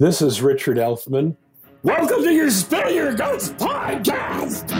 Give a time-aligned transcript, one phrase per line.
[0.00, 1.36] This is Richard Elfman.
[1.82, 4.72] Welcome to your Spill Your Guts podcast.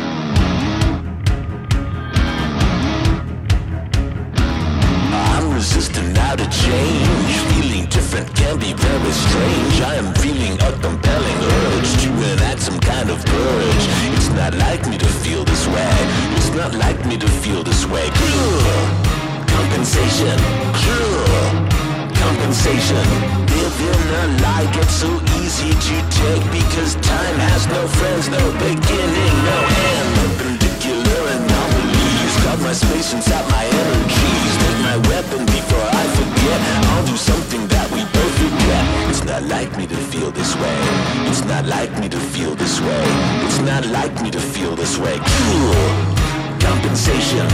[5.12, 7.36] I'm resistant now to change.
[7.52, 9.80] Feeling different can be very strange.
[9.82, 13.84] I am feeling a compelling urge to enact some kind of purge.
[14.16, 15.96] It's not like me to feel this way.
[16.38, 18.08] It's not like me to feel this way.
[19.48, 21.79] Compensation.
[22.20, 23.04] Compensation.
[23.48, 25.08] Living a lie gets so
[25.40, 29.58] easy to take because time has no friends, no beginning, no
[29.88, 30.08] end.
[30.20, 32.34] Perpendicular anomalies.
[32.44, 34.52] Got my space inside my energies.
[34.60, 36.58] Take my weapon before I forget.
[36.92, 38.84] I'll do something that we both regret.
[39.08, 40.78] It's not like me to feel this way.
[41.24, 43.04] It's not like me to feel this way.
[43.48, 45.16] It's not like me to feel this way.
[45.16, 46.20] Cool
[46.60, 47.48] Compensation.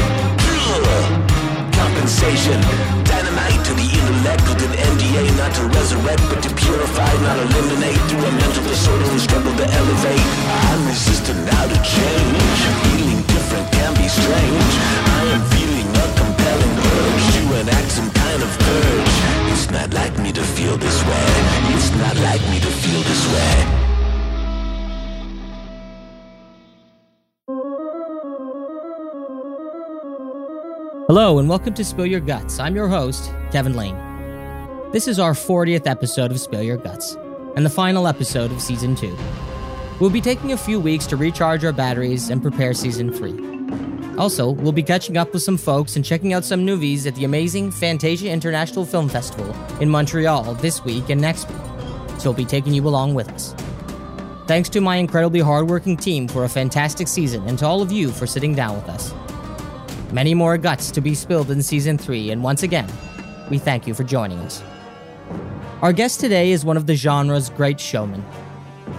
[1.76, 2.58] Compensation.
[3.04, 8.00] Dynamite to the intellect with an NDA not to resurrect but to purify, not eliminate
[8.08, 10.26] through a mental disorder and struggle to elevate.
[10.72, 12.58] I'm resistant now to change.
[12.84, 14.72] Feeling different can be strange.
[15.20, 19.16] I am feeling a compelling urge to enact some kind of purge.
[19.52, 21.28] It's not like me to feel this way.
[21.76, 23.85] It's not like me to feel this way.
[31.08, 32.58] Hello, and welcome to Spill Your Guts.
[32.58, 33.94] I'm your host, Kevin Lane.
[34.90, 37.16] This is our 40th episode of Spill Your Guts,
[37.54, 39.16] and the final episode of Season 2.
[40.00, 44.16] We'll be taking a few weeks to recharge our batteries and prepare Season 3.
[44.18, 47.24] Also, we'll be catching up with some folks and checking out some movies at the
[47.24, 51.62] amazing Fantasia International Film Festival in Montreal this week and next week,
[52.18, 53.54] so we'll be taking you along with us.
[54.48, 58.10] Thanks to my incredibly hardworking team for a fantastic season, and to all of you
[58.10, 59.14] for sitting down with us.
[60.12, 62.88] Many more guts to be spilled in season three, and once again,
[63.50, 64.62] we thank you for joining us.
[65.82, 68.24] Our guest today is one of the genre's great showmen.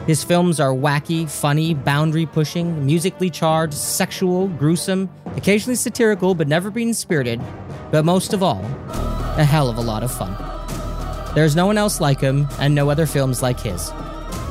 [0.06, 6.70] His films are wacky, funny, boundary pushing, musically charged, sexual, gruesome, occasionally satirical, but never
[6.70, 7.42] being spirited,
[7.90, 8.64] but most of all,
[9.38, 10.36] a hell of a lot of fun.
[11.36, 13.94] There's no one else like him, and no other films like his.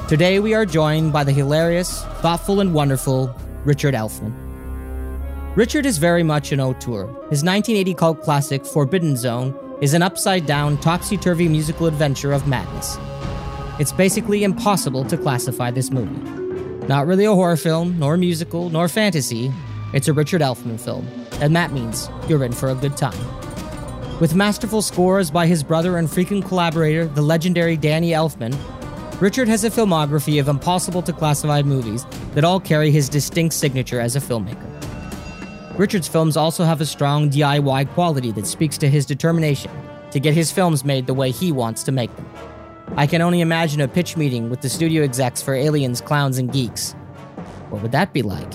[0.08, 3.34] Today we are joined by the hilarious, thoughtful, and wonderful
[3.64, 4.45] Richard Elfman.
[5.56, 7.06] Richard is very much an auteur.
[7.30, 12.46] His 1980 cult classic, Forbidden Zone, is an upside down, topsy turvy musical adventure of
[12.46, 12.98] madness.
[13.80, 16.14] It's basically impossible to classify this movie.
[16.88, 19.50] Not really a horror film, nor musical, nor fantasy.
[19.94, 21.08] It's a Richard Elfman film,
[21.40, 23.18] and that means you're in for a good time.
[24.20, 28.54] With masterful scores by his brother and frequent collaborator, the legendary Danny Elfman,
[29.22, 34.00] Richard has a filmography of impossible to classify movies that all carry his distinct signature
[34.00, 34.75] as a filmmaker.
[35.78, 39.70] Richard's films also have a strong DIY quality that speaks to his determination
[40.10, 42.26] to get his films made the way he wants to make them.
[42.96, 46.50] I can only imagine a pitch meeting with the studio execs for Aliens, Clowns, and
[46.50, 46.92] Geeks.
[47.68, 48.50] What would that be like?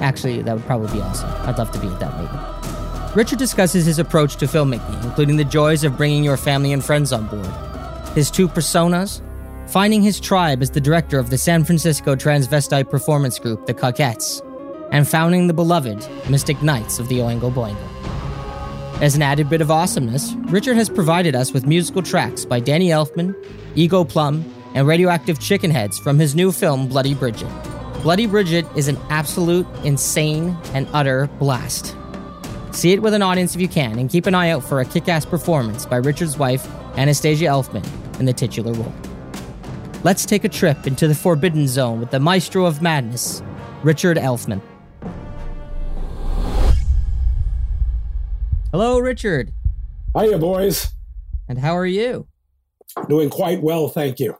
[0.00, 1.28] Actually, that would probably be awesome.
[1.46, 3.14] I'd love to be at that meeting.
[3.14, 7.12] Richard discusses his approach to filmmaking, including the joys of bringing your family and friends
[7.12, 9.20] on board, his two personas,
[9.66, 14.40] finding his tribe as the director of the San Francisco transvestite performance group, the Cockettes,
[14.90, 17.76] and founding the beloved Mystic Knights of the Oingo Boingo.
[19.00, 22.88] As an added bit of awesomeness, Richard has provided us with musical tracks by Danny
[22.88, 23.34] Elfman,
[23.76, 24.44] Ego Plum,
[24.74, 27.48] and Radioactive Chickenheads from his new film Bloody Bridget.
[28.02, 31.96] Bloody Bridget is an absolute, insane, and utter blast.
[32.72, 34.84] See it with an audience if you can, and keep an eye out for a
[34.84, 36.66] kick ass performance by Richard's wife,
[36.96, 37.86] Anastasia Elfman,
[38.18, 38.92] in the titular role.
[40.04, 43.42] Let's take a trip into the Forbidden Zone with the maestro of madness,
[43.82, 44.60] Richard Elfman.
[48.80, 49.52] Hello, Richard.
[50.16, 50.86] Hiya, boys.
[51.48, 52.28] And how are you?
[53.08, 54.36] Doing quite well, thank you.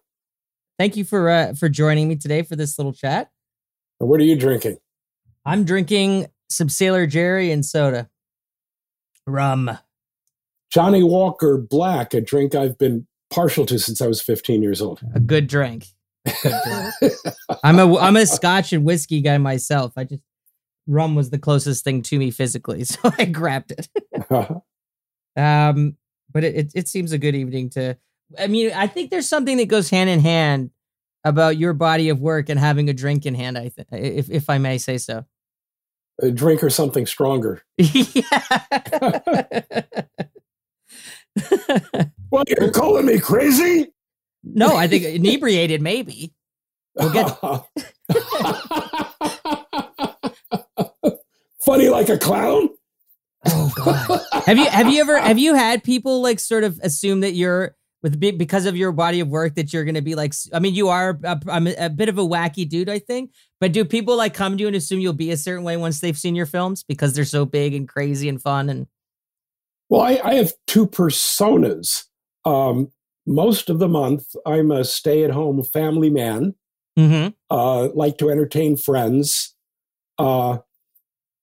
[0.79, 3.33] Thank you for uh, for joining me today for this little chat.
[3.99, 4.77] What are you drinking?
[5.45, 8.11] I'm drinking some Sailor Jerry and soda.
[9.27, 9.77] Rum.
[10.71, 15.01] Johnnie Walker Black, a drink I've been partial to since I was 15 years old.
[15.17, 15.87] A good drink.
[16.25, 17.15] A good drink.
[17.65, 19.95] I'm a I'm a Scotch and whiskey guy myself.
[19.97, 20.23] I just
[20.89, 23.89] rum was the closest thing to me physically, so I grabbed it.
[25.37, 25.97] um,
[26.33, 27.97] but it, it, it seems a good evening to.
[28.39, 30.71] I mean, I think there's something that goes hand in hand
[31.25, 33.57] about your body of work and having a drink in hand.
[33.57, 35.25] I think, if if I may say so.
[36.21, 37.63] a drink or something stronger.
[37.79, 38.23] yeah.
[42.31, 43.93] What, you're calling me crazy?
[44.43, 46.35] no, I think inebriated maybe.
[46.95, 47.39] We'll get
[51.69, 52.71] Funny like a clown?
[53.45, 54.23] Oh god.
[54.47, 57.77] have you have you ever have you had people like sort of assume that you're
[58.03, 60.75] with because of your body of work that you're going to be like i mean
[60.75, 61.39] you are a,
[61.79, 64.67] a, bit of a wacky dude i think but do people like come to you
[64.67, 67.45] and assume you'll be a certain way once they've seen your films because they're so
[67.45, 68.87] big and crazy and fun and
[69.91, 72.05] well i, I have two personas
[72.47, 72.91] um,
[73.27, 76.55] most of the month i'm a stay-at-home family man
[76.99, 77.29] mm-hmm.
[77.51, 79.55] uh, like to entertain friends
[80.19, 80.59] uh,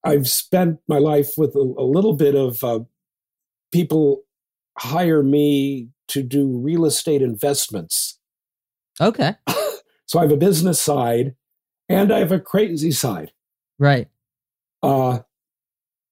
[0.05, 2.79] i've spent my life with a, a little bit of uh,
[3.71, 4.23] people
[4.77, 8.19] hire me to do real estate investments.
[9.01, 9.35] Okay.
[10.05, 11.35] so I have a business side
[11.89, 13.31] and I have a crazy side.
[13.79, 14.07] Right.
[14.81, 15.19] Uh,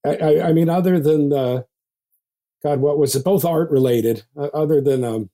[0.05, 1.65] I, I, mean, other than the,
[2.63, 3.23] God, what was it?
[3.23, 4.23] Both art related.
[4.37, 5.29] Uh, other than, um,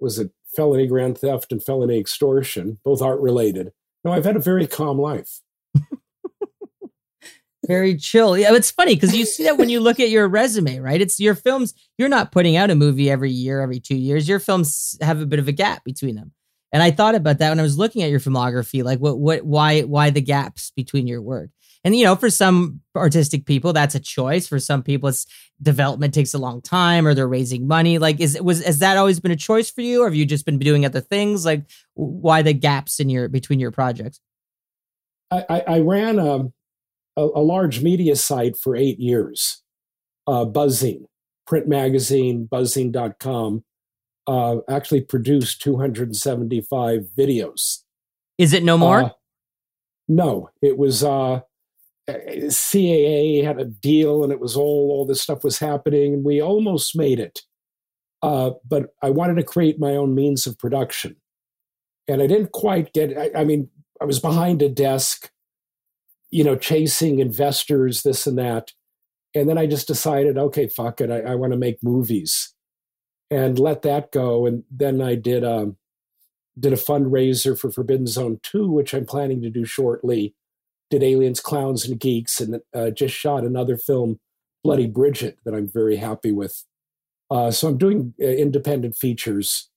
[0.00, 2.78] was it felony grand theft and felony extortion?
[2.84, 3.72] Both art related.
[4.04, 5.40] No, I've had a very calm life
[7.70, 8.36] very chill.
[8.36, 11.00] Yeah, it's funny because you see that when you look at your resume, right?
[11.00, 11.72] It's your films.
[11.98, 14.28] You're not putting out a movie every year, every two years.
[14.28, 16.32] Your films have a bit of a gap between them.
[16.72, 19.44] And I thought about that when I was looking at your filmography, like what, what,
[19.44, 21.50] why, why the gaps between your work?
[21.84, 24.48] And you know, for some artistic people, that's a choice.
[24.48, 25.26] For some people, it's
[25.62, 27.96] development takes a long time, or they're raising money.
[27.98, 30.44] Like, is was has that always been a choice for you, or have you just
[30.44, 31.46] been doing other things?
[31.46, 31.64] Like,
[31.94, 34.20] why the gaps in your between your projects?
[35.30, 36.52] I, I, I ran um,
[37.16, 39.62] a, a large media site for eight years,
[40.26, 41.06] uh, Buzzine,
[41.46, 43.64] print magazine, buzzine.com,
[44.26, 47.78] uh, actually produced 275 videos.
[48.38, 49.04] Is it no more?
[49.04, 49.10] Uh,
[50.08, 51.40] no, it was uh,
[52.08, 56.40] CAA had a deal and it was all, all this stuff was happening and we
[56.40, 57.40] almost made it.
[58.22, 61.16] Uh, but I wanted to create my own means of production.
[62.06, 63.68] And I didn't quite get, I, I mean,
[64.00, 65.30] I was behind a desk
[66.30, 68.72] you know, chasing investors, this and that.
[69.34, 72.54] And then I just decided, okay, fuck it, I, I want to make movies,
[73.30, 74.46] and let that go.
[74.46, 75.76] And then I did um,
[76.58, 80.34] did a fundraiser for Forbidden Zone two, which I'm planning to do shortly.
[80.90, 84.18] Did Aliens, Clowns, and Geeks, and uh, just shot another film,
[84.64, 86.64] Bloody Bridget, that I'm very happy with.
[87.30, 89.70] Uh, so I'm doing uh, independent features.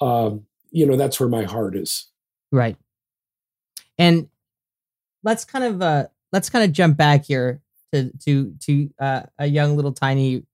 [0.00, 2.08] Um, you know, that's where my heart is.
[2.52, 2.76] Right.
[3.98, 4.28] And
[5.22, 7.60] let's kind of uh let's kind of jump back here
[7.92, 10.44] to to to uh, a young little tiny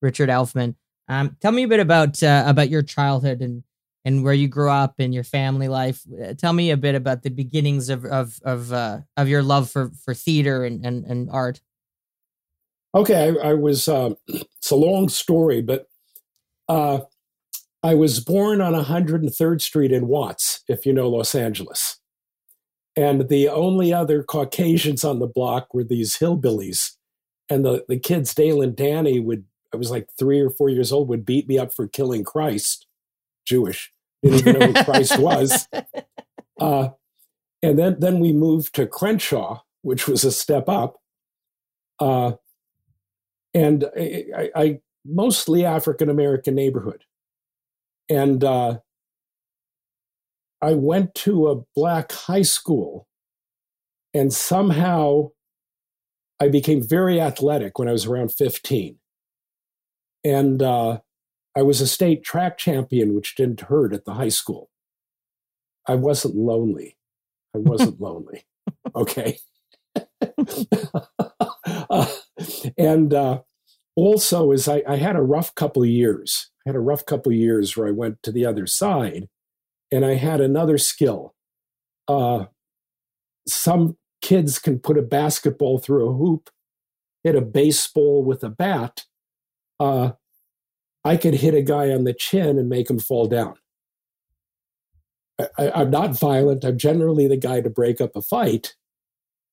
[0.00, 0.74] Richard Elfman.
[1.08, 3.62] Um, tell me a bit about uh, about your childhood and
[4.04, 6.02] and where you grew up and your family life.
[6.22, 9.70] Uh, tell me a bit about the beginnings of of of uh, of your love
[9.70, 11.60] for for theater and and, and art.
[12.94, 13.88] Okay, I, I was.
[13.88, 15.88] Um, it's a long story, but
[16.68, 17.00] uh,
[17.82, 21.98] I was born on 103rd Street in Watts, if you know Los Angeles.
[22.96, 26.92] And the only other Caucasians on the block were these hillbillies.
[27.50, 30.92] And the, the kids, Dale and Danny, would, I was like three or four years
[30.92, 32.86] old, would beat me up for killing Christ,
[33.44, 33.92] Jewish.
[34.22, 35.68] Didn't even know who Christ was.
[36.60, 36.90] Uh,
[37.64, 41.00] and then, then we moved to Crenshaw, which was a step up.
[41.98, 42.34] Uh,
[43.52, 47.04] and I, I, I mostly African American neighborhood.
[48.08, 48.78] And uh,
[50.64, 53.06] I went to a black high school
[54.14, 55.32] and somehow
[56.40, 58.96] I became very athletic when I was around 15.
[60.24, 61.00] And uh,
[61.54, 64.70] I was a state track champion, which didn't hurt at the high school.
[65.86, 66.96] I wasn't lonely.
[67.54, 68.46] I wasn't lonely.
[68.96, 69.40] Okay.
[71.90, 72.06] uh,
[72.78, 73.42] and uh,
[73.96, 77.32] also, as I, I, had a rough couple of years, I had a rough couple
[77.32, 79.28] of years where I went to the other side
[79.94, 81.34] and I had another skill.
[82.08, 82.46] Uh,
[83.46, 86.50] some kids can put a basketball through a hoop,
[87.22, 89.04] hit a baseball with a bat.
[89.78, 90.12] Uh,
[91.04, 93.54] I could hit a guy on the chin and make him fall down.
[95.58, 96.64] I, am not violent.
[96.64, 98.74] I'm generally the guy to break up a fight,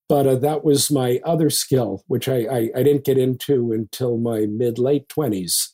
[0.10, 4.18] but uh, that was my other skill, which I, I, I didn't get into until
[4.18, 5.70] my mid late 20s,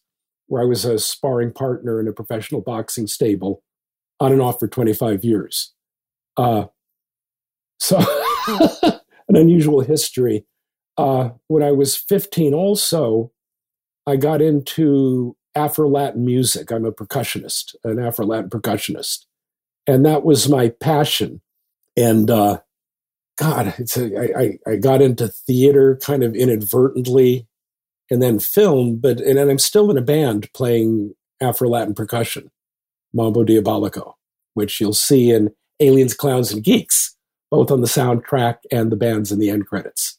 [0.48, 3.64] where I was a sparring partner in a professional boxing stable
[4.20, 5.74] on and off for 25 years.
[6.36, 6.66] Uh,
[7.80, 7.98] so,
[9.28, 10.46] an unusual history.
[10.98, 13.32] Uh, when I was 15, also,
[14.08, 16.72] I got into Afro Latin music.
[16.72, 19.26] I'm a percussionist, an Afro Latin percussionist.
[19.86, 21.42] And that was my passion.
[21.96, 22.60] And uh,
[23.38, 27.48] God, it's a, I, I got into theater kind of inadvertently
[28.10, 32.50] and then film, but and I'm still in a band playing Afro Latin percussion.
[33.14, 34.14] Mambo Diabolico,
[34.54, 35.50] which you'll see in
[35.80, 37.16] Aliens, Clowns, and Geeks,
[37.52, 40.18] both on the soundtrack and the bands in the end credits.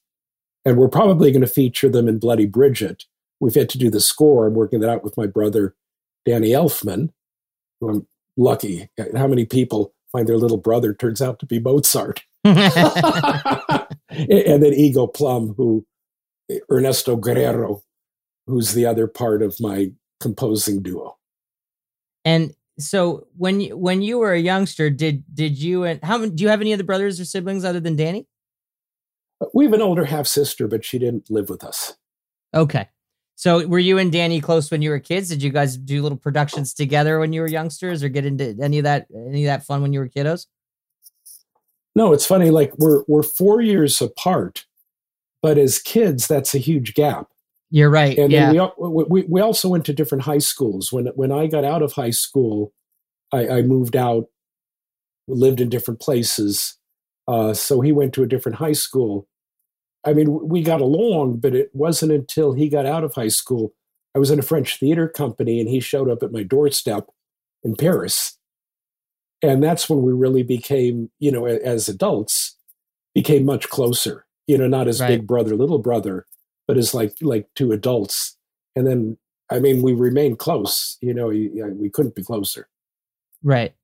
[0.64, 3.04] And we're probably going to feature them in Bloody Bridget.
[3.40, 4.46] We've had to do the score.
[4.46, 5.74] I'm working that out with my brother,
[6.26, 7.10] Danny Elfman,
[7.80, 8.90] who I'm lucky.
[9.16, 12.24] How many people find their little brother turns out to be Mozart?
[12.44, 12.58] and
[14.08, 15.86] then Ego Plum, who
[16.70, 17.82] Ernesto Guerrero,
[18.46, 21.16] who's the other part of my composing duo.
[22.24, 26.42] And so when you when you were a youngster, did did you and how do
[26.42, 28.26] you have any other brothers or siblings other than Danny?
[29.54, 31.96] We have an older half sister, but she didn't live with us.
[32.54, 32.88] Okay.
[33.36, 35.28] So were you and Danny close when you were kids?
[35.28, 38.78] Did you guys do little productions together when you were youngsters or get into any
[38.78, 40.46] of that any of that fun when you were kiddos?
[41.94, 44.66] No, it's funny like we're we're 4 years apart,
[45.42, 47.28] but as kids that's a huge gap.
[47.70, 48.16] You're right.
[48.18, 48.52] And yeah.
[48.52, 50.92] then we, we we also went to different high schools.
[50.92, 52.72] When when I got out of high school,
[53.32, 54.26] I, I moved out,
[55.26, 56.76] lived in different places.
[57.26, 59.28] Uh, so he went to a different high school,
[60.04, 63.74] I mean, we got along, but it wasn't until he got out of high school.
[64.14, 67.08] I was in a French theater company and he showed up at my doorstep
[67.62, 68.38] in Paris.
[69.42, 72.56] And that's when we really became, you know, as adults,
[73.14, 75.08] became much closer, you know, not as right.
[75.08, 76.26] big brother, little brother,
[76.68, 78.36] but as like, like two adults.
[78.76, 79.18] And then,
[79.50, 82.68] I mean, we remained close, you know, we couldn't be closer.
[83.42, 83.74] Right.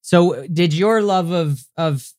[0.00, 2.12] So did your love of, of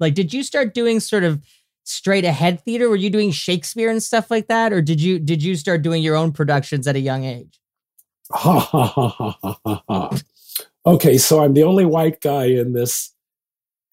[0.00, 1.40] like, did you start doing sort of
[1.84, 2.88] straight ahead theater?
[2.88, 6.02] Were you doing Shakespeare and stuff like that, or did you did you start doing
[6.02, 7.60] your own productions at a young age?
[8.32, 10.18] Ha ha ha ha ha ha.
[10.84, 13.14] Okay, so I'm the only white guy in this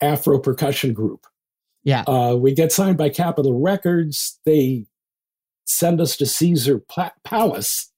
[0.01, 1.25] Afro percussion group.
[1.83, 4.39] Yeah, uh, we get signed by Capitol Records.
[4.45, 4.87] They
[5.65, 6.81] send us to Caesar
[7.23, 7.91] Palace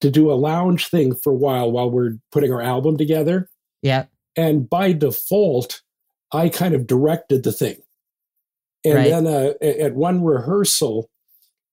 [0.00, 3.48] to do a lounge thing for a while while we're putting our album together.
[3.82, 5.82] Yeah, and by default,
[6.32, 7.76] I kind of directed the thing.
[8.84, 9.10] And right.
[9.10, 11.08] then uh, at one rehearsal,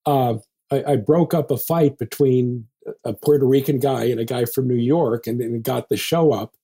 [0.06, 0.36] uh,
[0.72, 2.68] I, I, broke up a fight between
[3.04, 6.32] a Puerto Rican guy and a guy from New York, and then got the show
[6.32, 6.56] up.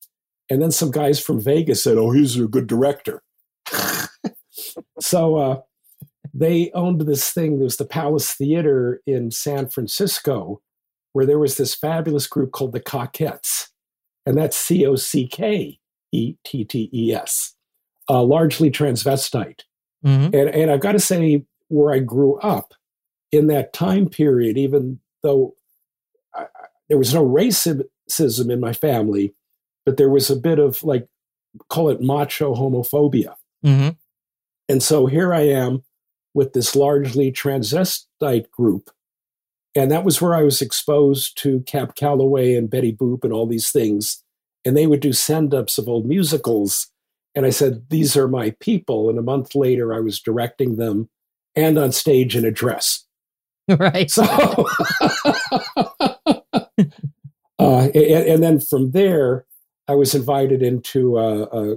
[0.50, 3.22] And then some guys from Vegas said, "Oh, he's a good director."
[5.00, 5.62] so uh,
[6.39, 7.58] they owned this thing.
[7.58, 10.62] There was the Palace Theater in San Francisco,
[11.13, 13.70] where there was this fabulous group called the Cockettes,
[14.25, 15.79] and that's C O C K
[16.12, 17.56] E T T E S,
[18.08, 19.62] uh, largely transvestite.
[20.06, 20.36] Mm-hmm.
[20.36, 22.74] And, and I've got to say, where I grew up
[23.32, 25.56] in that time period, even though
[26.36, 26.46] I,
[26.88, 29.34] there was no racism in my family,
[29.86, 31.08] but there was a bit of like,
[31.67, 33.34] call it macho homophobia.
[33.65, 33.89] Mm-hmm.
[34.70, 35.84] And so here I am
[36.38, 38.91] with this largely transvestite group.
[39.75, 43.48] And that was where I was exposed to Cab Calloway and Betty Boop and all
[43.48, 44.24] these things.
[44.63, 46.91] And they would do send ups of old musicals
[47.38, 49.10] and I said, These are my people.
[49.10, 51.08] And a month later, I was directing them
[51.56, 53.03] and on stage in a dress.
[53.70, 54.10] Right.
[54.10, 54.67] So, uh,
[57.60, 59.46] and, and, then from there,
[59.89, 61.75] I was invited into uh, uh,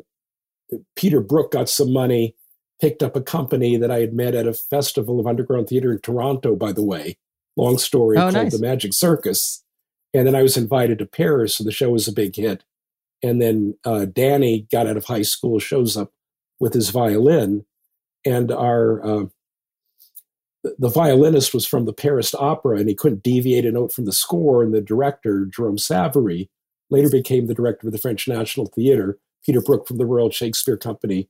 [0.95, 2.37] Peter Brook got some money,
[2.81, 6.01] picked up a company that I had met at a festival of underground theater in
[6.01, 7.17] Toronto, by the way.
[7.57, 8.57] Long story oh, called nice.
[8.57, 9.63] The Magic Circus.
[10.15, 12.65] And then I was invited to Paris, so the show was a big hit.
[13.23, 16.13] And then uh, Danny got out of high school, shows up
[16.59, 17.65] with his violin,
[18.25, 19.27] and our uh,
[20.79, 24.13] the violinist was from the Paris Opera, and he couldn't deviate a note from the
[24.13, 24.63] score.
[24.63, 26.51] And the director, Jerome Savary,
[26.91, 29.19] later became the director of the French National Theatre.
[29.45, 31.29] Peter Brook from the Royal Shakespeare Company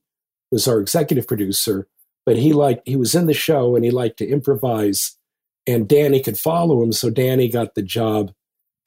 [0.51, 1.87] was our executive producer,
[2.25, 5.17] but he liked he was in the show and he liked to improvise,
[5.65, 8.31] and Danny could follow him, so Danny got the job,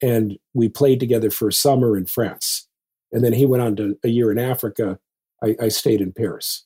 [0.01, 2.67] and we played together for a summer in France
[3.15, 4.99] and then he went on to a year in Africa.
[5.41, 6.65] I, I stayed in Paris.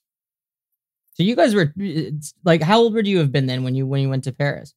[1.13, 1.74] So you guys were
[2.44, 4.74] like, how old would you have been then when you when you went to Paris?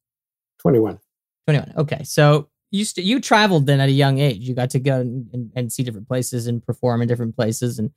[0.61, 0.99] Twenty one.
[1.47, 1.73] Twenty one.
[1.79, 4.47] Okay, so you st- you traveled then at a young age.
[4.47, 7.79] You got to go and, and, and, see different places and perform in different places.
[7.79, 7.91] And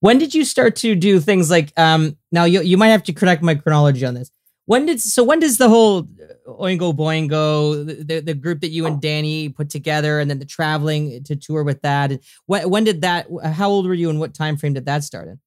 [0.00, 1.72] when did you start to do things like?
[1.78, 4.30] Um, now you you might have to correct my chronology on this.
[4.66, 6.04] When did so when does the whole
[6.46, 11.22] Oingo Boingo, the, the group that you and Danny put together, and then the traveling
[11.24, 12.12] to tour with that?
[12.12, 13.26] And when, when did that?
[13.44, 15.40] How old were you, and what time frame did that start in?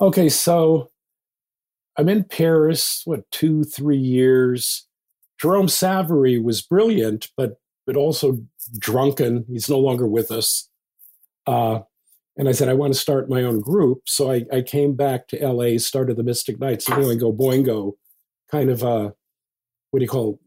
[0.00, 0.90] Okay, so
[1.96, 3.02] I'm in Paris.
[3.04, 4.86] What two, three years?
[5.40, 8.38] Jerome Savary was brilliant, but but also
[8.78, 9.44] drunken.
[9.48, 10.68] He's no longer with us.
[11.46, 11.80] Uh,
[12.36, 14.02] and I said, I want to start my own group.
[14.06, 17.92] So I, I came back to LA, started the Mystic Knights, and Oingo Boingo
[18.50, 19.14] kind of a
[19.90, 20.40] what do you call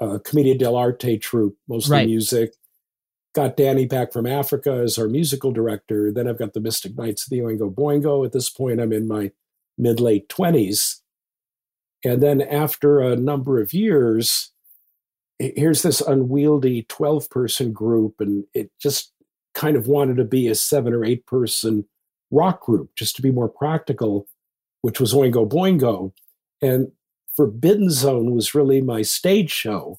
[0.00, 2.06] a commedia dell'arte troupe, mostly right.
[2.06, 2.52] music.
[3.34, 6.12] Got Danny back from Africa as our musical director.
[6.12, 8.24] Then I've got the Mystic Knights of the Oingo Boingo.
[8.24, 9.30] At this point, I'm in my
[9.78, 11.02] mid late twenties,
[12.04, 14.52] and then after a number of years,
[15.38, 19.12] here's this unwieldy 12 person group, and it just
[19.56, 21.86] kind of wanted to be a seven or eight person
[22.30, 24.28] rock group just to be more practical,
[24.82, 26.12] which was Oingo Boingo.
[26.62, 26.92] And
[27.34, 29.98] Forbidden Zone was really my stage show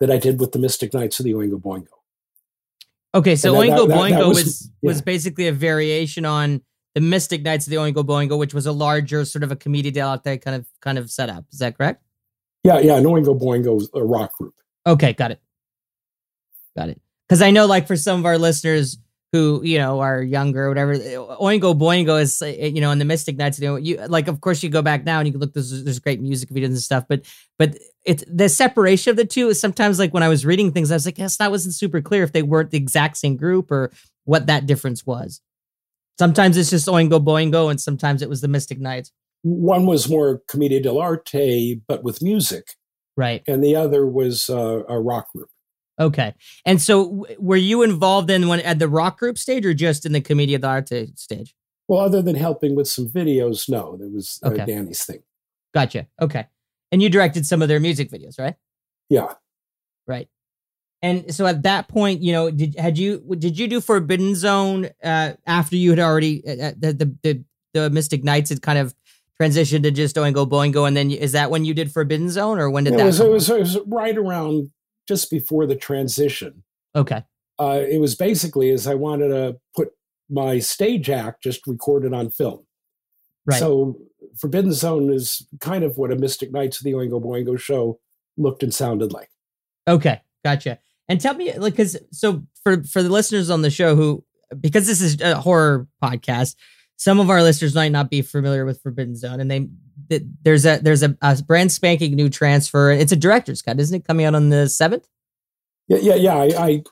[0.00, 1.86] that I did with the Mystic Knights of the Oingo Boingo.
[3.14, 5.02] Okay, so And Oingo that- that- Boingo that was was- was, yeah.
[5.04, 6.62] basically a variation on
[6.94, 9.92] the Mystic Knights of the Oingo Boingo, which was a larger sort of a commedia
[9.92, 11.44] dell'arte kind of kind of setup.
[11.52, 12.02] Is that correct?
[12.64, 14.54] Yeah, yeah, an Oingo Boingo was a rock group.
[14.86, 15.40] Okay, got it.
[16.76, 17.00] Got it.
[17.30, 18.98] Because I know, like, for some of our listeners
[19.32, 23.04] who you know are younger or whatever, Oingo Boingo is uh, you know in the
[23.04, 23.60] Mystic Knights.
[23.60, 25.54] You know, you like, of course, you go back now and you can look.
[25.54, 27.24] There's there's great music videos and stuff, but
[27.56, 30.90] but it's the separation of the two is sometimes like when I was reading things,
[30.90, 33.70] I was like, yes, that wasn't super clear if they weren't the exact same group
[33.70, 33.92] or
[34.24, 35.40] what that difference was.
[36.18, 39.12] Sometimes it's just Oingo Boingo, and sometimes it was the Mystic Knights.
[39.42, 42.64] One was more commedia dell'arte, but with music,
[43.16, 43.44] Right.
[43.46, 45.48] and the other was uh, a rock group.
[46.00, 46.34] Okay.
[46.64, 50.06] And so, w- were you involved in when at the rock group stage or just
[50.06, 51.54] in the Commedia dell'arte stage?
[51.88, 54.64] Well, other than helping with some videos, no, that was uh, Okay.
[54.64, 55.22] Danny's thing.
[55.74, 56.06] Gotcha.
[56.20, 56.46] Okay.
[56.90, 58.54] And you directed some of their music videos, right?
[59.08, 59.34] Yeah.
[60.06, 60.28] Right.
[61.02, 64.88] And so at that point, you know, did had you did you do Forbidden Zone
[65.02, 68.78] uh, after you had already uh, uh, the, the the the Mystic Knights had kind
[68.78, 68.94] of
[69.40, 72.68] transitioned to just Oingo Boingo, and then is that when you did Forbidden Zone, or
[72.70, 73.06] when did It that?
[73.06, 74.70] was, it, was, it was right around
[75.10, 76.62] just before the transition.
[76.94, 77.24] okay.
[77.58, 79.90] Uh, it was basically as I wanted to put
[80.30, 82.64] my stage act just recorded on film.
[83.44, 83.58] Right.
[83.58, 83.98] So
[84.38, 87.98] Forbidden Zone is kind of what a Mystic Knights of the Oingo Boingo show
[88.38, 89.28] looked and sounded like.
[89.86, 90.78] Okay, gotcha.
[91.08, 94.24] And tell me, like, because so for for the listeners on the show who,
[94.58, 96.54] because this is a horror podcast,
[96.96, 99.70] some of our listeners might not be familiar with Forbidden Zone, and they th-
[100.42, 102.90] there's a there's a, a brand spanking new transfer.
[102.90, 104.04] It's a director's cut, isn't it?
[104.06, 105.06] Coming out on the seventh.
[105.88, 106.34] Yeah, yeah, yeah.
[106.36, 106.82] I, I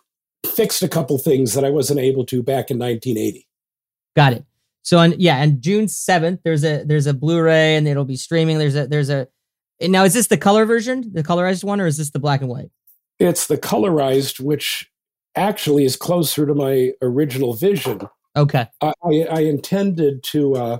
[0.47, 3.47] fixed a couple things that I wasn't able to back in 1980.
[4.17, 4.45] Got it.
[4.83, 8.59] So on yeah, and June seventh, there's a there's a Blu-ray and it'll be streaming.
[8.59, 9.29] There's a there's a
[9.81, 12.51] now is this the color version, the colorized one, or is this the black and
[12.51, 12.71] white?
[13.19, 14.91] It's the colorized, which
[15.37, 18.01] actually is closer to my original vision.
[18.37, 20.79] Okay, I, I, I intended to uh,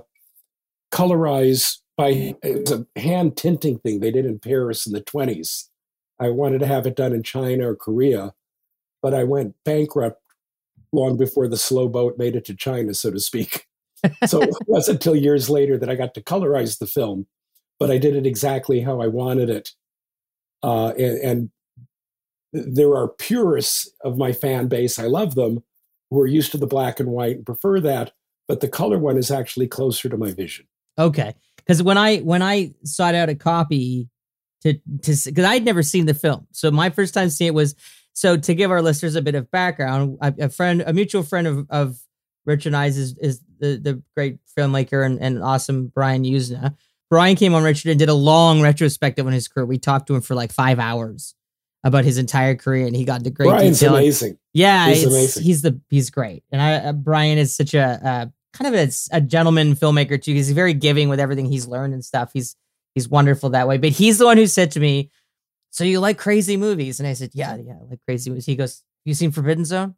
[0.91, 5.65] colorize by it's a hand tinting thing they did in Paris in the 20s.
[6.17, 8.33] I wanted to have it done in China or Korea,
[9.01, 10.21] but I went bankrupt
[10.93, 13.67] long before the slow boat made it to China, so to speak.
[14.27, 17.27] so it wasn't until years later that I got to colorize the film,
[17.79, 19.71] but I did it exactly how I wanted it.
[20.63, 21.49] Uh, and, and
[22.53, 25.65] there are purists of my fan base, I love them,
[26.11, 28.13] who are used to the black and white and prefer that,
[28.47, 30.65] but the color one is actually closer to my vision.
[30.97, 31.33] Okay,
[31.69, 34.09] because when I when I sought out a copy
[34.63, 34.79] to to
[35.25, 37.75] because I'd never seen the film, so my first time seeing it was
[38.13, 40.17] so to give our listeners a bit of background.
[40.19, 41.99] A, a friend, a mutual friend of of
[42.45, 46.75] Rich and I's is is the the great filmmaker and, and awesome Brian Yuzna.
[47.07, 49.65] Brian came on Richard and did a long retrospective on his career.
[49.67, 51.35] We talked to him for like five hours
[51.83, 53.95] about his entire career, and he got into great Brian's detail.
[53.95, 54.39] amazing.
[54.53, 55.43] Yeah, He's amazing.
[55.43, 58.91] he's the he's great, and I uh, Brian is such a uh, kind of a,
[59.11, 60.33] a gentleman filmmaker too.
[60.33, 62.31] He's very giving with everything he's learned and stuff.
[62.33, 62.55] He's
[62.95, 63.77] he's wonderful that way.
[63.77, 65.11] But he's the one who said to me,
[65.69, 68.55] "So you like crazy movies?" And I said, "Yeah, yeah, I like crazy movies." He
[68.55, 69.95] goes, "You seen Forbidden Zone?"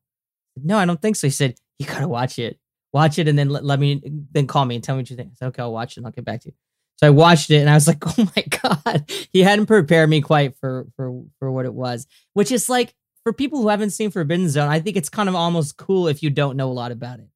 [0.55, 1.27] No, I don't think so.
[1.27, 2.59] He said, "You gotta watch it.
[2.93, 5.15] Watch it, and then let, let me then call me and tell me what you
[5.15, 6.55] think." I said, "Okay, I'll watch it and I'll get back to you."
[6.97, 10.21] So I watched it and I was like, "Oh my god!" He hadn't prepared me
[10.21, 14.11] quite for for for what it was, which is like for people who haven't seen
[14.11, 16.91] Forbidden Zone, I think it's kind of almost cool if you don't know a lot
[16.91, 17.27] about it.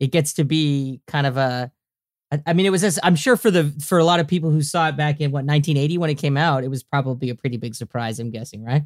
[0.00, 1.72] It gets to be kind of a
[2.46, 4.60] I mean, it was just, I'm sure for the for a lot of people who
[4.60, 7.56] saw it back in what 1980 when it came out, it was probably a pretty
[7.56, 8.20] big surprise.
[8.20, 8.82] I'm guessing, right?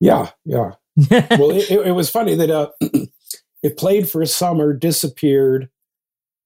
[0.00, 0.72] Yeah, yeah.
[1.10, 2.70] well, it, it, it was funny that uh,
[3.62, 5.68] it played for a summer, disappeared,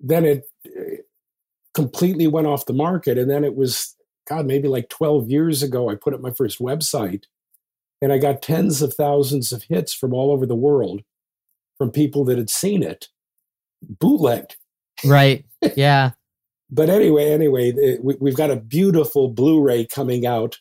[0.01, 1.03] then it uh,
[1.75, 3.95] completely went off the market, and then it was
[4.27, 5.91] God, maybe like twelve years ago.
[5.91, 7.25] I put up my first website,
[8.01, 11.03] and I got tens of thousands of hits from all over the world,
[11.77, 13.09] from people that had seen it,
[13.83, 14.57] bootlegged.
[15.05, 15.45] right.
[15.77, 16.13] Yeah.
[16.71, 20.59] But anyway, anyway, it, we, we've got a beautiful Blu-ray coming out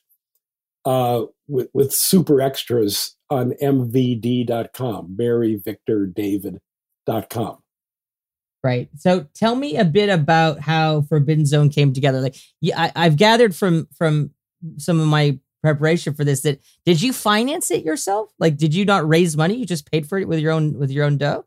[0.86, 7.58] uh, with, with super extras on mvd.com, Mary Victor David.com.
[8.64, 8.90] Right.
[8.98, 12.22] So tell me a bit about how Forbidden Zone came together.
[12.22, 14.32] Like, yeah, I, I've gathered from from
[14.78, 18.34] some of my preparation for this that did you finance it yourself?
[18.40, 19.56] Like, did you not raise money?
[19.56, 21.46] You just paid for it with your own with your own dough.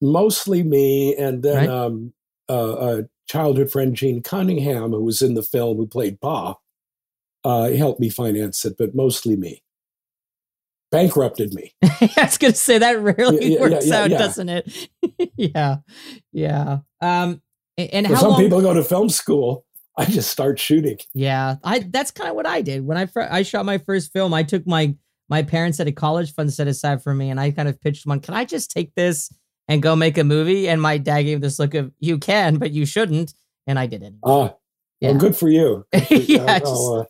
[0.00, 1.68] Mostly me, and then Right.
[1.68, 2.12] um,
[2.48, 6.56] uh, a childhood friend, Gene Cunningham, who was in the film, who played Pa.
[7.44, 9.62] uh, helped me finance it, but mostly me.
[10.90, 11.74] Bankrupted me.
[11.82, 14.18] I was going to say that rarely Yeah, works yeah, out, yeah.
[14.18, 14.88] doesn't it?
[15.36, 15.76] yeah,
[16.32, 16.78] yeah.
[17.00, 17.42] Um,
[17.76, 18.40] and how some long?
[18.40, 19.64] people go to film school.
[19.98, 20.96] I just start shooting.
[21.12, 24.12] Yeah, I that's kind of what I did when I fir- I shot my first
[24.12, 24.32] film.
[24.32, 24.94] I took my
[25.28, 28.06] my parents had a college fund set aside for me, and I kind of pitched
[28.06, 28.20] one.
[28.20, 29.30] Can I just take this
[29.68, 30.68] and go make a movie?
[30.68, 33.34] And my dad gave this look of you can, but you shouldn't,
[33.66, 34.14] and I did it.
[34.24, 34.54] Ah,
[35.00, 35.10] Yeah.
[35.10, 35.84] well, good for you.
[36.10, 37.04] yeah, I'll, just- uh,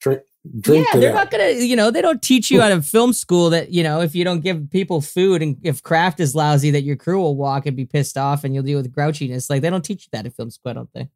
[0.00, 0.22] drink,
[0.60, 3.50] drink yeah, they're not gonna, you know, they don't teach you out of film school
[3.50, 6.82] that you know if you don't give people food and if craft is lousy, that
[6.82, 9.50] your crew will walk and be pissed off and you'll deal with grouchiness.
[9.50, 11.10] Like they don't teach you that in film school, I don't think.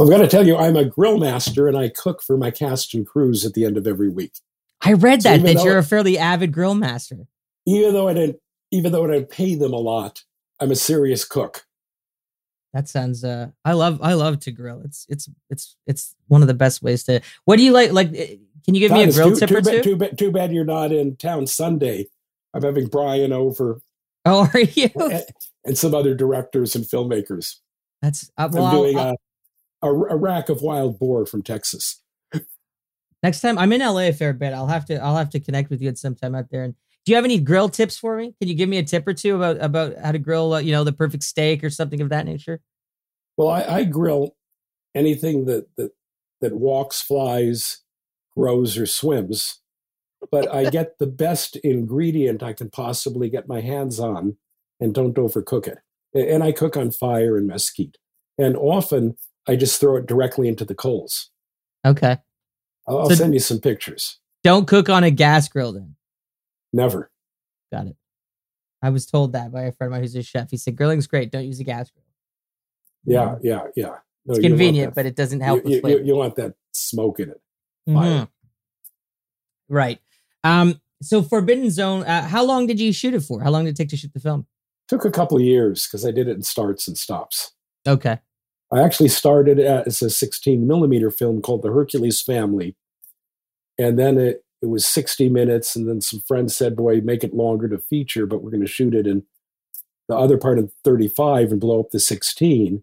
[0.00, 2.94] I've got to tell you, I'm a grill master and I cook for my cast
[2.94, 4.32] and crews at the end of every week.
[4.82, 7.28] I read So that that you're a fairly avid grill master.
[7.64, 8.38] Even though I didn't,
[8.74, 10.22] even though I didn't pay them a lot,
[10.60, 11.64] I'm a serious cook.
[12.72, 14.80] That sounds uh I love I love to grill.
[14.84, 18.08] It's it's it's it's one of the best ways to What do you like like
[18.14, 19.90] eh, can you give me a grill too, tip too or bad, two?
[19.90, 22.06] Too bad, too bad you're not in town Sunday.
[22.52, 23.80] I'm having Brian over
[24.24, 24.88] Oh, are you?
[24.96, 25.24] and,
[25.64, 27.56] and some other directors and filmmakers.
[28.02, 29.16] That's uh, I'm well, I'll- doing I'll-
[29.82, 32.00] a, a, a rack of wild boar from Texas.
[33.22, 34.52] next time I'm in LA a fair bit.
[34.52, 36.64] I'll have to I'll have to connect with you at some time out there.
[36.64, 38.34] And do you have any grill tips for me?
[38.40, 40.72] Can you give me a tip or two about about how to grill, uh, you
[40.72, 42.60] know, the perfect steak or something of that nature?
[43.36, 44.36] Well, I, I grill
[44.94, 45.92] anything that, that
[46.40, 47.82] that walks, flies,
[48.36, 49.60] grows, or swims.
[50.30, 54.38] But I get the best ingredient I can possibly get my hands on
[54.80, 55.78] and don't overcook it.
[56.14, 57.98] And I cook on fire and mesquite.
[58.38, 61.30] And often I just throw it directly into the coals.
[61.84, 62.16] Okay.
[62.88, 64.18] I'll, So- send you some pictures.
[64.42, 65.96] Don't cook on a gas grill then.
[66.74, 67.10] Never.
[67.72, 67.96] Got it.
[68.82, 70.50] I was told that by a friend of mine who's a chef.
[70.50, 71.30] He said grilling's great.
[71.30, 72.04] Don't use a gas grill.
[73.06, 73.96] Yeah, yeah, yeah.
[74.26, 77.40] No, It's convenient, but it doesn't help you, you, you want that smoke in it.
[77.88, 78.28] Mhm.
[79.68, 80.00] Right.
[80.42, 80.80] Um.
[81.02, 82.02] So Forbidden Zone.
[82.02, 83.42] Uh, how long did you shoot it for?
[83.42, 84.46] How long did it take to shoot the film?
[84.88, 87.52] Took a couple of years because I did it in starts and stops.
[87.86, 88.18] Okay.
[88.72, 92.76] I actually started as a 16 millimeter film called The Hercules Family.
[93.78, 95.76] And then it, it was 60 minutes.
[95.76, 98.66] And then some friends said, Boy, make it longer to feature, but we're going to
[98.66, 99.24] shoot it in
[100.08, 102.82] the other part of 35 and blow up the 16.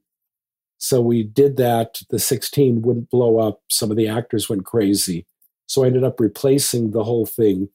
[0.78, 2.02] So we did that.
[2.10, 3.62] The 16 wouldn't blow up.
[3.70, 5.26] Some of the actors went crazy.
[5.68, 7.70] So I ended up replacing the whole thing.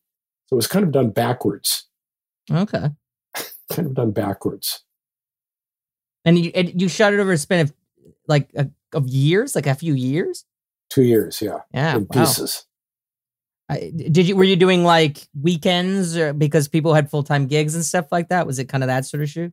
[0.47, 1.85] So it was kind of done backwards,
[2.51, 2.91] Okay.
[3.73, 4.83] kind of done backwards.
[6.25, 7.73] And you and you shot it over a span of
[8.29, 10.45] like a, of years, like a few years.
[10.91, 11.97] Two years, yeah, Yeah.
[11.97, 12.25] in wow.
[12.25, 12.65] pieces.
[13.69, 17.75] I, did you were you doing like weekends or because people had full time gigs
[17.75, 18.47] and stuff like that?
[18.47, 19.53] Was it kind of that sort of shoot?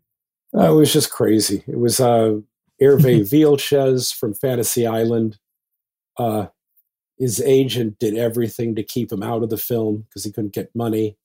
[0.56, 1.64] Uh, it was just crazy.
[1.68, 2.40] It was uh,
[2.82, 5.40] Hervé Villechaize from Fantasy Island.
[6.18, 6.48] Uh,
[7.18, 10.76] his agent did everything to keep him out of the film because he couldn't get
[10.76, 11.18] money.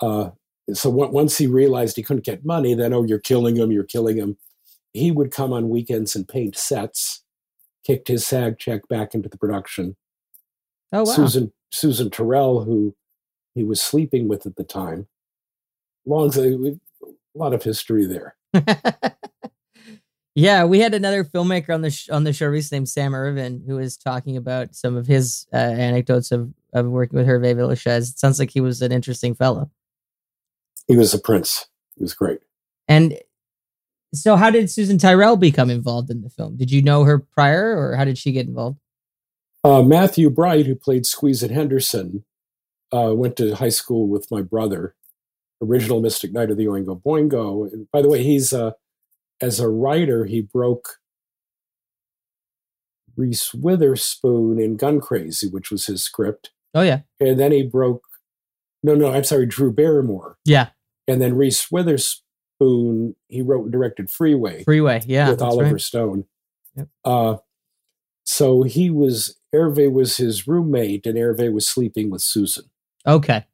[0.00, 0.30] Uh,
[0.72, 3.84] so on- once he realized he couldn't get money, then, oh, you're killing him, you're
[3.84, 4.36] killing him.
[4.92, 7.22] He would come on weekends and paint sets,
[7.84, 9.96] kicked his SAG check back into the production.
[10.92, 11.04] Oh wow.
[11.04, 12.94] Susan Susan Tyrrell, who
[13.54, 15.06] he was sleeping with at the time.
[16.06, 16.78] Long a
[17.34, 18.36] lot of history there.
[20.34, 23.64] yeah, we had another filmmaker on the sh- on the show recently named Sam Irvin
[23.66, 28.10] who was talking about some of his uh, anecdotes of of working with Hervé Villechaize.
[28.10, 29.70] It sounds like he was an interesting fellow.
[30.86, 31.66] He was a prince.
[31.96, 32.40] He was great.
[32.86, 33.18] And
[34.12, 36.56] so, how did Susan Tyrrell become involved in the film?
[36.56, 38.78] Did you know her prior, or how did she get involved?
[39.64, 42.24] Uh, Matthew Bright, who played Squeezit Henderson,
[42.92, 44.94] uh, went to high school with my brother,
[45.62, 47.72] original Mystic Knight of the Oingo Boingo.
[47.72, 48.72] And by the way, he's uh,
[49.40, 50.98] as a writer, he broke
[53.16, 58.02] Reese Witherspoon in Gun Crazy, which was his script, Oh yeah, and then he broke.
[58.82, 60.70] No, no, I'm sorry, Drew Barrymore, yeah,
[61.06, 63.14] and then Reese Witherspoon.
[63.28, 64.64] He wrote and directed Freeway.
[64.64, 65.80] Freeway, yeah, with Oliver right.
[65.80, 66.24] Stone.
[66.76, 66.88] Yep.
[67.04, 67.36] Uh,
[68.24, 72.64] so he was Hervé was his roommate, and Hervé was sleeping with Susan.
[73.06, 73.44] Okay,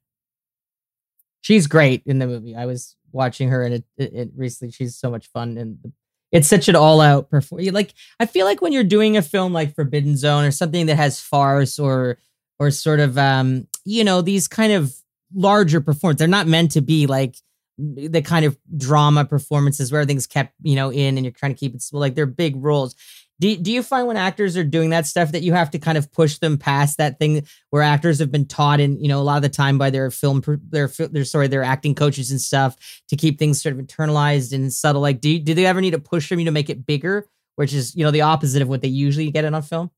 [1.40, 2.56] she's great in the movie.
[2.56, 4.72] I was watching her and it, it, it recently.
[4.72, 5.92] She's so much fun, and
[6.32, 7.64] it's such an all-out perform.
[7.66, 10.96] Like I feel like when you're doing a film like Forbidden Zone or something that
[10.96, 12.18] has farce or
[12.58, 14.94] or sort of um you know these kind of
[15.34, 17.36] larger performances, they're not meant to be like
[17.78, 21.58] the kind of drama performances where everything's kept you know in and you're trying to
[21.58, 21.82] keep it.
[21.92, 22.94] Like they're big roles.
[23.40, 25.96] Do, do you find when actors are doing that stuff that you have to kind
[25.98, 29.24] of push them past that thing where actors have been taught in you know a
[29.24, 32.76] lot of the time by their film their their sorry their acting coaches and stuff
[33.08, 35.98] to keep things sort of internalized and subtle like do do they ever need to
[35.98, 37.26] push them you to make it bigger
[37.56, 39.90] which is you know the opposite of what they usually get in on film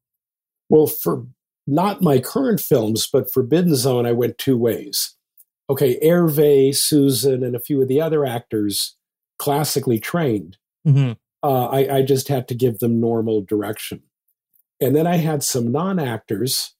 [0.69, 1.27] Well, for
[1.67, 5.15] not my current films, but Forbidden Zone, I went two ways.
[5.71, 8.97] Okay, Hervé, Susan, and a few of the other actors,
[9.39, 10.57] classically trained.
[10.87, 11.17] Mhm.
[11.43, 14.03] Uh, I, I just had to give them normal direction.
[14.81, 16.75] And then I had some non actors,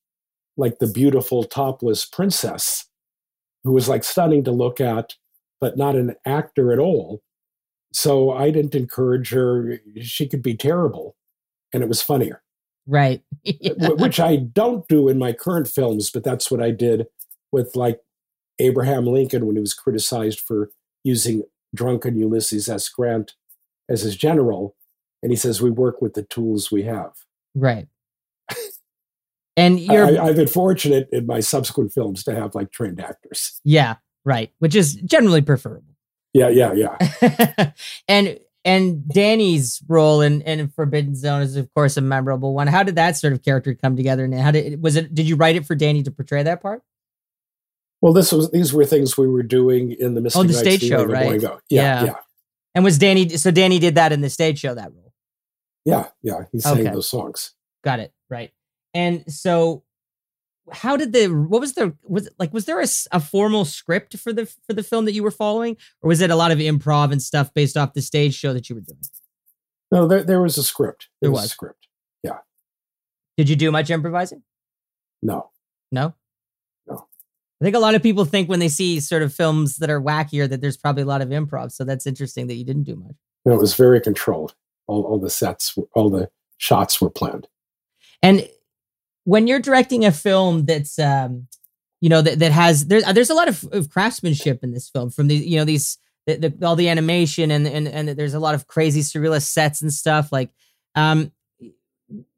[0.57, 2.87] like the beautiful topless princess,
[3.65, 5.15] who was like stunning to look at,
[5.61, 7.23] but not an actor at all.
[7.93, 9.79] So I didn't encourage her.
[10.01, 11.17] She could be terrible,
[11.73, 12.43] and it was funnier
[12.87, 13.23] Right.
[13.45, 13.91] Yeah.
[13.91, 17.07] which I don't do in my current films, but that's what I did
[17.51, 18.01] with like
[18.59, 20.71] Abraham Lincoln when he was criticized for
[21.05, 21.43] using
[21.75, 22.89] drunken Ulysses S.
[22.89, 23.35] Grant
[23.89, 24.77] as his general.
[25.23, 27.13] And he says, We work with the tools we have.
[27.55, 27.89] Right.
[29.57, 33.61] And you're I, I've been fortunate in my subsequent films to have like trained actors.
[33.65, 35.95] yeah, right, which is generally preferable.
[36.33, 37.73] Yeah, yeah, yeah.
[38.09, 42.67] and and Danny's role in, in Forbidden Zone is of course a memorable one.
[42.67, 45.37] How did that sort of character come together and how did was it did you
[45.37, 46.83] write it for Danny to portray that part?
[48.01, 50.61] Well, this was these were things we were doing in the Mystic Oh, the Knights
[50.61, 51.43] stage show, right?
[51.43, 52.05] Yeah, Yeah.
[52.05, 52.15] yeah,
[52.75, 55.13] And was Danny so Danny did that in the stage show that role.
[55.85, 56.45] yeah, yeah.
[56.53, 56.91] He sang Okay.
[56.91, 57.55] those songs.
[57.85, 58.13] Got it.
[58.31, 58.53] Right.
[58.95, 59.85] And so
[60.71, 64.17] how did the what was the was it, like was there a, a formal script
[64.17, 66.59] for the for the film that you were following or was it a lot of
[66.59, 69.01] improv and stuff based off the stage show that you were doing?
[69.91, 71.09] No, there, there was a script.
[71.21, 71.89] There was a script.
[72.23, 72.39] Yeah.
[73.37, 74.43] Did you do much improvising?
[75.23, 75.51] No.
[75.91, 76.15] No.
[77.63, 80.01] I think a lot of people think when they see sort of films that are
[80.01, 81.71] wackier that there's probably a lot of improv.
[81.71, 83.15] So that's interesting that you didn't do much.
[83.45, 84.57] No, it was very controlled.
[84.89, 87.47] All, all the sets, all the shots were planned.
[88.21, 88.49] And
[89.23, 91.47] when you're directing a film that's um
[92.01, 95.11] you know that, that has there, there's a lot of, of craftsmanship in this film
[95.11, 98.41] from the you know these the, the, all the animation and, and and there's a
[98.41, 100.51] lot of crazy surrealist sets and stuff like
[100.97, 101.31] um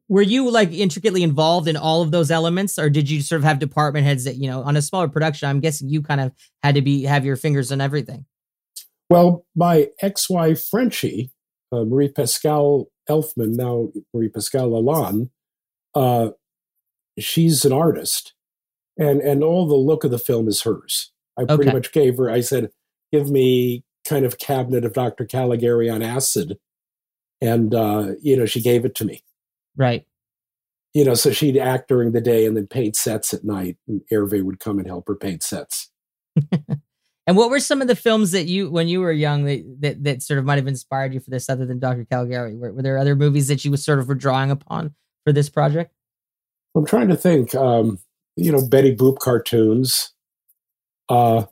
[0.08, 3.44] were you like intricately involved in all of those elements or did you sort of
[3.44, 6.30] have department heads that you know on a smaller production i'm guessing you kind of
[6.62, 8.26] had to be have your fingers on everything
[9.10, 11.30] Well, my ex-wife Frenchie,
[11.72, 15.28] uh, Marie Pascal Elfman, now Marie Pascal Lalonde,
[15.94, 16.30] uh,
[17.18, 18.32] she's an artist,
[18.98, 21.12] and and all the look of the film is hers.
[21.38, 21.72] I pretty Okay.
[21.72, 22.30] much gave her.
[22.30, 22.70] I said,
[23.12, 25.24] "Give me kind of cabinet of Dr.
[25.26, 26.58] Caligari on acid,"
[27.40, 29.22] and uh, you know, she gave it to me.
[29.76, 30.06] Right
[30.92, 34.00] You know, so she'd act during the day and then paint sets at night, and
[34.12, 35.90] Hervé would come and help her paint sets.
[37.26, 40.04] and what were some of the films that you when you were young that that,
[40.04, 42.82] that sort of might have inspired you for this other than dr caligari were, were
[42.82, 44.92] there other movies that you was sort of were drawing upon
[45.24, 45.94] for this project
[46.74, 47.54] I'm trying to think.
[47.54, 47.98] Um,
[48.36, 50.12] you know, Betty Boop cartoons.
[51.08, 51.44] Uh,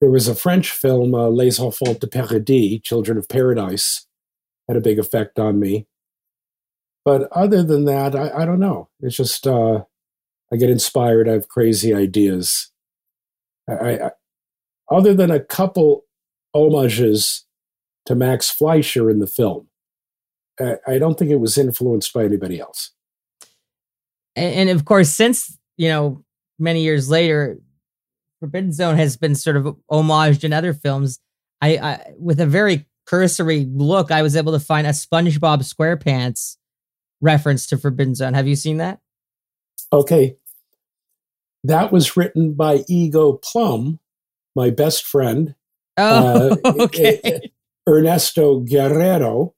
[0.00, 4.06] there was a French film, uh, Les Enfants de Paradis, Children of Paradise,
[4.68, 5.86] had a big effect on me.
[7.08, 8.90] But other than that, I, I don't know.
[9.00, 9.84] It's just uh,
[10.52, 11.26] I get inspired.
[11.26, 12.70] I have crazy ideas.
[13.66, 14.10] I, I,
[14.90, 16.04] other than a couple
[16.54, 17.46] homages
[18.04, 19.68] to Max Fleischer in the film,
[20.60, 22.90] I, I don't think it was influenced by anybody else.
[24.36, 26.22] and, and of course since you know
[26.58, 27.58] many years later
[28.38, 31.20] forbidden zone has been sort of homaged in other films
[31.62, 36.57] i, I with a very cursory look i was able to find a spongebob squarepants
[37.20, 38.34] reference to forbidden zone.
[38.34, 39.00] Have you seen that?
[39.92, 40.36] Okay.
[41.64, 43.98] That was written by Ego Plum,
[44.54, 45.54] my best friend,
[45.96, 47.50] oh Uh, okay.
[47.88, 49.54] Ernesto Guerrero,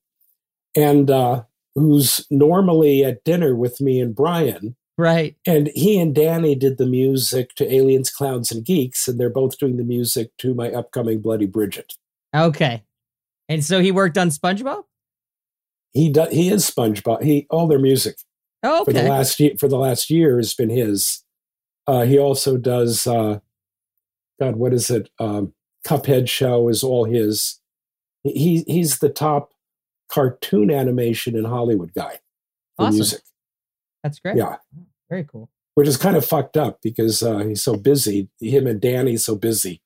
[0.76, 1.42] and uh,
[1.74, 4.76] who's normally at dinner with me and Brian.
[4.96, 5.36] right.
[5.46, 9.58] And he and Danny did the music to Aliens, Clowns, and Geeks, and they're both
[9.58, 11.94] doing the music to my upcoming Bloody Bridget.
[12.34, 12.84] okay.
[13.48, 14.84] And so he worked on spongebob
[15.92, 17.22] He does he is SpongeBob.
[17.22, 18.18] He all their music
[18.62, 18.92] oh, okay.
[18.92, 21.24] for the last year for the last year has been his.
[21.86, 23.40] Uh, he also does uh,
[24.38, 25.10] God, what is it?
[25.18, 25.54] Um,
[25.86, 27.60] Cuphead show is all his.
[28.22, 29.52] He he's the top
[30.08, 32.18] cartoon animation in Hollywood guy
[32.76, 32.96] for Awesome.
[32.96, 33.22] music.
[34.02, 34.56] that's great Yeah,
[35.08, 38.28] very cool which is kind of fucked up because uh, he's so busy.
[38.40, 39.80] Him and Danny's so busy.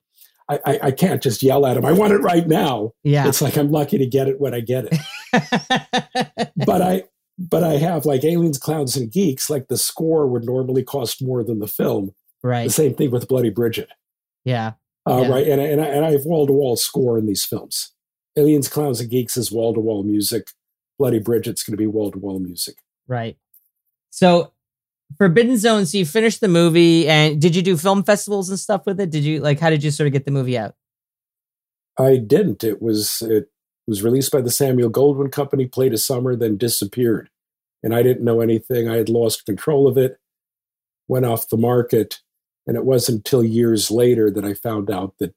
[0.49, 1.85] I, I I can't just yell at him.
[1.87, 2.93] I want it right now.
[3.03, 6.51] yeah It's like I'm lucky to get it when I get it.
[6.67, 7.05] but I
[7.39, 9.49] but I have like Aliens, Clowns, and Geeks.
[9.51, 12.15] Like the score would normally cost more than the film.
[12.43, 12.65] Right.
[12.65, 13.89] The same thing with Bloody Bridget,
[14.45, 14.73] yeah
[15.09, 15.29] uh, Yeah.
[15.29, 15.47] right?
[15.49, 17.93] And and I, and I have wall to wall score in these films.
[18.37, 20.49] Aliens, Clowns, and Geeks is wall to wall music.
[20.99, 22.77] Bloody Bridget's going to be wall to wall music.
[23.09, 23.37] Right.
[24.11, 24.53] So,
[25.19, 25.87] Forbidden Zone.
[25.87, 29.11] So you finished the movie, and did you do film festivals and stuff with it?
[29.11, 29.61] Did you like?
[29.61, 30.75] How did you sort of get the movie out?
[31.99, 32.65] I didn't.
[32.65, 33.51] It was it
[33.87, 37.31] was released by the Samuel Goldwyn Company, played a summer, then disappeared,
[37.83, 38.89] and I didn't know anything.
[38.89, 40.19] I had lost control of it.
[41.09, 42.21] went off the market.
[42.67, 45.35] And it wasn't until years later that I found out that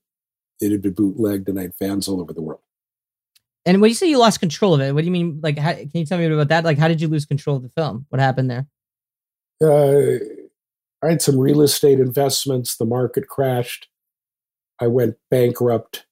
[0.61, 2.61] it had been bootlegged and I had fans all over the world.
[3.65, 5.41] And when you say you lost control of it, what do you mean?
[5.43, 6.63] Like, how, can you tell me about that?
[6.63, 8.05] Like, how did you lose control of the film?
[8.09, 8.65] What happened there?
[9.63, 10.23] Uh,
[11.03, 12.77] I had some real estate investments.
[12.77, 13.87] The market crashed.
[14.79, 16.05] I went bankrupt.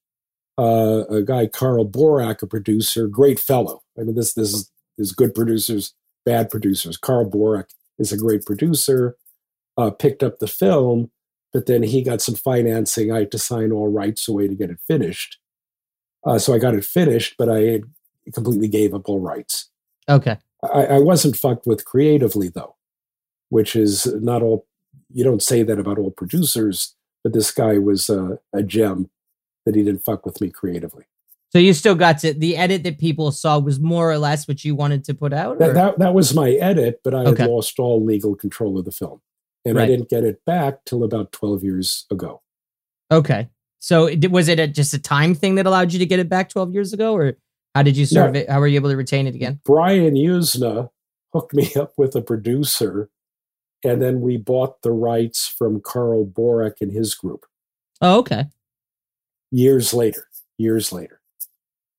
[0.58, 3.84] Uh, a guy, Carl Borack, a producer, great fellow.
[4.00, 5.94] I mean, this this is, is good producers,
[6.26, 6.98] bad producers.
[6.98, 7.66] Carl Borack
[8.00, 9.18] is a great producer.
[9.78, 11.12] Uh, picked up the film,
[11.52, 13.12] but then he got some financing.
[13.12, 15.38] I had to sign all rights away to get it finished.
[16.26, 17.82] Uh, so I got it finished, but I
[18.34, 19.70] completely gave up all rights.
[20.08, 20.38] Okay.
[20.64, 22.75] I, I wasn't fucked with creatively though,
[23.56, 24.68] which is not all.
[25.14, 29.10] You don't say that about all producers, but this guy was a gem
[29.66, 31.06] that he didn't fuck with me creatively.
[31.54, 34.66] So you still got to the edit that people saw was more or less what
[34.66, 35.58] you wanted to put out.
[35.60, 37.44] That, that, that was my edit, but I Okay.
[37.44, 39.22] had lost all legal control of the film,
[39.64, 42.42] and I didn't get it back till about twelve years ago.
[43.10, 43.48] Okay.
[43.80, 46.28] So it- was it a, just a time thing that allowed you to get it
[46.28, 47.34] back 12 years ago, or
[47.76, 48.40] how did you serve No.
[48.40, 48.50] it?
[48.50, 49.60] How were you able to retain it again?
[49.64, 50.90] Brian Yuzna
[51.32, 53.10] hooked me up with a producer,
[53.86, 57.46] and then we bought the rights from Carl Borack and his group
[58.02, 58.46] Oh, okay.
[59.52, 60.28] years later.
[60.58, 61.22] Years later.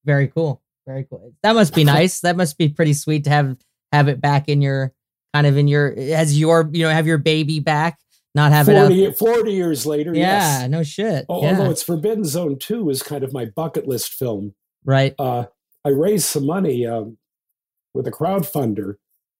[0.05, 0.62] Very cool.
[0.87, 1.33] Very cool.
[1.42, 2.20] That must be nice.
[2.20, 3.57] that must be pretty sweet to have
[3.92, 4.92] have it back in your
[5.35, 7.99] kind of in your as your you know have your baby back,
[8.35, 9.16] not have it 40, out.
[9.18, 10.70] 40 years later, Yeah, yes.
[10.70, 11.27] no shit.
[11.29, 11.51] Al- yeah.
[11.59, 14.55] Although it's Forbidden Zone 2 is kind of my bucket list film.
[14.85, 15.14] right.
[15.18, 15.46] Uh,
[15.85, 17.16] I raised some money um,
[17.94, 18.94] with a crowdfunder,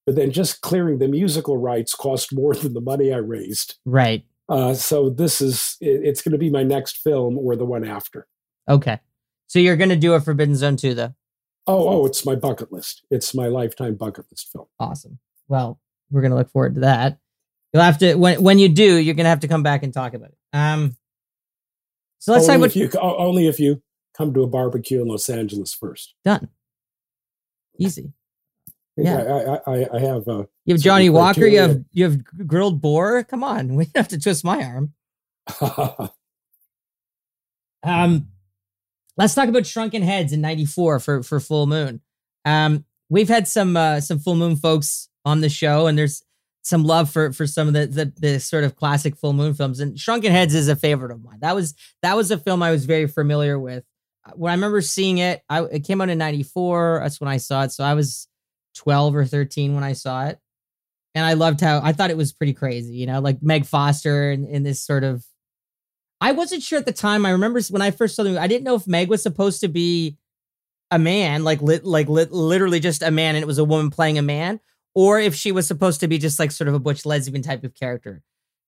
[0.07, 3.77] but then just clearing the musical rights cost more than the money I raised.
[3.85, 4.25] Right.
[4.49, 7.85] Uh, so this is, it- it's going to be my next film or the one
[7.85, 8.27] after.
[8.69, 9.01] Okay.
[9.49, 11.15] So you're gonna do a Forbidden Zone 2 though.
[11.69, 13.03] Oh, oh, it's my bucket list.
[13.13, 14.67] It's my lifetime bucket list film.
[14.81, 15.19] Awesome.
[15.47, 15.79] Well,
[16.11, 17.19] we're gonna look forward to that.
[17.73, 20.15] You'll have to when when you do, you're gonna have to come back and talk
[20.15, 20.39] about it.
[20.53, 20.97] Um.
[22.19, 23.83] So let's talk only, about you, only if you
[24.19, 26.15] come to a barbecue in Los Angeles first.
[26.25, 26.49] done.
[27.79, 28.13] Easy.
[28.97, 29.19] Yeah.
[29.23, 30.27] I, I, I, I have.
[30.29, 31.47] Uh, You have Johnnie Walker.
[31.47, 33.25] You have you have grilled boar.
[33.25, 34.95] Come on, we have to twist my arm.
[37.83, 38.29] Um,
[39.17, 42.01] let's talk about Shrunken Heads in '94 for for Full Moon.
[42.45, 46.23] Um, we've had some uh, some Full Moon folks on the show, and there's
[46.63, 49.79] some love for for some of the, the the sort of classic Full Moon films.
[49.81, 51.39] And Shrunken Heads is a favorite of mine.
[51.41, 53.85] That was that was a film I was very familiar with.
[54.35, 57.01] When I remember seeing it, I it came out in '94.
[57.03, 57.73] That's when I saw it.
[57.73, 58.27] So I was
[58.77, 60.39] 12 or 13 when I saw it.
[61.15, 64.31] And I loved how I thought it was pretty crazy, you know, like Meg Foster
[64.31, 65.25] and in this sort of
[66.21, 67.27] I wasn't sure at the time.
[67.27, 69.61] I remember when I first saw the movie, I didn't know if Meg was supposed
[69.61, 70.17] to be
[70.91, 73.91] a man, like lit, like lit, literally just a man, and it was a woman
[73.91, 74.61] playing a man,
[74.95, 77.65] or if she was supposed to be just like sort of a butch lesbian type
[77.65, 78.23] of character.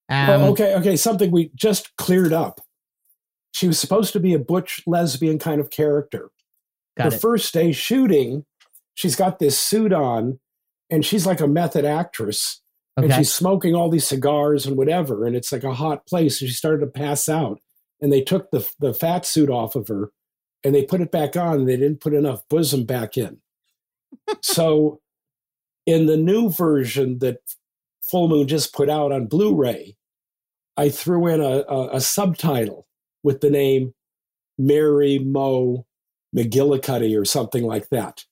[0.08, 2.60] Um, Well, okay, okay, something we just cleared up.
[3.52, 6.30] She was supposed to be a butch lesbian kind of character.
[6.96, 7.20] the it.
[7.20, 8.44] first day shooting,
[8.98, 10.40] she's got this suit on,
[10.90, 12.60] and she's like a method actress,
[12.96, 16.40] and she's smoking all these cigars and whatever, and it's like a hot place.
[16.40, 17.60] And she started to pass out,
[18.00, 20.10] and they took the the fat suit off of her,
[20.64, 21.60] and they put it back on.
[21.60, 23.38] And they didn't put enough bosom back in.
[24.42, 25.00] so,
[25.86, 27.38] in the new version that
[28.02, 29.96] Full Moon just put out on Blu-ray,
[30.76, 32.88] I threw in a, a, a subtitle
[33.22, 33.94] with the name
[34.58, 35.86] Mary Mo
[36.36, 38.24] McGillicuddy or something like that,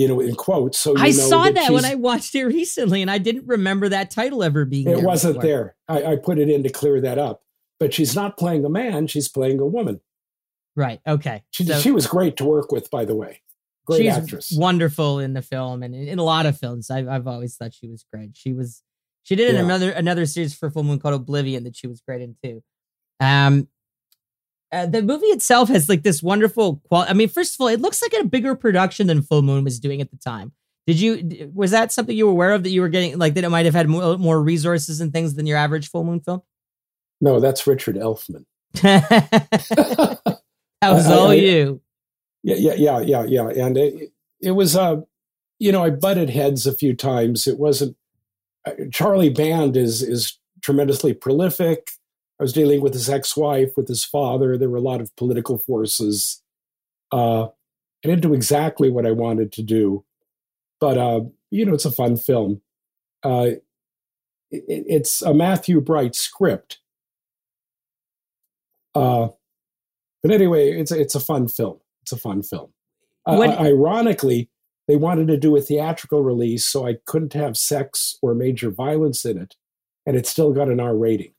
[0.00, 0.78] you know, in quotes.
[0.78, 4.10] So you I saw that, when I watched it recently, and I didn't remember that
[4.10, 5.48] title ever being it there wasn't before.
[5.48, 5.76] there.
[5.88, 7.42] I, I put it in to clear that up.
[7.78, 10.00] But she's not playing a man; she's playing a woman.
[10.76, 11.00] Right.
[11.06, 11.42] Okay.
[11.50, 13.42] She, So- she was great to work with, by the way.
[13.86, 14.52] Great she's actress.
[14.56, 16.90] wonderful in the film and in, in a lot of films.
[16.90, 18.30] I've I've always thought she was great.
[18.34, 18.82] She was
[19.22, 19.60] she did Yeah.
[19.62, 22.62] another another series for Full Moon called Oblivion that she was great in too.
[23.20, 23.68] Um,
[24.72, 27.10] uh, the movie itself has like this wonderful quality.
[27.10, 29.80] I mean, first of all, it looks like a bigger production than Full Moon was
[29.80, 30.52] doing at the time.
[30.86, 33.44] Did you was that something you were aware of that you were getting like that
[33.44, 36.42] it might have had more, more resources and things than your average Full Moon film?
[37.20, 38.44] no, that's Richard Elfman.
[38.82, 40.30] that
[40.82, 41.80] was I- I- all I- you.
[42.42, 43.66] Yeah, yeah, yeah, yeah, yeah.
[43.66, 45.02] And it, it was, uh,
[45.58, 47.46] you know, I butted heads a few times.
[47.46, 47.96] It wasn't.
[48.66, 51.90] Uh, Charlie Band is is tremendously prolific.
[52.40, 54.56] I was dealing with his ex-wife, with his father.
[54.56, 56.42] There were a lot of political forces.
[57.12, 60.06] Uh, I didn't do exactly what I wanted to do,
[60.80, 61.20] but uh,
[61.50, 62.62] you know, it's a fun film.
[63.22, 63.50] Uh,
[64.50, 66.78] it, it's a Matthew Bright script.
[68.94, 69.28] Uh,
[70.22, 71.78] but anyway, it's a, it's a fun film.
[72.02, 72.72] It's a fun film.
[73.26, 74.48] Uh, ironically,
[74.88, 79.26] they wanted to do a theatrical release, so I couldn't have sex or major violence
[79.26, 79.56] in it,
[80.06, 81.34] and it still got an R rating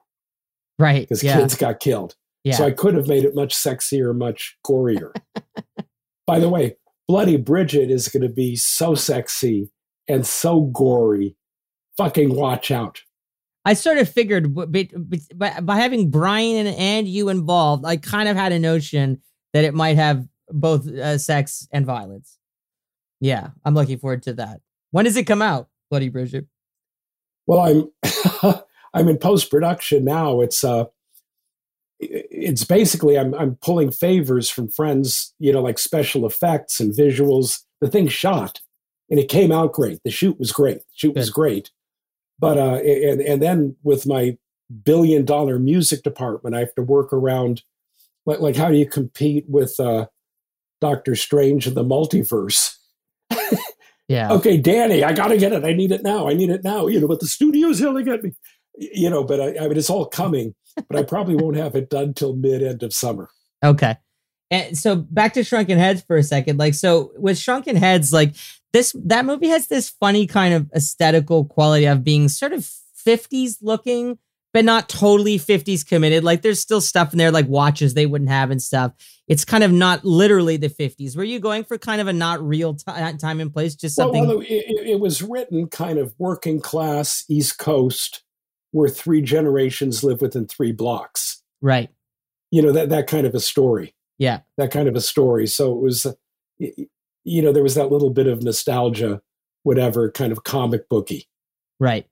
[0.81, 1.01] Right.
[1.01, 1.37] because Yeah.
[1.37, 2.15] kids got killed.
[2.43, 2.55] yeah.
[2.55, 5.13] So I could have made it much sexier, much gorier.
[6.27, 6.77] By the way,
[7.07, 9.69] Bloody Bridget is going to be so sexy
[10.07, 11.35] and so gory.
[11.97, 13.01] Fucking watch out.
[13.65, 17.85] I sort of figured b- b- b- by, by having Brian and, and you involved,
[17.85, 19.21] I kind of had a notion
[19.53, 22.39] that it might have both uh, sex and violence.
[23.19, 24.61] Yeah, I'm looking forward to that.
[24.89, 26.47] When does it come out, Bloody Bridget?
[27.45, 28.61] Well, I'm
[28.93, 30.41] I'm in post production now.
[30.41, 30.85] It's uh
[31.99, 37.61] it's basically I'm I'm pulling favors from friends, you know, like special effects and visuals.
[37.79, 38.59] The thing shot
[39.09, 39.99] and it came out great.
[40.03, 40.79] The shoot was great.
[40.79, 41.71] The shoot was great.
[42.39, 44.37] But uh and and then with my
[44.83, 47.63] billion dollar music department, I have to work around
[48.25, 50.07] like like how do you compete with uh
[50.79, 52.75] Doctor Strange in the multiverse?
[54.07, 54.31] Yeah.
[54.33, 55.63] okay, Danny, I gotta get it.
[55.63, 56.27] I need it now.
[56.27, 56.87] I need it now.
[56.87, 58.33] You know, but the studio's yelling at me.
[58.77, 60.55] You know, but I, I mean, it's all coming.
[60.87, 63.29] But I probably won't have it done till mid end of summer.
[63.63, 63.97] Okay.
[64.49, 66.57] And so back to Shrunken Heads for a second.
[66.57, 68.35] Like, so with Shrunken Heads, like
[68.73, 72.69] this, that movie has this funny kind of aesthetical quality of being sort of
[73.05, 74.17] 50s looking,
[74.53, 76.23] but not totally 50s committed.
[76.23, 78.93] Like, there's still stuff in there, like watches they wouldn't have and stuff.
[79.27, 81.15] It's kind of not literally the 50s.
[81.15, 83.97] Were you going for kind of a not real ti- uh, time and place, just
[83.97, 84.25] Well, something?
[84.25, 88.23] although it, it it was written kind of working class East Coast,
[88.71, 91.41] where three generations live within three blocks.
[91.61, 91.89] right.
[92.53, 93.95] You know that that kind of a story.
[94.17, 94.41] Yeah.
[94.57, 95.47] that kind of a story.
[95.47, 96.13] So it was, uh,
[96.59, 99.21] you know, there was that little bit of nostalgia,
[99.63, 101.27] whatever, kind of comic booky.
[101.79, 102.07] Right.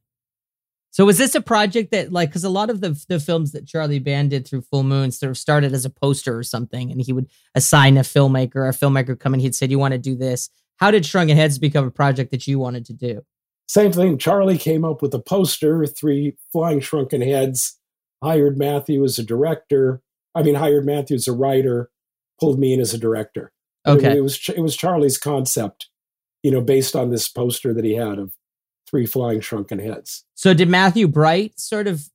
[0.92, 3.68] So was this a project that like because a lot of the the films that
[3.68, 7.00] Charlie Band did through Full Moon sort of started as a poster or something, and
[7.00, 10.16] he would assign a filmmaker, a filmmaker come and he'd said, "You want to do
[10.16, 13.24] this?" How did Shrunken Heads become a project that you wanted to do?
[13.70, 14.18] Same thing.
[14.18, 17.78] Charlie came up with a poster, three flying shrunken heads,
[18.24, 20.02] hired Matthew as a director.
[20.34, 21.92] I mean, hired Matthew as a writer,
[22.40, 23.52] pulled me in as a director.
[23.86, 25.88] Okay, It, was it was Charlie's concept,
[26.42, 28.34] you know, based on this poster that he had of
[28.90, 30.26] three flying shrunken heads.
[30.34, 32.10] so did Matthew Bright sort of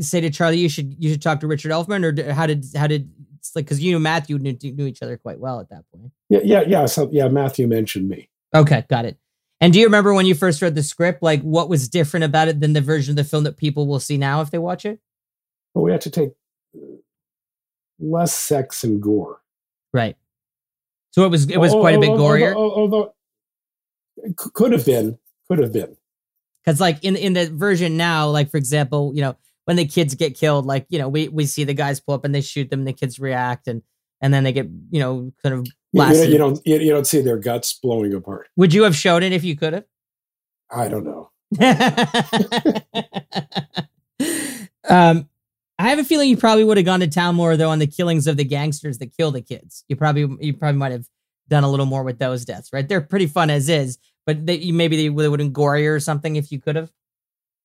[0.00, 2.86] say to Charlie, "You should you should talk to Richard Elfman," or how did how
[2.86, 5.84] did it's like because you knew Matthew knew, knew each other quite well at that
[5.94, 6.10] point?
[6.30, 6.86] Yeah, yeah, yeah.
[6.86, 8.30] So yeah, Matthew mentioned me.
[8.54, 9.18] Okay, got it.
[9.64, 12.48] And do you remember when you first read the script, like what was different about
[12.48, 14.84] it than the version of the film that people will see now if they watch
[14.84, 15.00] it?
[15.72, 16.32] Well, we had to take
[16.76, 16.80] uh,
[17.98, 19.40] less sex and gore.
[19.94, 20.16] Right.
[21.12, 23.14] So it was it was quite a bit Although- gorier Although, although
[24.18, 25.96] it could have been, could have been.
[26.62, 29.34] because like in in the version now, like for example, you know
[29.64, 32.26] when the kids get killed, like you know we we see the guys pull up
[32.26, 33.80] and they shoot them, and the kids react, and
[34.20, 36.90] and then they get you know kind of You, you don't- you don't you, you
[36.92, 38.48] don't see their guts blowing apart.
[38.56, 39.84] Would you have shown it if you could have?
[40.70, 41.30] I don't know.
[44.88, 45.28] um,
[45.78, 47.86] I have a feeling you probably would have gone to town more though on the
[47.86, 49.84] killings of the gangsters that kill the kids.
[49.88, 51.06] You probably you probably might have
[51.48, 52.88] done a little more with those deaths, right?
[52.88, 56.00] They're pretty fun as is, but they, you maybe they would have been gorier or
[56.00, 56.90] something if you could have.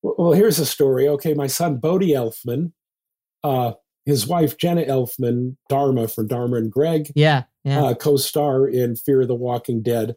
[0.02, 1.08] Well, well, here's a story.
[1.08, 2.72] Okay, my son Bodie Elfman,
[3.44, 3.72] uh,
[4.06, 7.82] his wife Jenna Elfman, Dharma from Dharma and Greg, Yeah, yeah.
[7.82, 10.16] uh, co-star in Fear of the Walking Dead.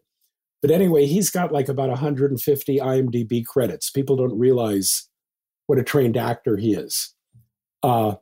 [0.61, 3.89] But anyway, he's got like about 150 IMDb credits.
[3.89, 5.09] People don't realize
[5.67, 7.13] what a trained actor he is.
[7.81, 8.15] Uh,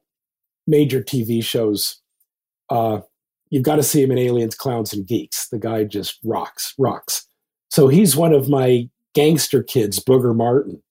[0.65, 2.01] major TV shows.
[2.69, 3.01] Uh,
[3.49, 5.49] you've got to see him in Aliens, Clowns, and Geeks.
[5.49, 7.27] The guy just rocks, rocks.
[7.69, 10.81] So he's one of my gangster kids, Booger Martin.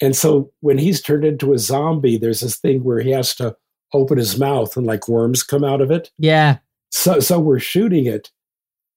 [0.00, 3.56] And so when he's turned into a zombie, there's this thing where he has to
[3.92, 6.58] open his mouth and like worms come out of it yeah.
[6.90, 8.30] So so we're shooting it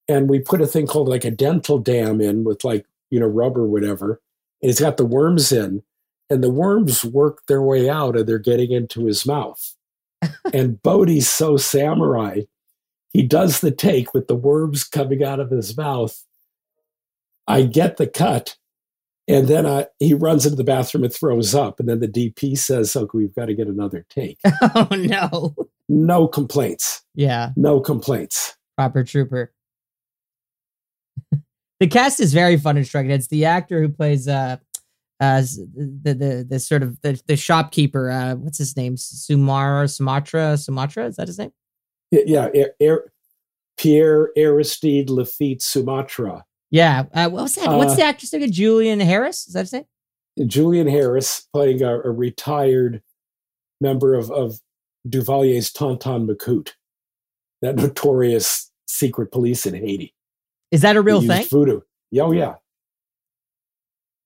[0.08, 3.28] and we put a thing called like a dental dam in with like you know
[3.28, 4.22] rubber or whatever
[4.62, 5.84] and it's got the worms in
[6.30, 9.76] and the worms work their way out and they're getting into his mouth.
[10.54, 12.42] And bodie's so samurai
[13.12, 16.24] he does the take with the worms coming out of his mouth.
[17.48, 18.56] I get the cut
[19.28, 22.58] and then I, he runs into the bathroom and throws up and then the dp
[22.58, 24.40] says okay we've got to get another take.
[24.76, 25.56] Oh no.
[25.94, 27.52] No complaints Yeah.
[27.58, 29.52] no complaints Proper trooper.
[31.80, 34.58] the cast is very fun and Shrunken It's The actor who plays uh
[35.20, 35.42] uh
[35.76, 38.96] the the the sort of the, the shopkeeper, uh what's his name?
[38.96, 41.52] Sumar Sumatra Sumatra, is that his name?
[42.12, 43.04] Yeah, yeah, Air, Air,
[43.78, 46.44] Pierre Aristide Lafitte Sumatra.
[46.72, 47.04] Yeah.
[47.14, 47.70] Uh, what was that?
[47.70, 48.50] What's Uh, the actress name?
[48.52, 49.48] Julian Harris?
[49.48, 49.86] Is that his name?
[50.48, 53.02] Julian Harris playing a, a retired
[53.82, 54.60] member of, of
[55.08, 56.72] Duvalier's Tonton Macoute,
[57.62, 60.14] that notorious secret police in Haiti.
[60.72, 61.46] Is that a real thing?
[61.48, 61.82] Voodoo.
[62.12, 62.56] Yeah, Oh, yeah.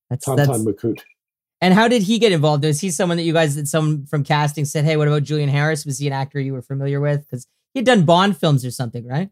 [0.09, 1.01] That's Tonton that's Macoute.
[1.61, 2.63] And how did he get involved?
[2.63, 5.49] Was he someone that you guys, that someone from casting said, "Hey, what about Julian
[5.49, 5.86] Harris?
[5.86, 7.21] Was he an actor you were familiar with?
[7.21, 9.30] Because he had done Bond films or something, right?"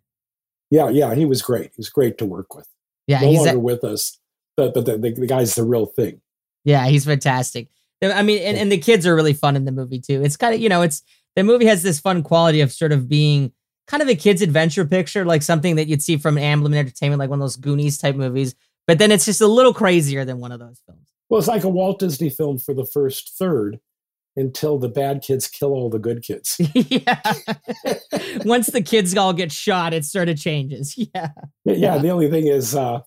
[0.72, 1.66] Yeah, yeah, he was great.
[1.66, 2.68] He was great to work with.
[3.06, 4.18] Yeah, no he's longer a- with us,
[4.58, 6.22] but but the, the, the guy's the real thing.
[6.64, 7.68] yeah, he's fantastic.
[8.02, 10.24] I mean, and, and the kids are really fun in the movie too.
[10.24, 11.04] It's kind of you know, it's
[11.36, 13.52] the movie has this fun quality of sort of being
[13.88, 17.30] kind of a kid's adventure picture, like something that you'd see from Amblin Entertainment, like
[17.30, 18.56] one of those Goonies type movies.
[18.88, 21.08] But then it's just a little crazier than one of those films.
[21.30, 23.80] Well, it's like a Walt Disney film for the first third
[24.36, 26.60] until the bad kids kill all the good kids.
[26.74, 27.22] yeah.
[28.46, 30.96] Once the kids all get shot, it sort of changes.
[31.14, 31.30] Yeah.
[31.66, 33.02] Yeah, yeah, the only thing is uh,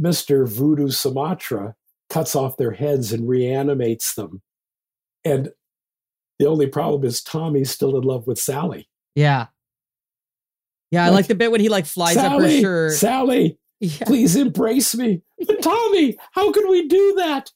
[0.00, 0.48] Mr.
[0.48, 1.74] Voodoo Sumatra
[2.08, 4.42] cuts off their heads and reanimates them.
[5.24, 5.50] And
[6.38, 8.88] the only problem is Tommy's still in love with Sally.
[9.14, 9.46] Yeah.
[10.90, 12.92] Yeah, I Like, like the bit when he like flies up her Sally, shirt.
[12.92, 14.04] Sally, Yeah.
[14.06, 15.22] please embrace me.
[15.46, 17.50] But Tommy, how can we do that?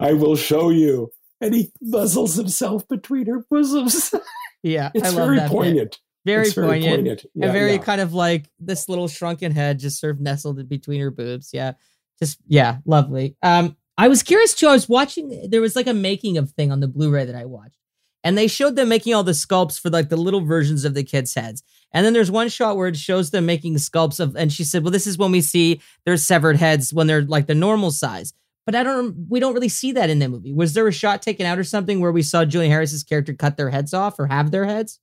[0.00, 1.10] I will show you.
[1.40, 4.14] And he muzzles himself between her bosoms.
[4.62, 4.90] Yeah.
[4.94, 5.54] It's I love very that bit.
[5.54, 5.98] poignant.
[6.24, 7.26] Very poignant.
[7.34, 7.78] Yeah, and very yeah.
[7.82, 11.50] kind of like this little shrunken head just sort of nestled in between her boobs.
[11.52, 11.72] Yeah.
[12.18, 13.36] Just yeah, lovely.
[13.42, 14.68] Um, I was curious too.
[14.68, 17.44] I was watching there was like a making of thing on the Blu-ray that I
[17.44, 17.76] watched.
[18.24, 21.04] And they showed them making all the sculpts for like the little versions of the
[21.04, 21.62] kids' heads.
[21.92, 24.82] And then there's one shot where it shows them making sculpts of and she said,
[24.82, 28.32] Well, this is when we see their severed heads when they're like the normal size.
[28.66, 30.52] But I don't we don't really see that in the movie.
[30.52, 33.56] Was there a shot taken out or something where we saw Julian Harris's character cut
[33.58, 34.98] their heads off or have their heads?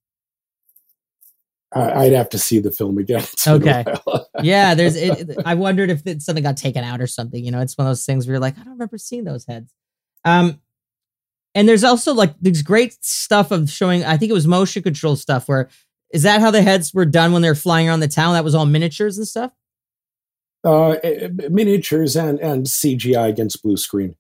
[1.74, 3.22] I'd have to see the film again.
[3.34, 3.86] It's been a Okay.
[4.44, 4.96] yeah, there's.
[4.96, 7.42] It, it- I wondered if it, something got taken out or something.
[7.44, 9.46] You know, it's one of those things where you're like, I don't remember seeing those
[9.46, 9.74] heads.
[10.26, 10.60] Um,
[11.56, 14.04] and there's also like this great stuff of showing.
[14.04, 15.48] I think it was motion control stuff.
[15.48, 15.70] Where
[16.12, 18.34] is that how the heads were done when they're flying around the town?
[18.34, 19.52] That was all miniatures and stuff.
[20.64, 24.16] uh, eh, miniatures and, and CGI against blue screen.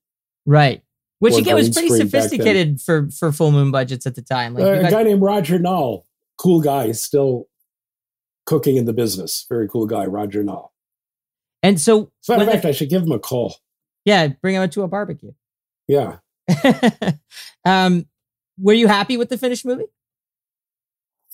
[0.45, 0.82] Right.
[1.19, 2.21] Which Or again was pretty screen back then.
[2.23, 4.55] sophisticated for for full moon budgets at the time.
[4.55, 6.07] Like Uh, you a guy named Roger Null,
[6.38, 7.47] cool guy, still
[8.47, 9.45] cooking in the business.
[9.47, 10.73] Very cool guy, Roger Null.
[11.61, 13.55] and so matter of fact, they- I should give him a call.
[14.03, 15.34] yeah, bring him to a barbecue.
[15.88, 16.17] Yeah.
[17.65, 18.05] um,
[18.57, 19.85] were you happy with the finished movie?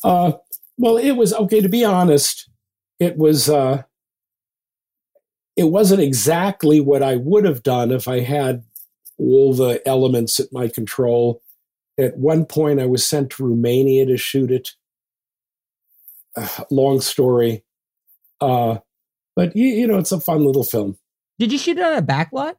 [0.04, 0.34] Uh,
[0.78, 1.62] well, it was okay.
[1.62, 2.50] To be honest,
[3.00, 3.50] it was.
[3.50, 3.84] Uh,
[5.56, 8.64] it wasn't exactly what I would have done if I had
[9.18, 11.42] all the elements at my control.
[11.98, 14.70] At one point, I was sent to Romania to shoot it.
[16.36, 17.64] Uh, long story,
[18.40, 18.78] uh,
[19.36, 20.98] but you, you know, it's a fun little film
[21.40, 22.56] Did you shoot it on a backlot?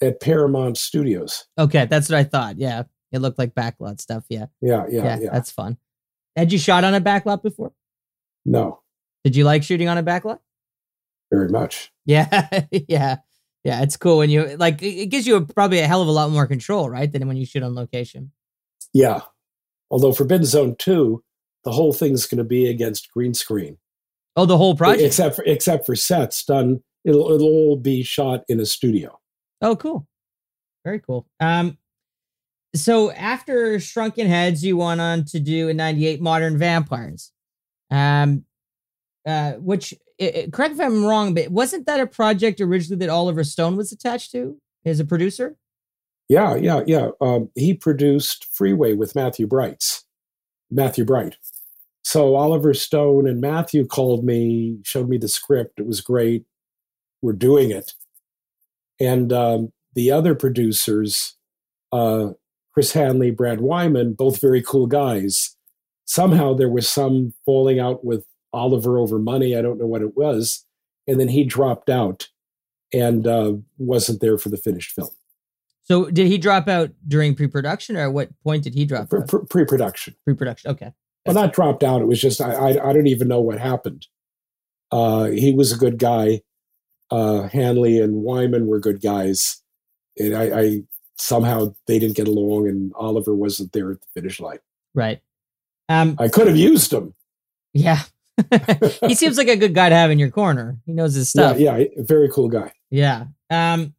[0.00, 1.46] At Paramount Studios.
[1.58, 2.58] Okay, that's what I thought.
[2.58, 4.24] Yeah, it looked like backlot stuff.
[4.28, 5.30] Yeah, Yeah, yeah, yeah, yeah.
[5.32, 5.78] that's fun.
[6.36, 7.72] Had you shot on a backlot before?
[8.44, 8.80] No,
[9.24, 10.38] Did you like shooting on a backlot?
[11.30, 11.92] very much.
[12.06, 13.16] Yeah, yeah,
[13.64, 13.82] yeah.
[13.82, 14.82] It's cool when you like.
[14.82, 17.36] It gives you a, probably a hell of a lot more control, right, than when
[17.36, 18.32] you shoot on location.
[18.94, 19.22] Yeah.
[19.90, 21.22] Although Forbidden Zone 2,
[21.64, 23.78] the whole thing's going to be against green screen.
[24.36, 25.02] Oh, the whole project.
[25.02, 29.17] Except for except for sets done it'll it'll all be shot in a studio.
[29.60, 30.06] Oh, cool.
[30.84, 31.26] Very cool.
[31.40, 31.78] Um,
[32.74, 37.32] so after Shrunken Heads, you went on to do in '98 Modern Vampires,
[37.90, 38.44] um,
[39.26, 43.08] uh, which i- i- correct if I'm wrong, but wasn't that a project originally that
[43.12, 45.56] Oliver Stone was attached to as a producer?
[46.28, 47.10] Yeah, yeah, yeah.
[47.22, 50.04] Um, he produced Freeway with Matthew Brights.
[50.70, 51.36] Matthew Bright.
[52.04, 55.80] So Oliver Stone and Matthew called me, showed me the script.
[55.80, 56.44] It was great.
[57.22, 57.94] We're doing it.
[59.00, 61.36] And um, the other producers,
[61.92, 62.30] uh,
[62.72, 65.56] Chris Hanley, Brad Wyman, both very cool guys.
[66.04, 69.56] Somehow there was some falling out with Oliver over money.
[69.56, 70.64] I don't know what it was.
[71.06, 72.28] And then he dropped out
[72.92, 75.08] and uh, wasn't there for the finished film.
[75.84, 79.20] So did he drop out during pre-production, or at what point did he drop Pre-
[79.20, 79.28] out?
[79.28, 80.14] pre- pre-production.
[80.24, 80.70] Pre-production.
[80.72, 80.92] Okay.
[81.24, 84.06] well not dropped out it was just i i, I don't even know what happened
[84.92, 86.40] uh he was a good guy
[87.10, 89.62] uh hanley and wyman were good guys
[90.18, 90.82] and i i
[91.16, 94.58] somehow they didn't get along and oliver wasn't there at the finish line
[94.94, 95.20] Right.
[95.88, 96.16] Um.
[96.18, 97.14] i could have used him
[97.72, 98.00] Yeah.
[99.06, 100.78] he seems like a good guy to have in your corner.
[100.86, 101.58] He knows his stuff.
[101.58, 103.24] yeah a very cool guy Yeah.
[103.50, 103.94] Um.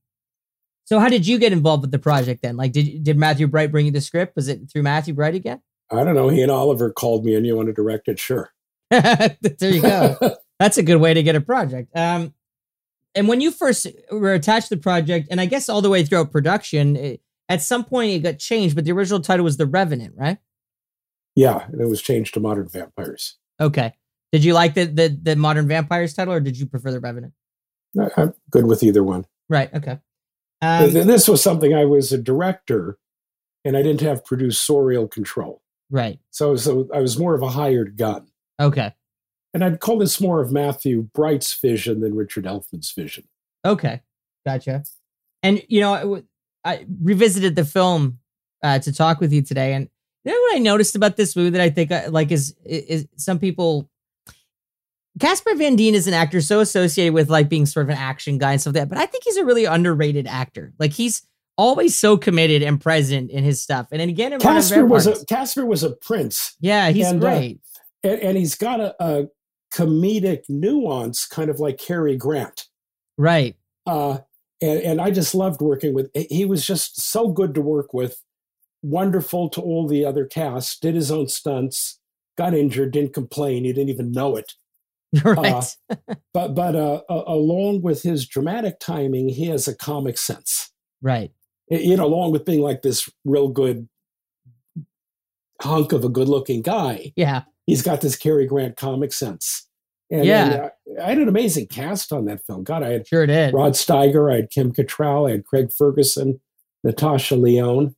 [0.85, 2.55] So how did you get involved with the project then?
[2.57, 4.35] Like, did did Matthew Bright bring you the script?
[4.35, 5.61] Was it through Matthew Bright again?
[5.91, 8.51] i don't know he and oliver called me and you want to direct it sure
[8.91, 10.15] there you go.
[10.59, 11.89] That's a good way to get a project.
[11.95, 12.33] Um.
[13.15, 16.03] And when you first were attached to the project, and I guess all the way
[16.03, 19.65] throughout production, it, at some point it got changed, but the original title was The
[19.65, 20.37] Revenant, right?
[21.35, 23.93] yeah and it was changed to modern vampires Okay.
[24.31, 27.33] Did you like the the, the Modern Vampires title, or did you prefer The Revenant?
[28.17, 29.73] I'm good with either one Right.
[29.73, 29.99] Okay.
[30.61, 32.97] Um, Th- this was something I was a director,
[33.65, 35.61] and I didn't have producerial control.
[35.89, 36.19] right.
[36.31, 38.27] So, so I was more of a hired gun.
[38.59, 38.93] Okay.
[39.53, 43.27] And I'd call this more of Matthew Bright's vision than Richard Elfman's vision.
[43.65, 44.01] Okay,
[44.45, 44.83] gotcha.
[45.41, 46.23] And you know,
[46.63, 48.19] I revisited the film
[48.63, 49.89] uh, to talk with you today, and
[50.23, 53.07] you know what I noticed about this movie that I think uh, like is is
[53.15, 53.89] some people.
[55.19, 58.37] Casper Van Dien is an actor so associated with like being sort of an action
[58.37, 60.71] guy and stuff like that, but I think he's a really underrated actor.
[60.79, 61.23] Like he's
[61.57, 63.87] always so committed and present in his stuff.
[63.91, 67.59] And again, in Casper was a Casper was a prince, yeah, he's and, uh, great.
[68.01, 69.27] and, and he's got a, a
[69.73, 72.65] comedic nuance, kind of like Cary Grant.
[73.17, 73.55] right.
[73.85, 74.19] Uh,
[74.61, 76.11] and, and I just loved working with.
[76.13, 78.21] He was just so good to work with,
[78.81, 80.81] wonderful to all the other cast.
[80.81, 81.99] Did his own stunts,
[82.37, 83.63] got injured, didn't complain.
[83.63, 84.53] He didn't even know it.
[85.23, 85.63] right.
[86.33, 90.71] But but uh, uh, along with his dramatic timing, he has a comic sense.
[91.01, 91.31] right.
[91.69, 93.87] you know, along with being like this real good
[95.61, 97.43] hunk of a good-looking guy, Yeah.
[97.69, 99.67] He's got this Cary Grant comic sense.
[100.11, 100.45] And, Yeah.
[100.45, 100.61] and,
[100.97, 102.63] uh, I had an amazing cast on that film.
[102.63, 103.53] God, I had Sure did.
[103.53, 106.39] Rod Steiger, I had Kim Cattrall, I had Craig Ferguson,
[106.83, 107.95] Natasha Lyonne.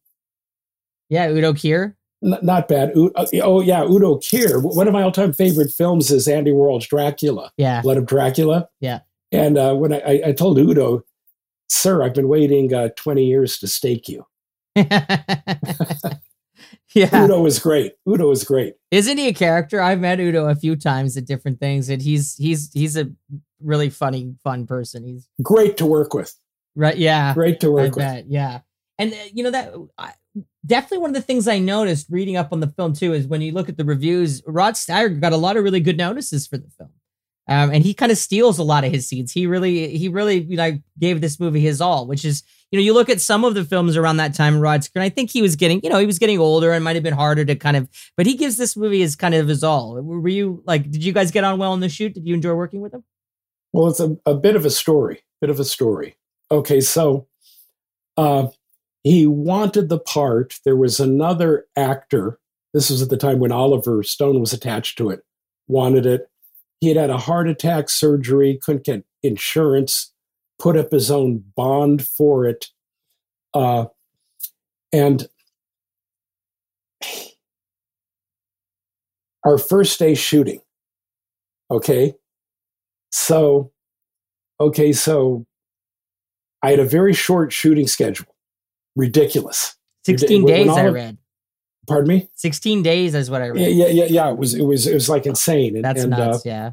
[1.09, 1.30] Yeah.
[1.30, 1.95] Udo Kier.
[2.24, 2.91] N- not bad.
[2.95, 4.61] U- uh, oh yeah, Udo Kier.
[4.61, 7.82] One of my all-time favorite films is Andy Warhol's Dracula, Yeah.
[7.82, 8.67] Blood of Dracula.
[8.82, 8.99] Yeah.
[9.32, 11.03] And uh, when I, I, I told Udo,
[11.69, 14.26] "Sir, I've been waiting uh, twenty years to stake you."
[16.93, 17.24] yeah.
[17.26, 17.93] Udo is great.
[18.07, 18.76] Udo is great.
[18.91, 19.82] Isn't he a character?
[19.82, 23.09] I've met Udo a few times at different things, and he's he's he's a
[23.61, 25.03] really funny, fun person.
[25.03, 26.34] He's Great to work with.
[26.76, 27.34] right, yeah.
[27.34, 28.05] Great to I work with.
[28.05, 28.61] bet, yeah.
[28.99, 30.13] And uh, you know that I,
[30.65, 33.41] definitely one of the things I noticed reading up on the film too is when
[33.41, 36.57] you look at the reviews, Rod Steiger got a lot of really good notices for
[36.57, 36.91] the film,
[37.47, 39.32] um, and he kind of steals a lot of his scenes.
[39.32, 42.84] He really he really you know gave this movie his all, which is you know
[42.84, 45.01] you look at some of the films around that time, Rod Steiger.
[45.01, 47.13] I think he was getting you know he was getting older and might have been
[47.13, 50.01] harder to kind of, but he gives this movie his kind of his all.
[50.01, 52.13] Were you like, did you guys get on well in the shoot?
[52.13, 53.03] Did you enjoy working with him?
[53.74, 55.24] Well, it's a, a bit of a story.
[55.39, 56.15] Bit of a story.
[56.51, 57.28] Okay, so
[58.17, 58.47] uh,
[59.03, 60.59] he wanted the part.
[60.65, 62.39] There was another actor.
[62.74, 65.22] This was at the time when Oliver Stone was attached to it.
[65.67, 66.30] Wanted it.
[66.80, 68.59] He had had a heart attack surgery.
[68.61, 70.11] Couldn't get insurance.
[70.62, 72.68] Put up his own bond for it.
[73.51, 73.86] Uh,
[74.93, 75.28] and
[79.43, 80.62] our first day shooting.
[81.72, 82.14] Okay.
[83.12, 83.72] So,
[84.59, 85.45] okay, so
[86.62, 88.28] I had a very short shooting schedule.
[88.95, 89.76] Ridiculous.
[90.05, 91.18] Sixteen When- when days, I Oliver- read.
[91.88, 92.30] Pardon me?
[92.36, 93.62] Sixteen days is what I read.
[93.62, 94.30] Yeah, yeah, yeah, yeah.
[94.32, 95.76] It was, it was, it was like insane.
[95.76, 96.45] And, That's and, uh, nuts.
[96.45, 96.72] yeah.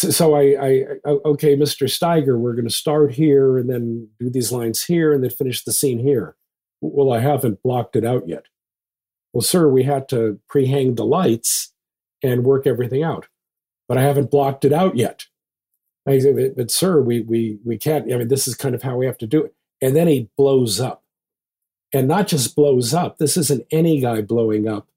[0.00, 1.86] So, so I, I, I, okay, Mr.
[1.86, 5.62] Steiger, we're going to start here and then do these lines here and then finish
[5.62, 6.36] the scene here.
[6.80, 8.46] Well, I haven't blocked it out yet.
[9.34, 11.74] Well, sir, we had to pre-hang the lights
[12.22, 13.28] and work everything out,
[13.88, 15.26] but I haven't blocked it out yet.
[16.08, 18.82] I said, but, but sir, we, we, we can't, I mean, this is kind of
[18.82, 19.54] how we have to do it.
[19.82, 21.04] And then he blows up
[21.92, 23.18] and not just blows up.
[23.18, 24.88] This isn't any guy blowing up.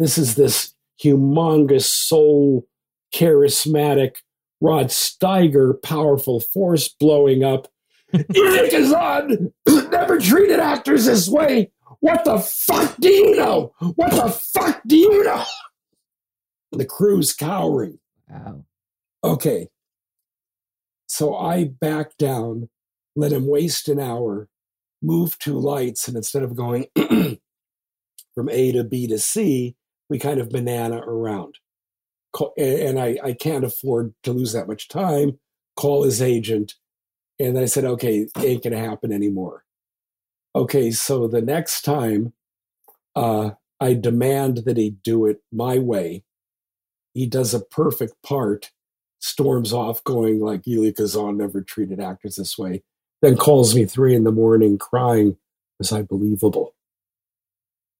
[0.00, 2.66] This is this humongous soul,
[3.14, 4.16] charismatic
[4.60, 7.68] Rod Steiger, powerful force blowing up.
[8.12, 9.52] Elia Kazan.
[9.90, 11.70] Never treated actors this way.
[12.00, 13.72] What the fuck do you know?
[13.94, 15.44] What the fuck do you know?
[16.72, 17.98] The crew's cowering.
[18.28, 18.64] Wow.
[19.22, 19.68] Okay.
[21.06, 22.68] So I back down,
[23.16, 24.48] let him waste an hour,
[25.02, 26.86] move two lights, and instead of going
[28.34, 29.74] from A to B to C,
[30.08, 31.56] we kind of banana around.
[32.56, 35.38] And I, I can't afford to lose that much time.
[35.76, 36.74] Call his agent.
[37.38, 39.64] And I said, okay, ain't going to happen anymore.
[40.54, 42.32] Okay, so the next time
[43.16, 43.50] uh,
[43.80, 46.24] I demand that he do it my way,
[47.14, 48.70] he does a perfect part,
[49.20, 52.82] storms off going like Elia Kazan never treated actors this way,
[53.22, 55.36] then calls me three in the morning crying,
[55.78, 56.74] was I believable?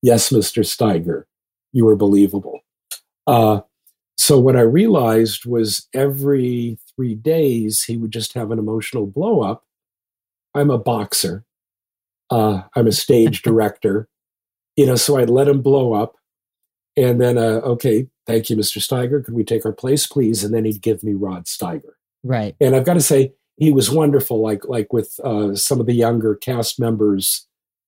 [0.03, 0.65] Yes, Mr.
[0.65, 1.25] Steiger,
[1.73, 2.61] you were believable.
[3.27, 3.61] Uh,
[4.21, 9.41] so what I realized was every three days he would just have an emotional blow
[9.41, 9.65] up.
[10.55, 11.47] I'm a boxer.
[12.29, 14.11] Uh, I'm a stage director.
[14.77, 16.17] You know, so I'd let him blow up.
[16.99, 18.77] And then, uh, okay, thank you, Mr.
[18.77, 19.25] Steiger.
[19.25, 20.45] Could we take our place, please?
[20.45, 21.93] And then he'd give me Rod Steiger.
[22.23, 22.55] Right.
[22.61, 24.43] And I've got to say, he was wonderful.
[24.43, 27.47] Like like with uh, some of the younger cast members,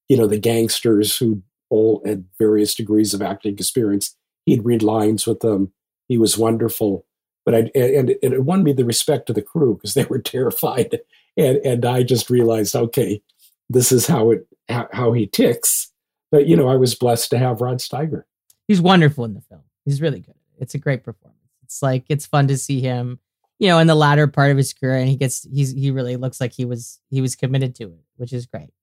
[0.09, 4.17] you know, the gangsters who all had various degrees of acting experience.
[4.47, 5.75] He'd read lines with them.
[6.13, 7.07] He was wonderful.
[7.47, 10.19] But I and, and it won me the respect of the crew because they were
[10.35, 11.01] terrified.
[11.39, 13.23] And and I just realized, okay,
[13.71, 15.91] this is how it how, how he ticks.
[16.31, 18.25] But you know, I was blessed to have Rod Steiger.
[18.69, 19.63] He's wonderful in the film.
[19.87, 20.35] He's really good.
[20.59, 21.39] It's a great performance.
[21.63, 23.19] It's like it's fun to see him,
[23.59, 26.17] you know, in the latter part of his career, and he gets he's he really
[26.17, 28.75] looks like he was he was committed to it, which is great.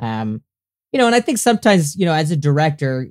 [0.00, 0.40] Um,
[0.92, 3.06] you know, and I think sometimes you know, as a director,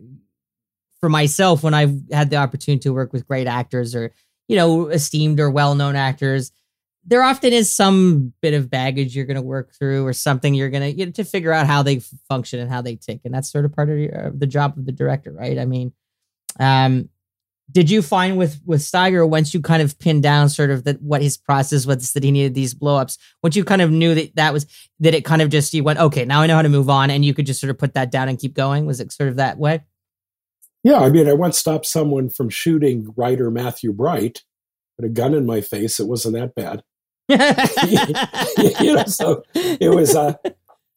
[1.04, 4.14] for myself, when I've had the opportunity to work with great actors or
[4.48, 6.54] you know esteemed or well known actors,
[7.06, 10.70] there often is some bit of baggage you're going to work through or something you're
[10.70, 12.00] going to to figure out how they
[12.30, 14.86] function and how they tick and that's sort of part of your, the job of
[14.86, 15.60] the director right?
[15.60, 15.92] I mean
[16.58, 17.10] um
[17.70, 21.02] did you find with with Steiger once you kind of pinned down sort of that
[21.02, 24.38] what his process was that he needed these blowups once you kind of knew that
[24.38, 24.68] that was
[25.02, 27.10] that it kind of just you went okay now I know how to move on
[27.10, 28.86] and you could just sort of put that down and keep going?
[28.86, 29.82] Was it sort of that way
[30.84, 34.44] yeah I mean I once stopped someone from shooting writer Matthew Bright
[34.98, 36.84] with a gun in my face it wasn't that bad.
[38.82, 40.34] You know so it was uh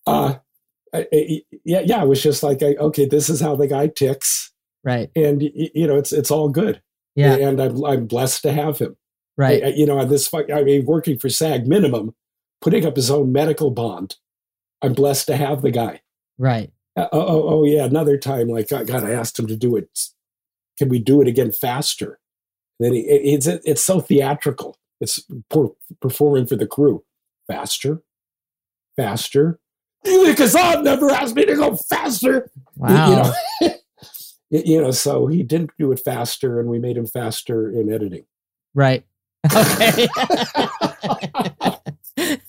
[0.07, 0.35] uh
[0.93, 4.53] yeah yeah it was just like okay this is how the guy ticks.
[4.85, 5.11] Right.
[5.17, 6.83] And you know it's it's all good.
[7.15, 7.35] Yeah.
[7.37, 8.97] And i'm, I'm blessed to have him.
[9.37, 9.63] Right.
[9.65, 12.15] I, you know this i mean working for sag minimum
[12.61, 14.17] putting up his own medical bond
[14.83, 16.01] i'm blessed to have the guy.
[16.39, 16.71] Right.
[16.71, 19.89] uh, oh, oh, oh yeah another time like god i asked him to do it
[20.79, 22.19] can we do it again faster
[22.79, 25.25] then he, it, it's it's so theatrical it's
[26.01, 27.05] performing for the crew
[27.47, 28.03] faster
[28.97, 29.59] faster
[30.05, 33.75] because i've never asked me to go faster wow you know
[34.51, 38.25] you know, so he didn't do it faster, and we made him faster in editing.
[38.75, 39.05] Right.
[39.55, 40.09] Okay.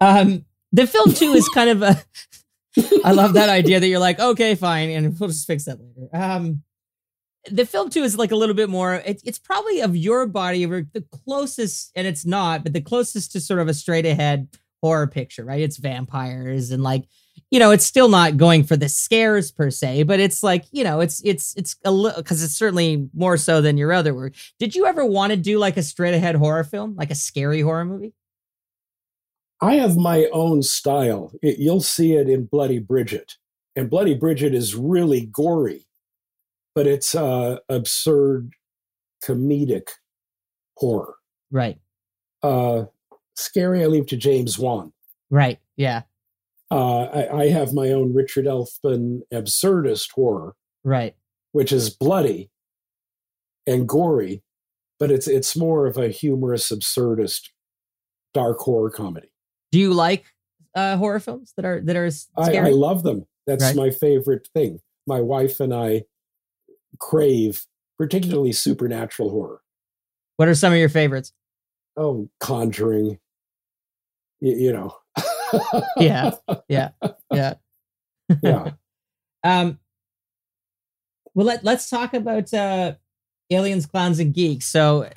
[0.00, 2.02] um, the film too is kind of a.
[3.04, 6.08] I love that idea that you're like, okay, fine, and we'll just fix that later.
[6.12, 6.62] Um,
[7.50, 8.94] the film too is like a little bit more.
[8.94, 13.32] It, it's probably of your body, or the closest, and it's not, but the closest
[13.32, 14.48] to sort of a straight ahead
[14.82, 15.60] horror picture, right?
[15.60, 17.04] It's vampires and like
[17.50, 20.82] you know, it's still not going for the scares per se, but it's like, you
[20.82, 24.34] know, it's it's it's a little because it's certainly more so than your other work.
[24.58, 27.60] Did you ever want to do like a straight ahead horror film, like a scary
[27.60, 28.14] horror movie?
[29.60, 31.32] I have my own style.
[31.42, 33.36] It, you'll see it in Bloody Bridget,
[33.74, 35.86] and Bloody Bridget is really gory,
[36.74, 38.52] but it's uh, absurd,
[39.24, 39.88] comedic
[40.76, 41.16] horror.
[41.50, 41.78] Right.
[42.42, 42.84] Uh,
[43.34, 43.82] scary.
[43.82, 44.92] I leave to James Wan.
[45.30, 45.58] Right.
[45.76, 46.02] Yeah.
[46.70, 51.14] Uh, I, I, have my own Richard Elfman absurdist horror, right,
[51.52, 52.50] which is bloody
[53.68, 54.42] and gory,
[54.98, 57.50] but it's it's more of a humorous, absurdist,
[58.34, 59.28] dark horror comedy.
[59.76, 60.24] Do you like
[60.74, 62.58] uh, horror films that are that are scary?
[62.58, 63.26] I, I love them.
[63.46, 63.76] That's right.
[63.76, 64.80] my favorite thing.
[65.06, 66.04] My wife and I
[66.98, 67.66] crave
[67.98, 69.60] particularly supernatural horror.
[70.38, 71.34] What are some of your favorites?
[71.94, 73.18] Oh, Conjuring.
[74.40, 74.94] you, you know
[75.98, 76.30] yeah,
[76.68, 76.88] yeah,
[77.30, 77.54] yeah,
[78.42, 78.70] yeah.
[79.44, 79.78] um,
[81.34, 82.94] well, let let's talk about uh,
[83.50, 84.68] aliens, clowns, and geeks.
[84.68, 85.10] So,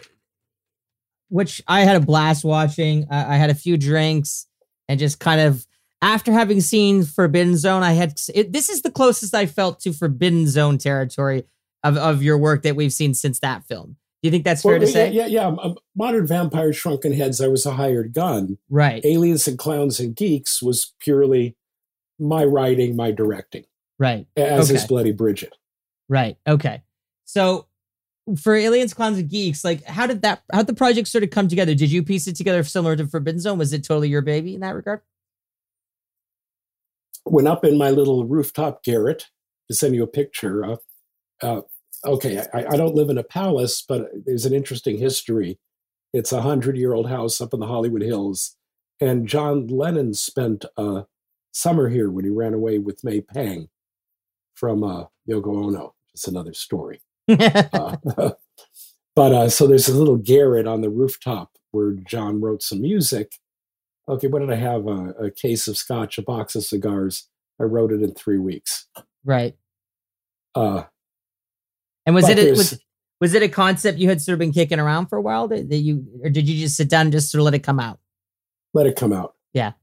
[1.29, 3.07] which I had a blast watching.
[3.09, 4.48] Uh, I had a few drinks
[4.89, 5.65] and just kind of
[6.01, 9.93] after having seen Forbidden Zone, I had it, this is the closest I felt to
[9.93, 11.45] Forbidden Zone territory
[11.83, 13.95] of of your work that we've seen since that film.
[14.21, 15.11] Do you think that's well, fair to yeah, say?
[15.11, 15.47] Yeah, yeah.
[15.47, 18.57] Um, Modern Vampire Shrunken Heads, I was a hired gun.
[18.69, 19.03] Right.
[19.05, 21.55] Aliens and Clowns and Geeks was purely
[22.19, 23.63] my writing, my directing.
[23.97, 24.27] Right.
[24.35, 24.75] As okay.
[24.77, 25.55] is Bloody Bridget.
[26.09, 26.37] Right.
[26.45, 26.81] Okay.
[27.23, 27.67] So
[28.37, 31.47] for Aliens, Clowns, and Geeks, like how did that how the project sort of come
[31.47, 31.75] together?
[31.75, 33.57] Did you piece it together similar to Forbidden Zone?
[33.57, 35.01] Was it totally your baby in that regard?
[37.25, 39.27] Went up in my little rooftop garret
[39.69, 40.65] to send you a picture.
[40.65, 40.75] Uh,
[41.41, 41.61] uh,
[42.05, 45.59] okay, I, I, don't live in a palace, but there's an interesting history.
[46.13, 48.55] It's a hundred year old house up in the Hollywood Hills.
[48.99, 51.05] And John Lennon spent a
[51.51, 53.69] summer here when he ran away with May Pang
[54.55, 55.95] from uh, Yoko Ono.
[56.13, 57.01] It's another story.
[57.29, 57.97] Uh,
[59.15, 63.33] but uh, so there's a little garret on the rooftop where John wrote some music.
[64.07, 64.87] Okay, what did I have?
[64.87, 67.27] A, a case of scotch, a box of cigars.
[67.59, 68.87] I wrote it in three weeks.
[69.23, 69.55] Right.
[70.55, 70.83] Uh,
[72.05, 72.79] and was it was
[73.21, 75.69] was it a concept you had sort of been kicking around for a while that,
[75.69, 77.79] that you or did you just sit down and just sort of let it come
[77.79, 77.99] out?
[78.73, 79.35] Let it come out.
[79.53, 79.73] Yeah.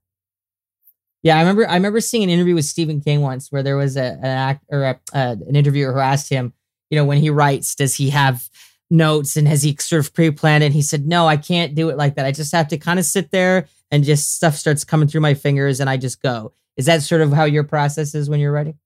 [1.22, 1.68] Yeah, I remember.
[1.68, 4.64] I remember seeing an interview with Stephen King once, where there was a, an act
[4.70, 6.52] or a, uh, an interviewer who asked him,
[6.90, 8.48] you know, when he writes, does he have
[8.90, 10.64] notes and has he sort of pre-planned?
[10.64, 12.26] And he said, no, I can't do it like that.
[12.26, 15.34] I just have to kind of sit there and just stuff starts coming through my
[15.34, 16.52] fingers and I just go.
[16.76, 18.78] Is that sort of how your process is when you're writing?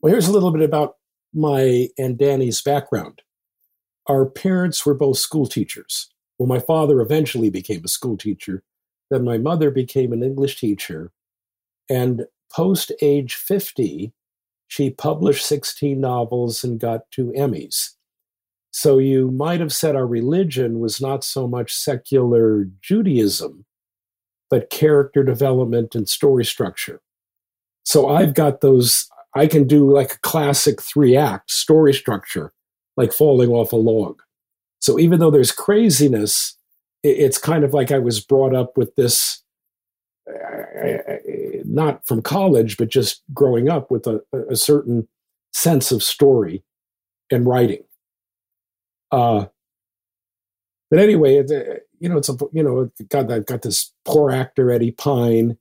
[0.00, 0.96] Well, here's a little bit about
[1.32, 3.22] my and Danny's background.
[4.06, 6.10] Our parents were both school teachers.
[6.38, 8.62] Well, my father eventually became a school teacher.
[9.10, 11.12] Then my mother became an English teacher.
[11.88, 14.12] And post age 50,
[14.72, 17.90] she published 16 novels and got two Emmys.
[18.70, 23.66] So you might have said our religion was not so much secular Judaism,
[24.48, 27.02] but character development and story structure.
[27.84, 32.54] So I've got those, I can do like a classic three act story structure,
[32.96, 34.22] like falling off a log.
[34.78, 36.56] So even though there's craziness,
[37.02, 39.41] it's kind of like I was brought up with this,
[41.64, 45.08] not from college, but just growing up with a, a certain
[45.52, 46.62] sense of story
[47.30, 47.84] and writing.
[49.10, 49.46] Uh,
[50.90, 54.70] but anyway, uh, you know, it's a you know, got that got this poor actor
[54.70, 55.56] Eddie Pine.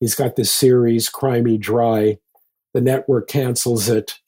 [0.00, 2.18] He's got this series, Crimey Dry.
[2.74, 4.18] The network cancels it.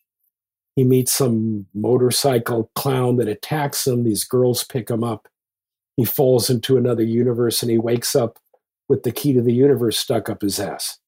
[0.75, 4.05] He meets some motorcycle clown that attacks him.
[4.05, 5.29] These girls pick him up.
[5.97, 8.39] He falls into another universe and he wakes up
[8.89, 10.99] with the key to the universe stuck up his ass.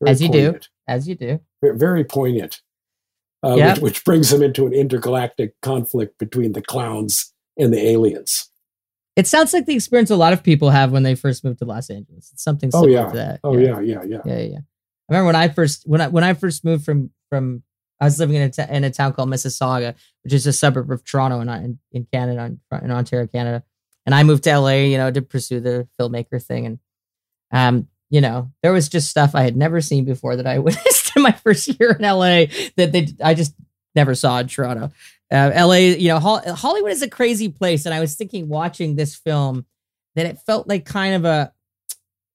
[0.00, 0.62] Very As you poignant.
[0.62, 0.68] do.
[0.88, 1.40] As you do.
[1.62, 2.60] Very poignant
[3.44, 3.74] uh, yep.
[3.74, 8.48] which, which brings them into an intergalactic conflict between the clowns and the aliens.
[9.16, 11.64] It sounds like the experience a lot of people have when they first move to
[11.64, 12.30] Los Angeles.
[12.32, 13.10] It's something oh, similar oh, yeah.
[13.10, 13.40] to that.
[13.44, 13.80] Oh yeah.
[13.80, 14.58] yeah, yeah, yeah, yeah, yeah.
[14.58, 17.62] I remember when I first when I when I first moved from from
[18.00, 19.94] I was living in a, t- in a town called Mississauga,
[20.24, 23.62] which is a suburb of Toronto in in, in Canada, in Ontario, Canada.
[24.04, 26.66] And I moved to LA, you know, to pursue the filmmaker thing.
[26.66, 26.78] And
[27.52, 31.16] um, you know, there was just stuff I had never seen before that I witnessed
[31.16, 32.46] in my first year in LA
[32.76, 33.54] that they I just
[33.94, 34.92] never saw in Toronto.
[35.30, 39.14] Uh, LA, you know, Hollywood is a crazy place, and I was thinking watching this
[39.16, 39.64] film
[40.14, 41.52] that it felt like kind of a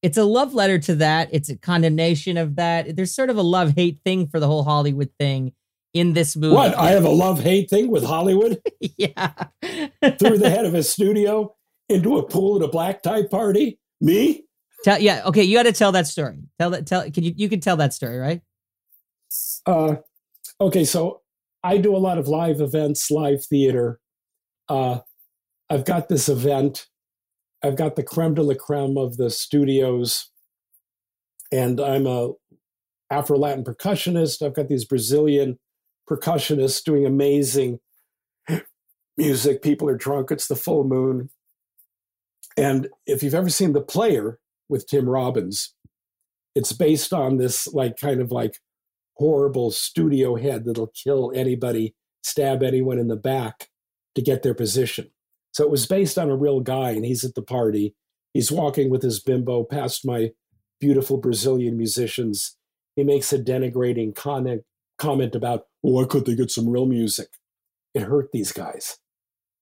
[0.02, 1.30] it's a love letter to that.
[1.32, 2.96] It's a condemnation of that.
[2.96, 5.54] There's sort of a love hate thing for the whole Hollywood thing
[5.94, 6.56] in this movie.
[6.56, 6.76] What?
[6.76, 8.62] I have a love hate thing with Hollywood?
[8.98, 9.34] yeah.
[9.62, 11.56] Through the head of a studio
[11.90, 13.80] into a pool at a black tie party?
[14.00, 14.44] Me?
[14.84, 16.38] Tell yeah, okay, you got to tell that story.
[16.60, 18.42] Tell that tell can you you can tell that story, right?
[19.66, 19.96] Uh,
[20.62, 21.22] okay, so
[21.64, 24.00] I do a lot of live events, live theater.
[24.70, 25.00] Uh,
[25.70, 26.88] I've got this event.
[27.64, 30.30] I've got the creme de la creme of the studios,
[31.52, 32.32] and I'm a
[33.10, 34.46] Afro Latin percussionist.
[34.46, 35.58] I've got these Brazilian
[36.10, 37.80] percussionists doing amazing
[39.18, 39.62] music.
[39.62, 40.32] People are drunk.
[40.32, 41.30] It's the full moon.
[42.58, 45.76] And if you've ever seen The Player with Tim Robbins,
[46.56, 48.58] it's based on this like kind of like
[49.16, 53.70] horrible studio head that'll kill anybody, stab anyone in the back
[54.16, 55.12] to get their position.
[55.52, 57.96] So it was based on a real guy, and he's at the party.
[58.34, 60.32] He's walking with his bimbo past my
[60.80, 62.58] beautiful Brazilian musicians.
[62.96, 64.64] He makes a denigrating comment,
[64.98, 67.30] comment about, why couldn't they get some real music?
[67.94, 68.98] It hurt these guys.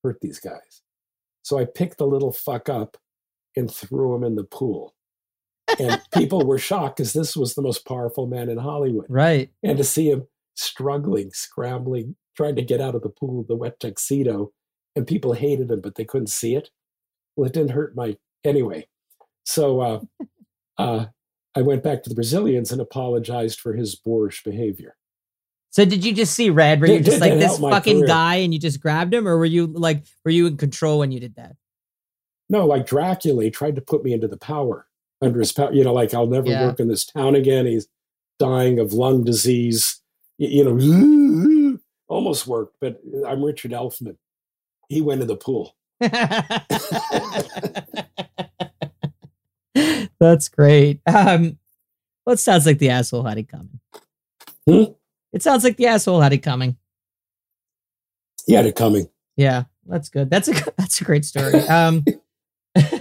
[0.03, 0.81] Hurt these guys.
[1.45, 2.97] So I picked the little fuck up
[3.55, 4.95] and threw him in the pool
[5.79, 9.05] and people were shocked because this was the most powerful man in Hollywood.
[9.09, 9.51] Right.
[9.61, 13.79] And to see him struggling, scrambling, trying to get out of the pool the wet
[13.79, 14.51] tuxedo,
[14.95, 16.69] and people hated him, but they couldn't see it.
[17.35, 18.87] Well, it didn't hurt my anyway.
[19.43, 19.99] So uh,
[20.77, 21.05] uh,
[21.55, 24.95] I went back to the Brazilians and apologized for his boorish behavior.
[25.75, 26.79] So did you just see red?
[26.79, 28.07] Were you just like this fucking career.
[28.07, 31.11] guy and you just grabbed him, or were you like were you in control when
[31.11, 31.57] you did that?
[32.49, 34.87] No, like Dracula tried to put me into the power
[35.21, 35.73] under his power.
[35.73, 36.65] You know, like I'll never yeah.
[36.65, 37.65] work in this town again.
[37.65, 37.89] He's
[38.39, 39.99] dying of lung disease.
[40.37, 44.15] You, know, almost worked, but I'm Richard Elfman.
[44.87, 45.75] He went in the pool.
[50.21, 51.01] That's great.
[51.05, 51.57] Um,
[52.25, 53.81] well, it sounds like the asshole had it coming.
[54.65, 54.93] Hmm?
[55.35, 56.77] It sounds like the asshole had it coming.
[58.47, 59.09] He had it coming.
[59.35, 60.29] Yeah, that's good.
[60.29, 61.55] That's a that's a great story.
[61.67, 62.05] Um,
[62.77, 62.93] you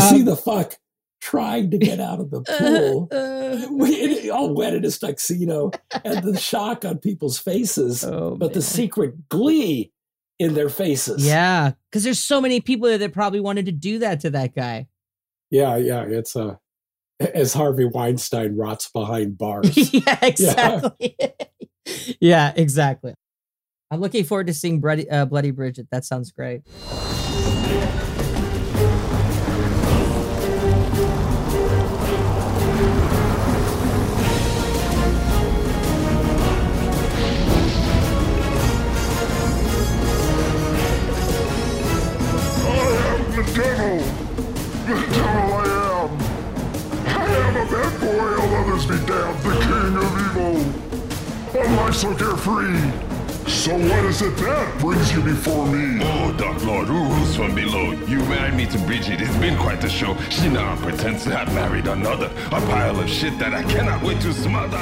[0.00, 0.76] see the fuck
[1.20, 3.08] trying to get out of the pool,
[4.30, 5.72] uh, all wet in his tuxedo,
[6.04, 8.54] and the shock on people's faces, oh, but man.
[8.54, 9.92] the secret glee
[10.38, 11.26] in their faces.
[11.26, 14.54] Yeah, because there's so many people there that probably wanted to do that to that
[14.54, 14.86] guy.
[15.50, 16.60] Yeah, yeah, it's a.
[17.34, 19.92] As Harvey Weinstein rots behind bars.
[19.92, 21.16] yeah, exactly.
[21.18, 21.28] Yeah.
[22.20, 22.52] yeah.
[22.56, 23.14] exactly.
[23.90, 25.88] I'm looking forward to seeing Bloody, uh, Bloody Bridget.
[25.90, 26.62] That sounds great.
[51.94, 52.10] Evil!
[52.10, 53.10] Life so carefree!
[53.50, 55.98] So what is it that brings you before me?
[56.02, 57.90] Oh, Dark Lord, who's this one below.
[58.06, 59.20] You married me to Bridget.
[59.20, 60.16] It's been quite the show.
[60.30, 62.26] She now pretends to have married another.
[62.46, 64.78] A pile of shit that I cannot wait to smother.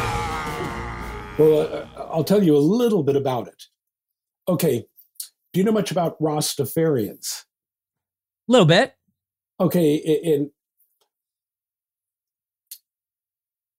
[1.38, 1.60] Well,
[1.96, 3.62] uh, I'll tell you a little bit about it.
[4.46, 4.86] Okay,
[5.52, 7.44] do you know much about Rastafarians?
[8.48, 8.94] A little bit.
[9.58, 10.50] Okay, i- in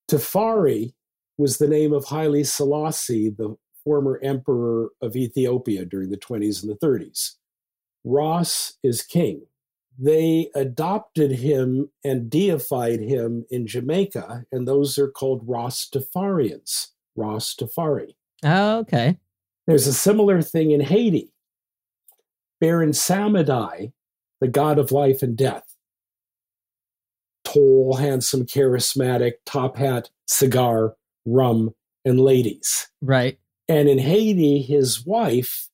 [0.10, 0.94] Tafari
[1.42, 6.72] was the name of Haile Selassie, the former emperor of Ethiopia during the 20s and
[6.72, 7.32] the 30s.
[8.04, 9.42] Ross is king.
[9.98, 16.90] They adopted him and deified him in Jamaica, and those are called Rastafarians.
[17.18, 18.14] Rastafari.
[18.44, 19.18] Oh, okay.
[19.68, 21.34] There's a similar thing in Haiti.
[22.60, 23.92] Baron Samedi,
[24.40, 25.76] the god of life and death,
[27.44, 31.74] tall, handsome, charismatic, top hat, cigar, rum,
[32.06, 32.88] and ladies.
[33.02, 33.38] Right.
[33.68, 35.70] And in Haiti, his wife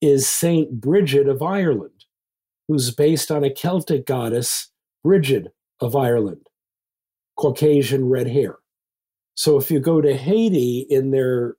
[0.00, 2.04] is Saint Bridget of Ireland,
[2.68, 4.70] who's based on a Celtic goddess,
[5.04, 6.46] Bridget of Ireland,
[7.36, 8.58] Caucasian red hair.
[9.34, 11.56] So if you go to Haiti in their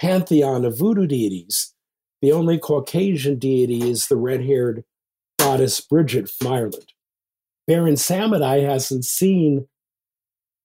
[0.00, 1.74] pantheon of voodoo deities,
[2.22, 4.84] the only Caucasian deity is the red haired
[5.38, 6.92] goddess Bridget from Ireland.
[7.66, 9.68] Baron Samedi hasn't seen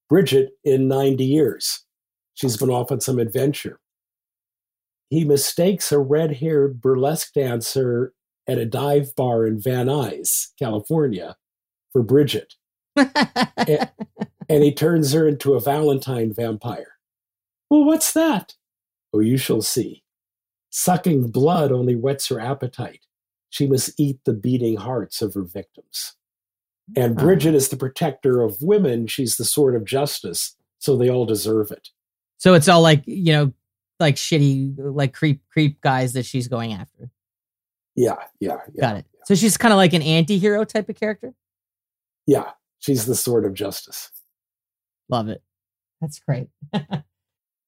[0.09, 1.83] Bridget in 90 years.
[2.33, 3.79] She's been off on some adventure.
[5.09, 8.13] He mistakes a red haired burlesque dancer
[8.47, 11.35] at a dive bar in Van Nuys, California,
[11.91, 12.55] for Bridget,
[12.95, 13.89] and
[14.47, 16.97] he turns her into a Valentine vampire.
[17.69, 18.55] Well, what's that?
[19.13, 20.03] Oh, you shall see.
[20.71, 23.05] Sucking blood only whets her appetite.
[23.49, 26.15] She must eat the beating hearts of her victims.
[26.95, 29.07] And Bridget is the protector of women.
[29.07, 31.89] She's the sword of justice, so they all deserve it.
[32.37, 33.53] so it's all like, you know,
[33.99, 37.09] like shitty, like creep, creep guys that she's going after.
[37.95, 38.81] Yeah, yeah, yeah.
[38.81, 39.05] Got it.
[39.25, 41.33] So she's kind of like an anti hero type of character.
[42.27, 44.11] Yeah, she's the sword of justice.
[45.09, 45.41] Love it.
[46.01, 46.49] That's great.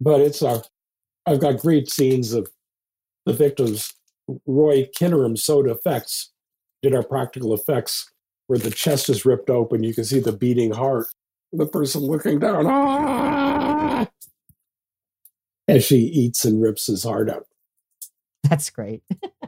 [0.01, 0.61] But it's uh,
[1.26, 2.49] I've got great scenes of
[3.26, 3.93] the victims.
[4.45, 6.32] Roy Knyrim SOTA Effects
[6.82, 8.11] did our practical effects
[8.48, 9.84] where the chest is ripped open.
[9.84, 11.08] You can see the beating heart.
[11.54, 14.08] The person looking down, ah,
[15.68, 17.46] as she eats and rips his heart out.
[18.50, 19.04] That's great.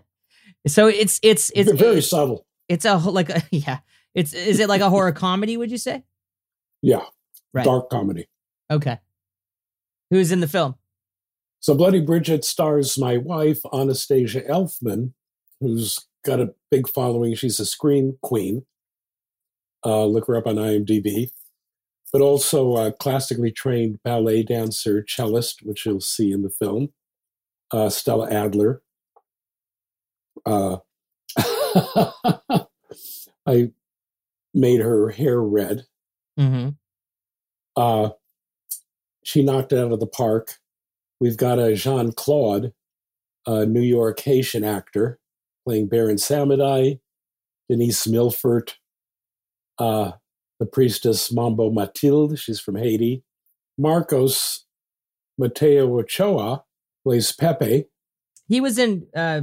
[0.68, 2.46] so it's it's it's very subtle.
[2.70, 3.80] it's a like a, yeah.
[4.16, 5.58] It's is it like a horror comedy?
[5.58, 6.04] Would you say?
[6.82, 7.04] Yeah,
[7.54, 7.66] Right.
[7.66, 8.28] dark comedy.
[8.72, 9.00] Okay.
[10.10, 10.76] Who's in the film?
[11.60, 15.12] So Bloody Bridget stars my wife, Anastasia Elfman,
[15.60, 17.36] who's got a big following.
[17.36, 18.66] She's a screen queen.
[19.88, 21.30] Uh, look her up on IMDb.
[22.12, 26.90] But also a classically trained ballet dancer, cellist, which you'll see in the film.
[27.72, 28.82] Uh, Stella Adler.
[30.46, 30.78] Uh,
[33.46, 33.72] I
[34.54, 35.86] made her hair red.
[36.38, 36.70] Mm-hmm.
[37.76, 38.10] Uh,
[39.24, 40.56] she knocked it out of the park.
[41.20, 42.74] We've got a Jean Claude,
[43.46, 45.20] a New York Haitian actor,
[45.66, 47.00] playing Baron Samedi,
[47.70, 48.74] Denise Milford,
[49.80, 50.12] uh,
[50.60, 53.24] the priestess Mambo Matilde, she's from Haiti.
[53.78, 54.66] Marcos
[55.38, 56.64] Mateo Ochoa
[57.04, 57.86] plays Pepe.
[58.48, 59.42] He was in uh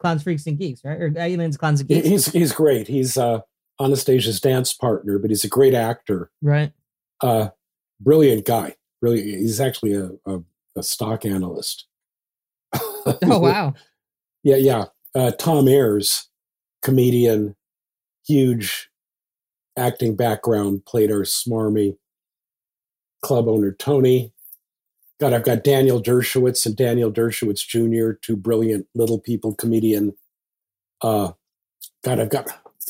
[0.00, 1.00] Clowns, Freaks, and Geeks, right?
[1.00, 2.08] Or Aliens, Clowns, and Geeks.
[2.08, 2.88] He's he's great.
[2.88, 3.40] He's uh,
[3.80, 6.30] Anastasia's dance partner, but he's a great actor.
[6.42, 6.72] right.
[7.20, 7.50] Uh,
[8.00, 8.74] brilliant guy.
[9.00, 10.40] Really, he's actually a, a,
[10.76, 11.86] a stock analyst.
[12.74, 13.74] Oh wow.
[14.42, 14.84] Yeah, yeah.
[15.14, 16.28] Uh, Tom Ayers,
[16.82, 17.54] comedian,
[18.26, 18.90] huge
[19.76, 21.96] acting background, played our smarmy
[23.22, 24.32] club owner Tony.
[25.20, 30.14] God, I've got Daniel Dershowitz and Daniel Dershowitz Jr., two brilliant little people comedian.
[31.00, 31.32] Uh,
[32.04, 32.48] God, I've got.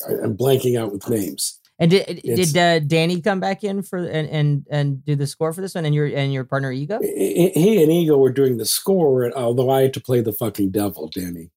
[0.09, 1.61] I'm blanking out with names.
[1.79, 5.27] And did It's- did uh, Danny come back in for and and and do the
[5.27, 5.85] score for this one?
[5.85, 6.99] And your and your partner Ego?
[7.03, 10.71] He he and Ego were doing the score, although I had to play the fucking
[10.71, 11.51] devil, Danny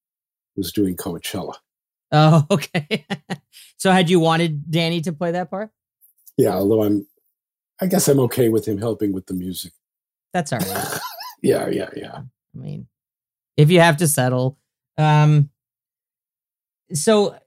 [0.55, 1.53] was doing Coachella.
[2.15, 3.05] Oh, okay.
[3.77, 5.69] so had you wanted Danny to play that part?
[6.37, 7.05] Yeah, although I'm,
[7.81, 9.73] I guess I'm okay with him helping with the music.
[10.33, 10.99] That's all right.
[11.41, 12.15] Yeah, yeah, yeah.
[12.15, 12.87] I mean,
[13.55, 14.57] if you have to settle.
[14.97, 15.51] Um
[16.91, 17.37] so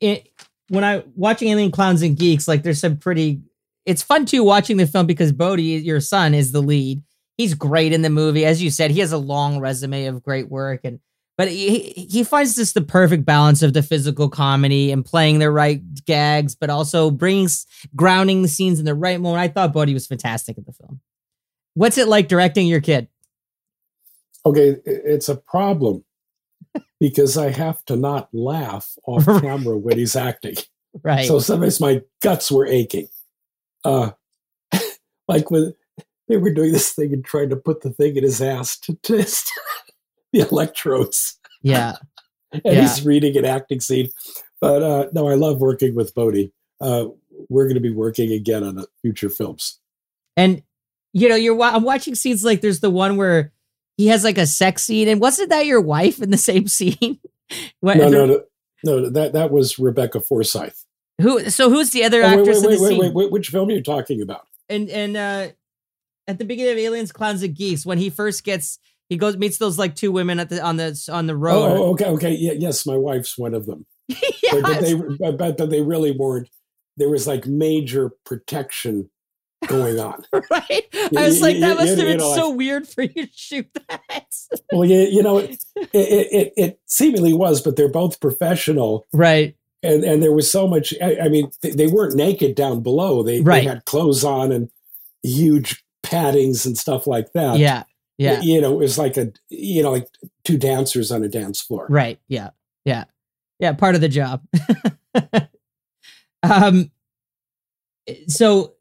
[0.00, 0.30] it
[0.68, 3.42] when I watching Alien Clowns and Geeks, like there's some pretty
[3.84, 7.02] it's fun too watching the film because Bodhi, your son, is the lead.
[7.36, 8.46] He's great in the movie.
[8.46, 11.00] As you said, he has a long resume of great work and
[11.36, 15.50] but he, he finds this the perfect balance of the physical comedy and playing the
[15.50, 17.48] right gags, but also bringing
[17.96, 19.40] grounding the scenes in the right moment.
[19.40, 21.00] I thought Bodhi was fantastic in the film.
[21.74, 23.08] What's it like directing your kid?
[24.46, 26.04] Okay, it's a problem
[27.00, 30.56] because I have to not laugh off camera when he's acting.
[31.02, 31.26] right.
[31.26, 33.08] So sometimes my guts were aching.
[33.84, 34.12] Uh,
[35.28, 35.74] like when
[36.28, 38.94] they were doing this thing and trying to put the thing in his ass to
[39.02, 39.50] test
[40.34, 41.38] the electrodes.
[41.62, 41.96] yeah.
[42.52, 42.80] and Yeah.
[42.82, 44.10] he's reading an acting scene.
[44.60, 46.52] But uh, no, I love working with Bodhi.
[46.80, 47.06] Uh,
[47.48, 49.80] we're going to be working again on future films.
[50.36, 50.62] And
[51.12, 53.52] you know, you're I'm watching scenes like there's the one where
[53.96, 57.18] he has like a sex scene, and wasn't that your wife in the same scene?
[57.80, 58.40] What- No, no, no,
[58.84, 59.08] no.
[59.10, 60.84] That that was Rebecca Forsyth.
[61.20, 61.48] Who?
[61.50, 62.98] So who's the other Oh, actress wait, wait, in the wait, scene?
[63.00, 63.30] wait, wait.
[63.30, 64.46] Which film are you talking about?
[64.68, 65.48] And and uh,
[66.26, 68.78] at the beginning of Aliens, Clowns, and Geeks, when he first gets,
[69.08, 71.76] he goes meets those like two women at the on the on the road.
[71.76, 72.32] oh, okay, okay.
[72.32, 73.86] Yeah, yes, my wife's one of them.
[74.08, 74.62] But, Yes.
[74.62, 76.48] but they, but, but but they really weren't.
[76.96, 79.10] There was like major protection
[79.66, 80.22] going on.
[80.50, 80.84] right?
[80.92, 83.26] You- I was like, you- that you- must have been know, so weird for you
[83.26, 84.26] to shoot that.
[84.72, 85.58] well, you, you know, it,
[85.92, 89.06] it, it, it seemingly was, but they're both professional.
[89.12, 89.56] right.
[89.82, 93.22] and and there was so much i, I mean they, they weren't naked down below
[93.22, 93.64] they, Right.
[93.64, 94.70] they had clothes on and
[95.22, 97.84] huge paddings and stuff like that Yeah.
[98.18, 98.40] Yeah.
[98.42, 100.08] you know it was like a you know like
[100.44, 102.18] two dancers on a dance floor Right.
[102.28, 102.50] Yeah.
[102.84, 103.04] Yeah.
[103.58, 103.72] Yeah.
[103.72, 104.42] Part of the job.
[106.42, 106.90] um.
[108.28, 108.74] So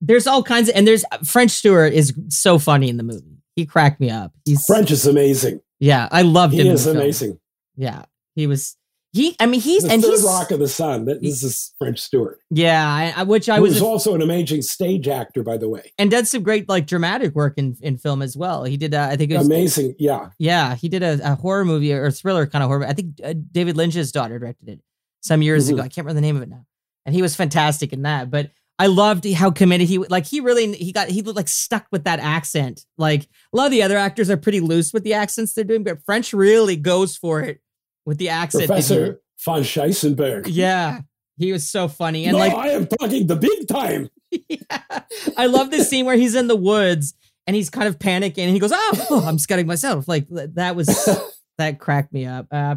[0.00, 3.38] there's all kinds of, and there's French Stewart is so funny in the movie.
[3.56, 4.32] He cracked me up.
[4.44, 6.68] He's french is amazing Yeah, I loved he him.
[6.68, 7.38] in is amazing
[7.76, 8.04] Yeah,
[8.34, 8.76] he was.
[9.12, 9.34] He.
[9.40, 10.22] I mean, he's the and third he's.
[10.22, 13.80] rock of the sun this is french stewart Yeah, I, I, which I was.
[13.80, 17.34] a- also an amazing stage actor by the way and did some great like dramatic
[17.34, 18.64] work in in film as well.
[18.64, 18.94] He did.
[18.94, 19.46] Uh, I think it was.
[19.46, 22.86] amazing yeah Yeah, he did a, a horror movie or thriller kind of horror.
[22.86, 24.80] I think uh, David Lynch's daughter directed it
[25.22, 25.72] some years Mhm.
[25.74, 25.82] ago.
[25.82, 26.64] I can't remember the name of it now.
[27.04, 28.30] And he was fantastic in that.
[28.30, 30.24] But I loved how committed he like.
[30.26, 32.86] He really he got he like stuck with that accent.
[32.96, 35.82] Like a lot of the other actors are pretty loose with the accents they're doing,
[35.82, 37.60] but French really goes for it
[38.06, 38.62] with the accent.
[38.62, 41.00] he- professor von Scheissenberg yeah,
[41.36, 44.10] he was so funny and no, like I am talking the big time.
[44.48, 45.02] yeah.
[45.36, 47.14] I love this scene where he's in the woods
[47.46, 50.76] and he's kind of panicking and he goes, "Oh, oh, I'm scaring myself." Like that
[50.76, 50.86] was
[51.58, 52.46] that cracked me up.
[52.52, 52.76] Uh,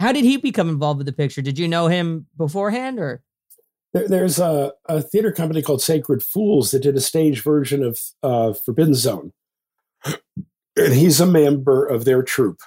[0.00, 1.42] how did he become involved with the picture?
[1.42, 3.22] Did you know him beforehand or?
[3.92, 8.00] There, there's a, a theater company called Sacred Fools that did a stage version of
[8.22, 9.32] uh, Forbidden Zone.
[10.04, 12.60] And he's a member of their troupe.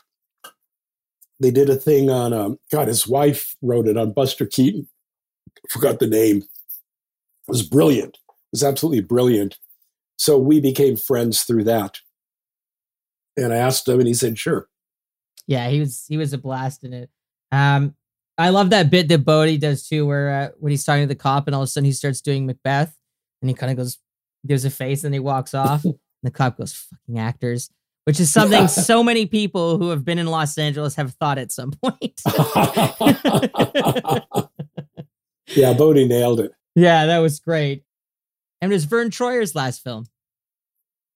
[1.41, 4.87] They did a thing on, um, God, his wife wrote it on Buster Keaton.
[5.69, 6.37] Forgot the name.
[6.37, 8.15] It was brilliant.
[8.15, 9.57] It was absolutely brilliant.
[10.17, 11.97] So we became friends through that.
[13.35, 14.67] And I asked him, and he said, sure.
[15.47, 17.09] Yeah, he was he was a blast in it.
[17.51, 17.95] Um,
[18.37, 21.15] I love that bit that Bodhi does too, where uh, when he's talking to the
[21.15, 22.95] cop and all of a sudden he starts doing Macbeth
[23.41, 23.97] and he kind of goes
[24.47, 25.83] gives a face and he walks off.
[25.85, 27.69] and the cop goes, "Fucking actors."
[28.06, 31.52] Which is something so many people who have been in Los Angeles have thought at
[31.52, 32.22] some point.
[35.47, 36.52] yeah, Bodhi nailed it.
[36.76, 37.84] Yeah, that was great.
[38.62, 40.06] And it was Vern Troyer's last film.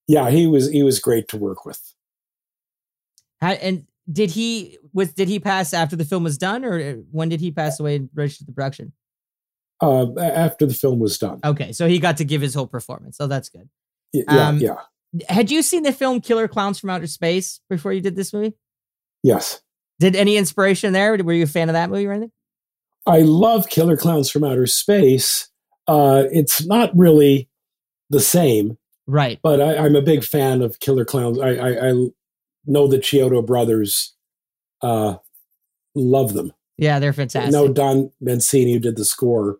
[0.08, 1.80] Yeah, he was he was great to work with.
[3.40, 6.92] How, and did he was did he pass after the film was done, or uh,
[7.10, 8.92] when did he pass away and register the production?
[9.80, 11.40] Uh, after the film was done.
[11.44, 13.16] Okay, so he got to give his whole performance.
[13.16, 13.68] So that's good.
[14.12, 14.76] Yeah, Um, yeah,
[15.28, 18.54] Had you seen the film Killer Klowns from Outer Space before you did this movie?
[19.22, 19.60] yes.
[19.98, 21.16] Did any inspiration there?
[21.16, 22.32] Were you a fan of that movie or anything?
[23.06, 25.48] I love Killer Klowns from Outer Space.
[25.88, 27.48] Uh, it's not really
[28.10, 28.76] the same,
[29.06, 29.38] Right.
[29.42, 31.38] but I, I'm a big fan of Killer Clowns.
[31.40, 31.92] I, I, I
[32.66, 34.14] know the Chiodo brothers.
[34.82, 35.16] Uh,
[35.94, 36.52] love them.
[36.76, 37.52] Yeah, they're fantastic.
[37.52, 39.58] know Don Mancini who did the score.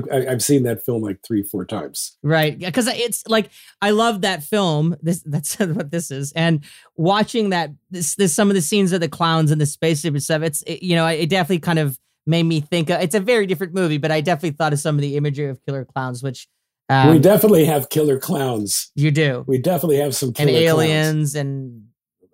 [0.00, 0.08] Big.
[0.12, 2.16] I, I've seen that film like three, four times.
[2.22, 2.58] Right.
[2.58, 3.50] Because it's like
[3.80, 4.96] I love that film.
[5.02, 6.32] This that's what this is.
[6.32, 6.64] And
[6.96, 10.22] watching that this this some of the scenes of the clowns and the spaceship and
[10.22, 13.20] stuff, it's it, you know, it definitely kind of made me think of, it's a
[13.20, 16.22] very different movie, but I definitely thought of some of the imagery of killer clowns,
[16.22, 16.46] which
[16.88, 18.92] um, we definitely have killer clowns.
[18.94, 19.44] you do.
[19.48, 20.68] We definitely have some And killer clowns.
[20.68, 21.86] aliens and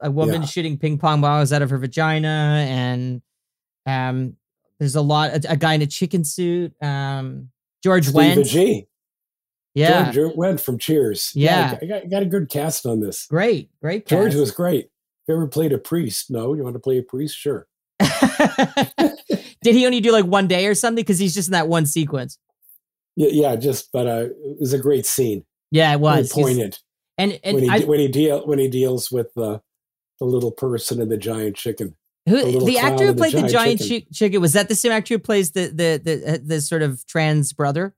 [0.03, 0.47] a woman Yeah.
[0.47, 3.23] shooting ping pong balls out of her vagina and
[3.87, 4.37] um
[4.79, 6.73] there's a lot a, a guy in a chicken suit.
[6.83, 7.51] Um
[7.83, 8.49] George Steve Wendt.
[8.49, 8.87] G.
[9.75, 10.11] Yeah.
[10.11, 11.31] George Wendt from Cheers.
[11.35, 11.79] Yeah.
[11.81, 13.27] I got, I got a good cast on this.
[13.27, 14.07] Great, great.
[14.07, 14.87] George was great.
[14.87, 14.91] If
[15.29, 16.31] you ever played a priest?
[16.31, 17.37] No, you want to play a priest?
[17.37, 17.69] Sure.
[19.63, 21.03] Did he only do like one day or something?
[21.03, 22.39] Because he's just in that one sequence.
[23.15, 23.57] Yeah, yeah.
[23.57, 25.45] Just, but uh, it was a great scene.
[25.71, 26.33] Yeah, it Very was.
[26.33, 26.81] He's- poignant
[27.19, 29.61] And and when he I, when he deal when he deals with the
[30.19, 31.95] the little person and the giant chicken.
[32.29, 34.13] Who, the actor who and the played the giant giant chicken.
[34.13, 37.05] chicken was that the same actor who plays the the the uh, the sort of
[37.07, 37.95] trans brother,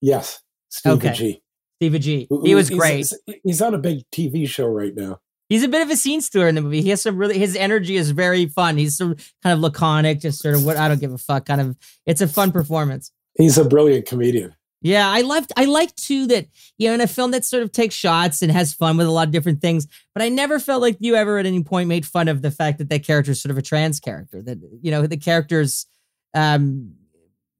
[0.00, 1.12] Yes, Steve Okay.
[1.12, 1.42] G.
[1.78, 2.26] Steve G.
[2.30, 2.96] Who- He was he's- great.
[2.98, 3.14] He's,
[3.44, 5.18] he's on a big TV show right now.
[5.48, 6.80] He's a bit of a scene stealer in the movie.
[6.82, 8.76] He has some really his energy is very fun.
[8.76, 11.46] He's some kind of laconic, just sort of what I don't give a fuck.
[11.46, 11.76] Kind of,
[12.06, 13.10] it's a fun performance.
[13.36, 14.54] He's a brilliant comedian.
[14.82, 15.52] Yeah, I loved.
[15.56, 16.46] I like too that
[16.78, 19.10] you know in a film that sort of takes shots and has fun with a
[19.10, 19.86] lot of different things.
[20.14, 22.78] But I never felt like you ever at any point made fun of the fact
[22.78, 24.40] that that character is sort of a trans character.
[24.42, 25.86] That you know the character's
[26.34, 26.94] um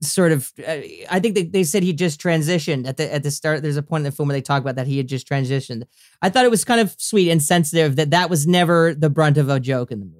[0.02, 0.50] sort of.
[0.58, 0.80] Uh,
[1.10, 3.62] I think they, they said he just transitioned at the at the start.
[3.62, 5.82] There's a point in the film where they talk about that he had just transitioned.
[6.22, 9.36] I thought it was kind of sweet and sensitive that that was never the brunt
[9.36, 10.16] of a joke in the movie.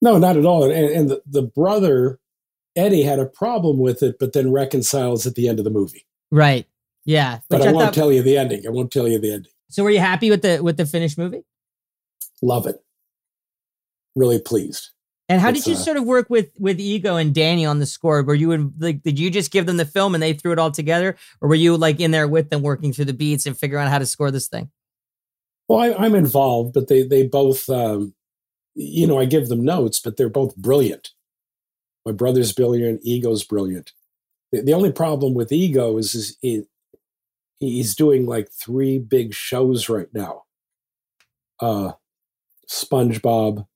[0.00, 0.62] No, not at all.
[0.62, 2.20] And, and the, the brother
[2.78, 6.06] Eddie had a problem with it, but then reconciles at the end of the movie.
[6.30, 6.66] Right.
[7.04, 7.40] Yeah.
[7.50, 8.66] But Which I, won't thought- tell you the ending.
[8.66, 9.52] I won't tell you the ending.
[9.68, 11.42] so were you happy with the with the finished movie?
[12.42, 12.82] Love it.
[14.14, 14.90] Really pleased.
[15.30, 17.78] And how It's, did you uh, sort of work with with Ego and Danny on
[17.80, 18.22] the score?
[18.22, 20.58] Were you in, like did you just give them the film and they threw it
[20.58, 23.56] all together, or were you like in there with them working through the beats and
[23.58, 24.70] figuring out how to score this thing?
[25.68, 28.14] Well, I, I'm involved, but they they both, um,
[28.74, 31.10] you know, I give them notes, but they're both brilliant.
[32.08, 33.02] My brother's brilliant.
[33.04, 33.92] Ego's brilliant.
[34.50, 36.62] The, the only problem with Ego is, is he,
[37.60, 40.44] he's doing like three big shows right now.
[41.60, 41.92] Uh,
[42.66, 43.66] SpongeBob,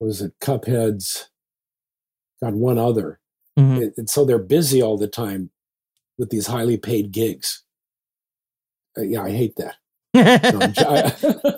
[0.00, 1.26] was it Cupheads?
[2.42, 3.20] Got one other,
[3.58, 3.82] Mhm.
[3.82, 5.50] and, and so they're busy all the time
[6.16, 7.64] with these highly paid gigs.
[8.96, 9.76] Uh, yeah, I hate that.
[10.52, 11.54] So I'm j- I-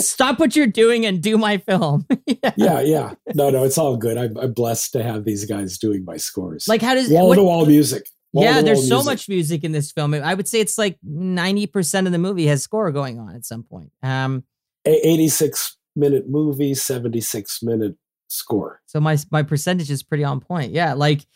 [0.00, 2.06] Stop what you're doing and do my film.
[2.56, 3.14] yeah, yeah.
[3.34, 4.16] No, no, it's all good.
[4.16, 6.66] I'm, I'm blessed to have these guys doing my scores.
[6.68, 8.06] Like how does wall to wall music.
[8.32, 10.14] Wall yeah, there's wall so much music in this film.
[10.14, 13.62] I would say it's like 90% of the movie has score going on at some
[13.62, 13.92] point.
[14.02, 14.44] Um
[14.86, 17.96] A- 86 minute movie, 76 minute
[18.28, 20.72] score, so my my percentage is pretty on point.
[20.72, 21.26] Yeah, like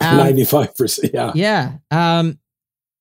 [0.00, 1.12] um, 95%.
[1.14, 1.32] Yeah.
[1.34, 1.72] Yeah.
[1.90, 2.38] Um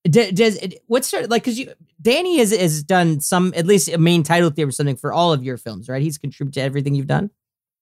[0.04, 3.66] d- does it, what's sort of like because you Danny has has done some at
[3.66, 6.02] least a main title theme or something for all of your films, right?
[6.02, 7.30] He's contributed to everything you've done.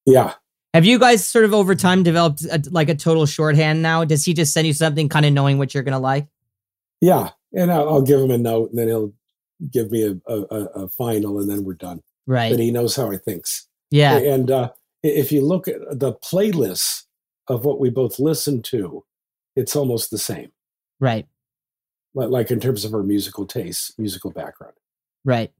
[0.05, 0.33] Yeah.
[0.73, 4.05] Have you guys sort of over time developed a, like a total shorthand now?
[4.05, 6.27] Does he just send you something kind of knowing what you're gonna like?
[7.01, 7.29] Yeah.
[7.53, 9.13] And I'll, I'll give him a note and then he'll
[9.71, 10.41] give me a, a,
[10.75, 12.01] a- final and then we're done.
[12.27, 12.51] Right.
[12.51, 13.67] But he knows how he thinks.
[13.89, 14.17] Yeah.
[14.17, 14.71] And uh,
[15.01, 17.05] if you look at the playlists
[17.47, 19.03] of what we both listen to,
[19.55, 20.51] it's almost the same,
[20.99, 21.27] Right.
[22.15, 24.73] Li- like in terms of her musical tastes, musical background.
[25.25, 25.51] Right.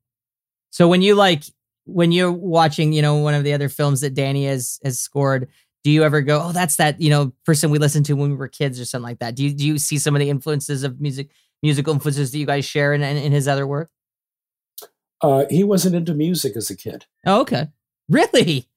[0.71, 1.43] So when you like
[1.85, 5.47] when you're watching, you know, one of the other films that Danny has has scored,
[5.83, 8.35] do you ever go, "Oh, that's that, you know, person we listened to when we
[8.35, 10.83] were kids or something like that?" Do you do you see some of the influences
[10.83, 11.29] of music
[11.63, 13.89] musical influences that you guys share in in, in his other work?
[15.21, 17.05] Uh, he wasn't into music as a kid.
[17.25, 17.67] Oh, okay.
[18.07, 18.69] Really?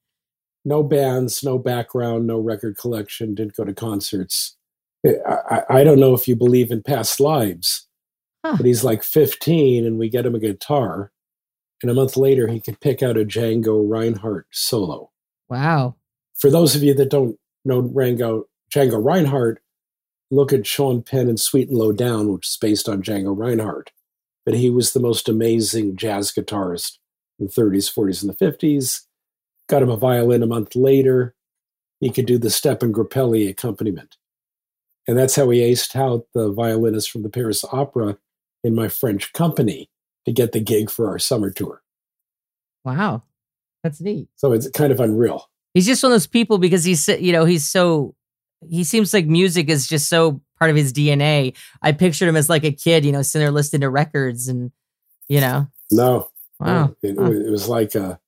[0.65, 4.57] no bands, no background, no record collection, didn't go to concerts.
[5.05, 5.11] I,
[5.49, 7.87] I, I don't know if you believe in past lives,
[8.45, 8.55] Huh.
[8.57, 11.11] but he's like 15 and we get him a guitar.
[11.81, 15.11] And a month later, he could pick out a Django Reinhardt solo.
[15.49, 15.95] Wow.
[16.35, 19.61] For those of you that don't know Rango, Django Reinhardt,
[20.31, 23.91] look at Sean Penn and Sweet and Lowdown, which is based on Django Reinhardt.
[24.45, 26.97] But he was the most amazing jazz guitarist
[27.39, 29.01] in the 30s, 40s, and the 50s.
[29.69, 31.35] Got him a violin a month later.
[31.99, 34.17] He could do the Stephane Grappelli accompaniment.
[35.07, 38.17] And that's how he aced out the violinist from the Paris Opera
[38.63, 39.89] in my French company
[40.25, 41.81] to get the gig for our summer tour.
[42.85, 43.23] Wow.
[43.83, 44.29] That's neat.
[44.37, 45.49] So it's kind of unreal.
[45.73, 48.15] He's just one of those people because he's you know, he's so
[48.69, 51.55] he seems like music is just so part of his DNA.
[51.81, 54.71] I pictured him as like a kid, you know, sitting there listening to records and
[55.27, 55.67] you know.
[55.91, 56.95] No, Wow.
[57.03, 58.19] it, it was like a,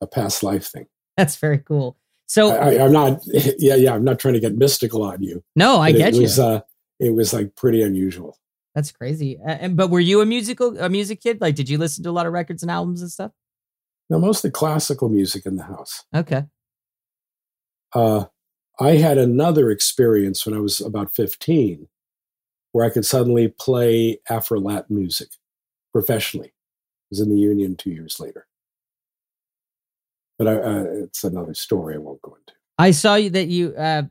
[0.00, 0.86] a past life thing.
[1.16, 1.96] That's very cool.
[2.30, 3.22] So I, I'm not,
[3.58, 5.42] yeah, yeah, I'm not trying to get mystical on you.
[5.56, 6.22] no, I get it you.
[6.22, 6.60] was, uh,
[7.00, 8.38] it was like pretty unusual.
[8.72, 9.40] That's crazy.
[9.44, 11.40] Uh, and but were you a musical a music kid?
[11.40, 13.32] Like did you listen to a lot of records and albums and stuff?
[14.08, 16.04] Now, mostly classical music in the house.
[16.14, 16.44] Okay.
[17.92, 18.26] Uh,
[18.78, 21.88] I had another experience when I was about 15
[22.70, 25.30] where I could suddenly play Afro Latin music
[25.92, 26.50] professionally.
[26.50, 28.46] I was in the Union two years later.
[30.40, 32.54] But I, uh, it's another story I won't go into.
[32.78, 34.04] I saw you that you uh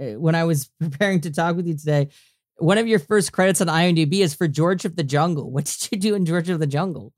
[0.00, 2.08] uh, when I was preparing to talk with you today,
[2.56, 5.50] one of your first credits on IMDb is for George of the Jungle.
[5.50, 7.12] What did you do in George of the Jungle?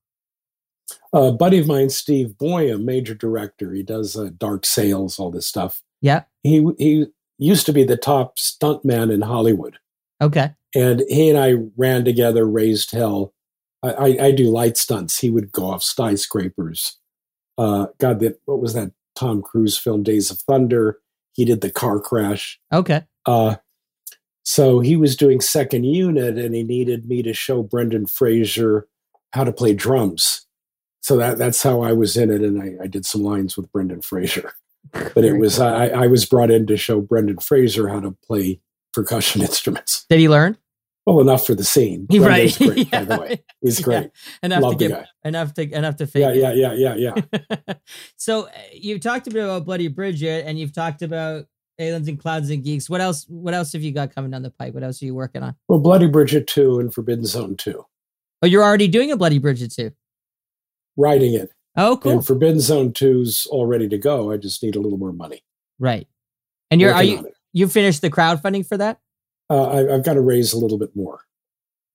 [1.12, 5.46] A buddy of mine, Steve Boyum, major director, he does uh, dark sales, all this
[5.46, 5.80] stuff.
[6.00, 6.24] Yeah.
[6.42, 7.06] He, he
[7.38, 9.78] used to be the top stuntman in Hollywood.
[10.20, 10.50] Okay.
[10.74, 13.32] and he and I ran together, raised hell.
[13.84, 15.20] I, I, I do light stunts.
[15.20, 16.99] He would go off skyscrapers.
[17.60, 20.98] Uh, God, that what was that Tom Cruise film, Days of Thunder?
[21.32, 22.58] He did the car crash.
[22.72, 23.02] Okay.
[23.26, 23.56] Uh,
[24.42, 28.88] so he was doing second unit, and he needed me to show Brendan Fraser
[29.34, 30.46] how to play drums.
[31.02, 33.70] so that that's how I was in it, and I, I did some lines with
[33.70, 34.52] Brendan Fraser.
[34.92, 38.60] But it was I, I was brought in to show Brendan Fraser how to play
[38.94, 40.06] percussion instruments.
[40.08, 40.56] Did he learn?
[41.06, 42.06] Well, enough for the scene.
[42.12, 42.54] Right.
[42.56, 43.04] Great, Yeah.
[43.04, 43.44] by the way.
[43.62, 43.84] He's Yeah.
[43.84, 44.10] great.
[44.42, 47.14] Enough Love to get enough to enough to fake Yeah, yeah, yeah, yeah,
[47.66, 47.74] yeah.
[48.16, 51.46] so uh, you talked a bit about Bloody Bridget, and you've talked about
[51.78, 52.90] Aliens and Clouds and Geeks.
[52.90, 53.24] What else?
[53.28, 54.74] What else have you got coming down the pipe?
[54.74, 55.56] What else are you working on?
[55.68, 57.84] Well, Bloody Bridget 2 and Forbidden Zone 2.
[58.42, 59.90] Oh, you're already doing a Bloody Bridget too.
[60.96, 61.50] Writing it.
[61.76, 62.12] Oh, cool.
[62.12, 64.30] And Forbidden Zone 2's all ready to go.
[64.32, 65.42] I just need a little more money.
[65.78, 66.06] right.
[66.70, 69.00] And you're are you you finished the crowdfunding for that?
[69.50, 71.20] Uh, I, I've got to raise a little bit more.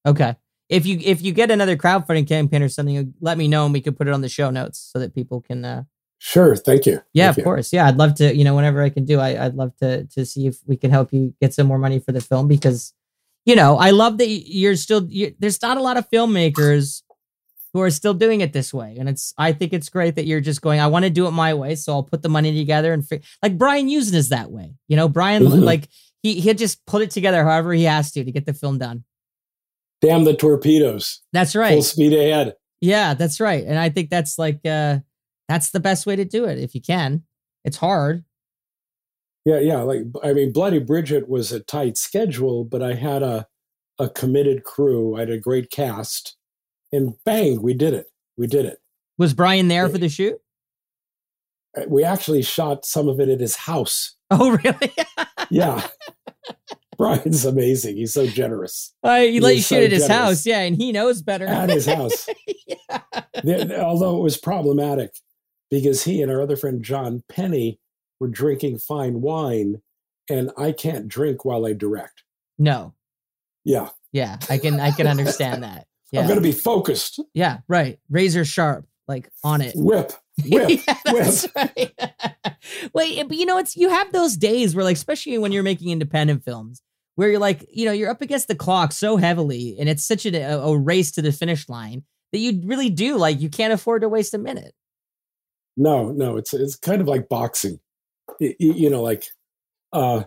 [0.06, 0.36] Okay.
[0.68, 3.82] If you if you get another crowdfunding campaign or something, let me know and we
[3.82, 5.64] could put it on the show notes so that people can.
[5.64, 5.84] uh
[6.18, 6.56] Sure.
[6.56, 7.02] Thank you.
[7.14, 7.44] Yeah, Thank of you.
[7.44, 7.72] course.
[7.74, 8.36] Yeah, I'd love to.
[8.36, 10.90] You know, whenever I can do, I, I'd love to to see if we can
[10.90, 12.94] help you get some more money for the film because,
[13.46, 15.06] you know, I love that you're still.
[15.10, 17.04] you there's not a lot of filmmakers
[17.74, 19.34] who are still doing it this way, and it's.
[19.38, 20.80] I think it's great that you're just going.
[20.80, 23.22] I want to do it my way, so I'll put the money together and fi-.
[23.44, 24.74] like Brian Yuzna is that way.
[24.88, 25.64] You know, Brian Mhm.
[25.64, 25.90] like
[26.26, 29.04] he he'll just put it together however he has to to get the film done.
[30.02, 31.22] Damn the torpedoes.
[31.34, 31.74] That's right.
[31.74, 32.56] Full speed ahead.
[32.82, 33.64] Yeah, that's right.
[33.64, 35.00] And I think that's like uh
[35.48, 37.24] that's the best way to do it if you can.
[37.64, 38.26] It's hard.
[39.46, 39.82] Yeah, yeah.
[39.82, 43.46] Like I mean, Bloody Bridget was a tight schedule, but I had a
[44.00, 45.16] a committed crew.
[45.16, 46.36] I had a great cast,
[46.92, 48.08] and bang, we did it.
[48.36, 48.80] We did it.
[49.20, 50.40] Was Brian there for the shoot?
[51.78, 54.16] Uh, We actually shot some of it at his house.
[54.32, 54.92] Oh, really?
[55.50, 55.88] Yeah.
[56.98, 57.98] Brian's amazing.
[57.98, 58.94] He's so generous.
[59.04, 60.28] Uh, he let He you shoot so at his generous.
[60.28, 61.46] house, yeah, and he knows better.
[61.46, 62.28] At his house.
[62.68, 63.00] yeah.
[63.44, 65.12] There- although it was problematic
[65.70, 67.80] because he and our other friend John Penney
[68.20, 69.82] were drinking fine wine,
[70.30, 72.24] and I can't drink while I direct.
[72.58, 72.94] No,
[73.66, 75.80] Yeah, yeah, I can, I can understand that.
[76.14, 77.20] I'm Yeah, going to be focused.
[77.34, 78.00] yeah, right.
[78.10, 79.74] Razor sharp, like on it.
[79.76, 80.14] Whip,
[80.48, 81.52] whip, yeah, that's whip.
[81.56, 81.94] right.
[82.94, 85.90] Wait, but you know, it's you have those days where, like, especially when you're making
[85.92, 86.82] independent films,
[87.16, 90.26] where you're like, you know, you're up against the clock so heavily, and it's such
[90.26, 94.02] a, a race to the finish line that you really do like you can't afford
[94.02, 94.74] to waste a minute.
[95.78, 97.80] No, no, it's it's kind of like boxing.
[98.40, 99.26] Y- y- You know, like
[99.94, 100.24] uh,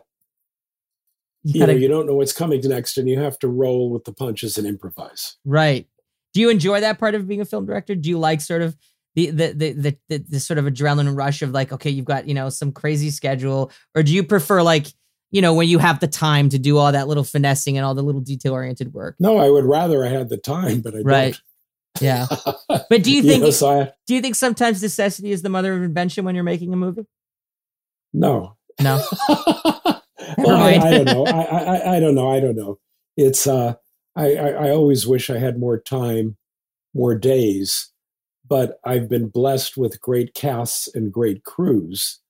[1.43, 4.05] You you know, you don't know what's coming next, and you have to roll with
[4.05, 5.37] the punches and improvise.
[5.45, 5.87] Right.
[6.35, 7.95] Do you enjoy that part of being a film director?
[7.95, 8.77] Do you like sort of
[9.27, 12.35] the the the the, the, sort of adrenaline rush of like, okay, you've got, you
[12.35, 14.87] know, some crazy schedule, or do you prefer like,
[15.31, 17.95] you know, when you have the time to do all that little finessing and all
[17.95, 19.17] the little detail oriented work?
[19.19, 21.37] No, I would rather I had the time, but I Right.
[22.01, 22.27] Yeah.
[22.31, 22.57] don't.
[22.71, 25.75] Yeah, but do you think so I, do you think sometimes necessity is the mother
[25.75, 27.07] of invention when you're making a movie?
[28.13, 29.03] no, No.
[29.29, 30.79] well, I.
[30.81, 31.25] I don't know.
[31.27, 32.31] I, I, I- I don't know.
[32.31, 32.79] I don't know.
[33.17, 33.75] It's uh,
[34.15, 36.37] I, I, I always wish I had more time,
[36.95, 37.91] more days,
[38.49, 42.21] but I've been blessed with great casts and great crews.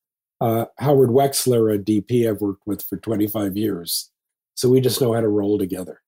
[0.40, 4.10] Uh, Howard Wexler, a DP I've worked with for 25 years,
[4.54, 6.00] so we just know how to roll together.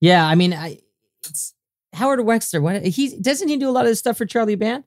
[0.00, 0.78] Yeah, I mean, I
[1.24, 1.54] it's
[1.92, 2.60] Howard Wexler.
[2.60, 4.84] What he doesn't he do a lot of this stuff for Charlie Band?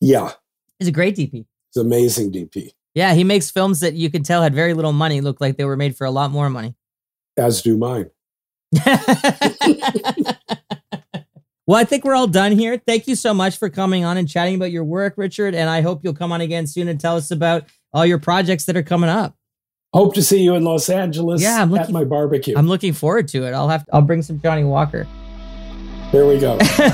[0.00, 0.32] Yeah,
[0.78, 1.44] He's a great DP.
[1.70, 5.20] it's amazing DP, Yeah, he makes films that you can tell had very little money
[5.20, 6.74] look like they were made for a lot more money.
[7.36, 8.10] as do mine.
[11.68, 12.78] well, I think we're all done here.
[12.78, 15.54] Thank you so much for coming on and chatting about your work, Richard.
[15.54, 18.64] And I hope you'll come on again soon and tell us about all your projects
[18.64, 19.36] that are coming up.
[19.92, 22.54] Hope to see you in Los Angeles Yeah, I'm looking, at my barbecue.
[22.56, 23.52] I'm looking forward to it.
[23.52, 25.06] I'll have I'll bring some Johnnie Walker.
[26.10, 26.56] there we go.
[26.56, 26.78] Dignity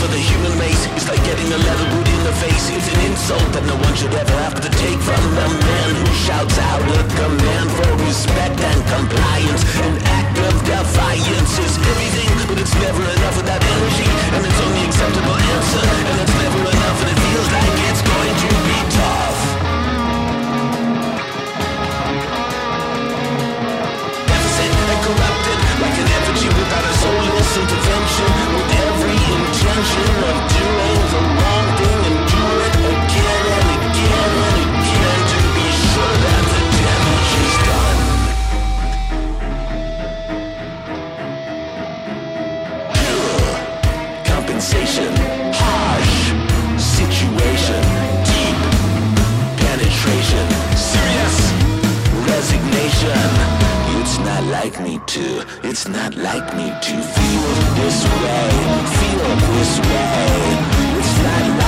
[0.00, 2.70] for the human race is like getting a leather boot in the face.
[2.72, 6.06] It's an insult that no one should ever have to take from the man who
[6.24, 9.29] shouts out a command for respect and compliance.
[12.80, 14.08] Never enough that energy.
[14.36, 18.34] And it's only acceptable answer, and it's never enough, and it feels like it's going
[18.44, 19.38] to be tough.
[24.30, 26.08] deficit and corrupted like an
[26.60, 30.89] without a soulless intervention with every intention of doing
[54.70, 58.50] like me to, it's not like me to feel this way,
[58.98, 60.40] feel this way.
[60.98, 61.59] It's not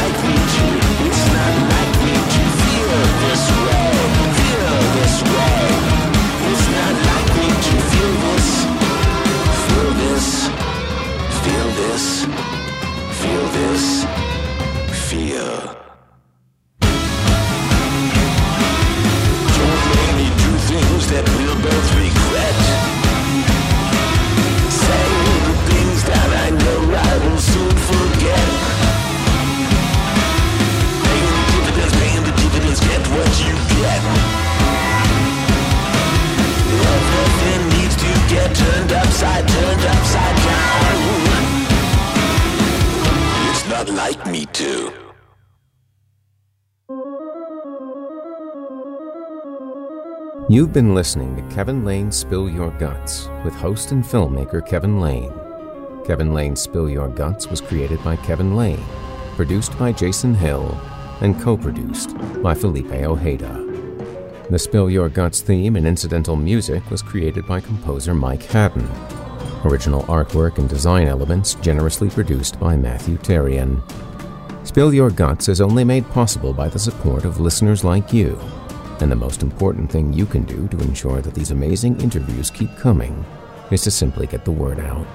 [50.48, 55.32] You've been listening to Kevin Lane Spill Your Guts with host and filmmaker Kevin Lane.
[56.04, 58.84] Kevin Lane Spill Your Guts was created by Kevin Lane,
[59.36, 60.78] produced by Jason Hill,
[61.22, 63.54] and co produced by Felipe Ojeda.
[64.50, 68.86] The Spill Your Guts theme and incidental music was created by composer Mike Haddon.
[69.64, 73.80] Original artwork and design elements generously produced by Matthew Terrian.
[74.64, 78.38] Spill Your Guts is only made possible by the support of listeners like you.
[79.00, 82.74] And the most important thing you can do to ensure that these amazing interviews keep
[82.76, 83.24] coming
[83.72, 85.06] is to simply get the word out.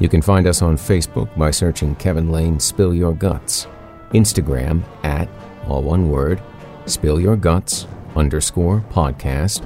[0.00, 3.66] You can find us on Facebook by searching Kevin Lane Spill Your Guts,
[4.10, 5.30] Instagram at,
[5.66, 6.42] all one word,
[6.84, 7.86] Spill Your Guts
[8.16, 9.64] underscore podcast,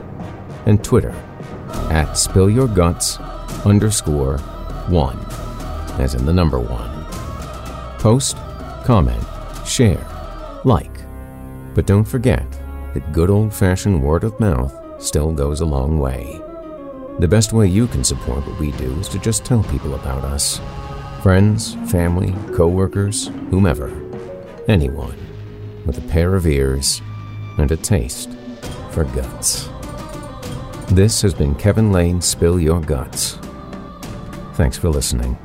[0.66, 1.15] and Twitter
[1.91, 3.19] at Spill Your Guts
[3.66, 4.39] underscore
[4.89, 5.19] one,
[6.01, 7.05] as in the number one.
[7.99, 8.37] Post,
[8.85, 9.25] comment,
[9.67, 10.05] share,
[10.65, 10.91] like.
[11.75, 12.47] But don't forget
[12.95, 16.41] that good old fashioned word of mouth still goes a long way.
[17.19, 20.25] The best way you can support what we do is to just tell people about
[20.25, 20.61] us
[21.23, 23.91] friends, family, co workers, whomever,
[24.69, 25.17] anyone
[25.87, 27.01] with a pair of ears
[27.59, 28.31] and a taste
[28.91, 29.69] for guts.
[30.89, 33.39] This has been Kevin Lane Spill Your Guts.
[34.55, 35.39] Thanks for listening.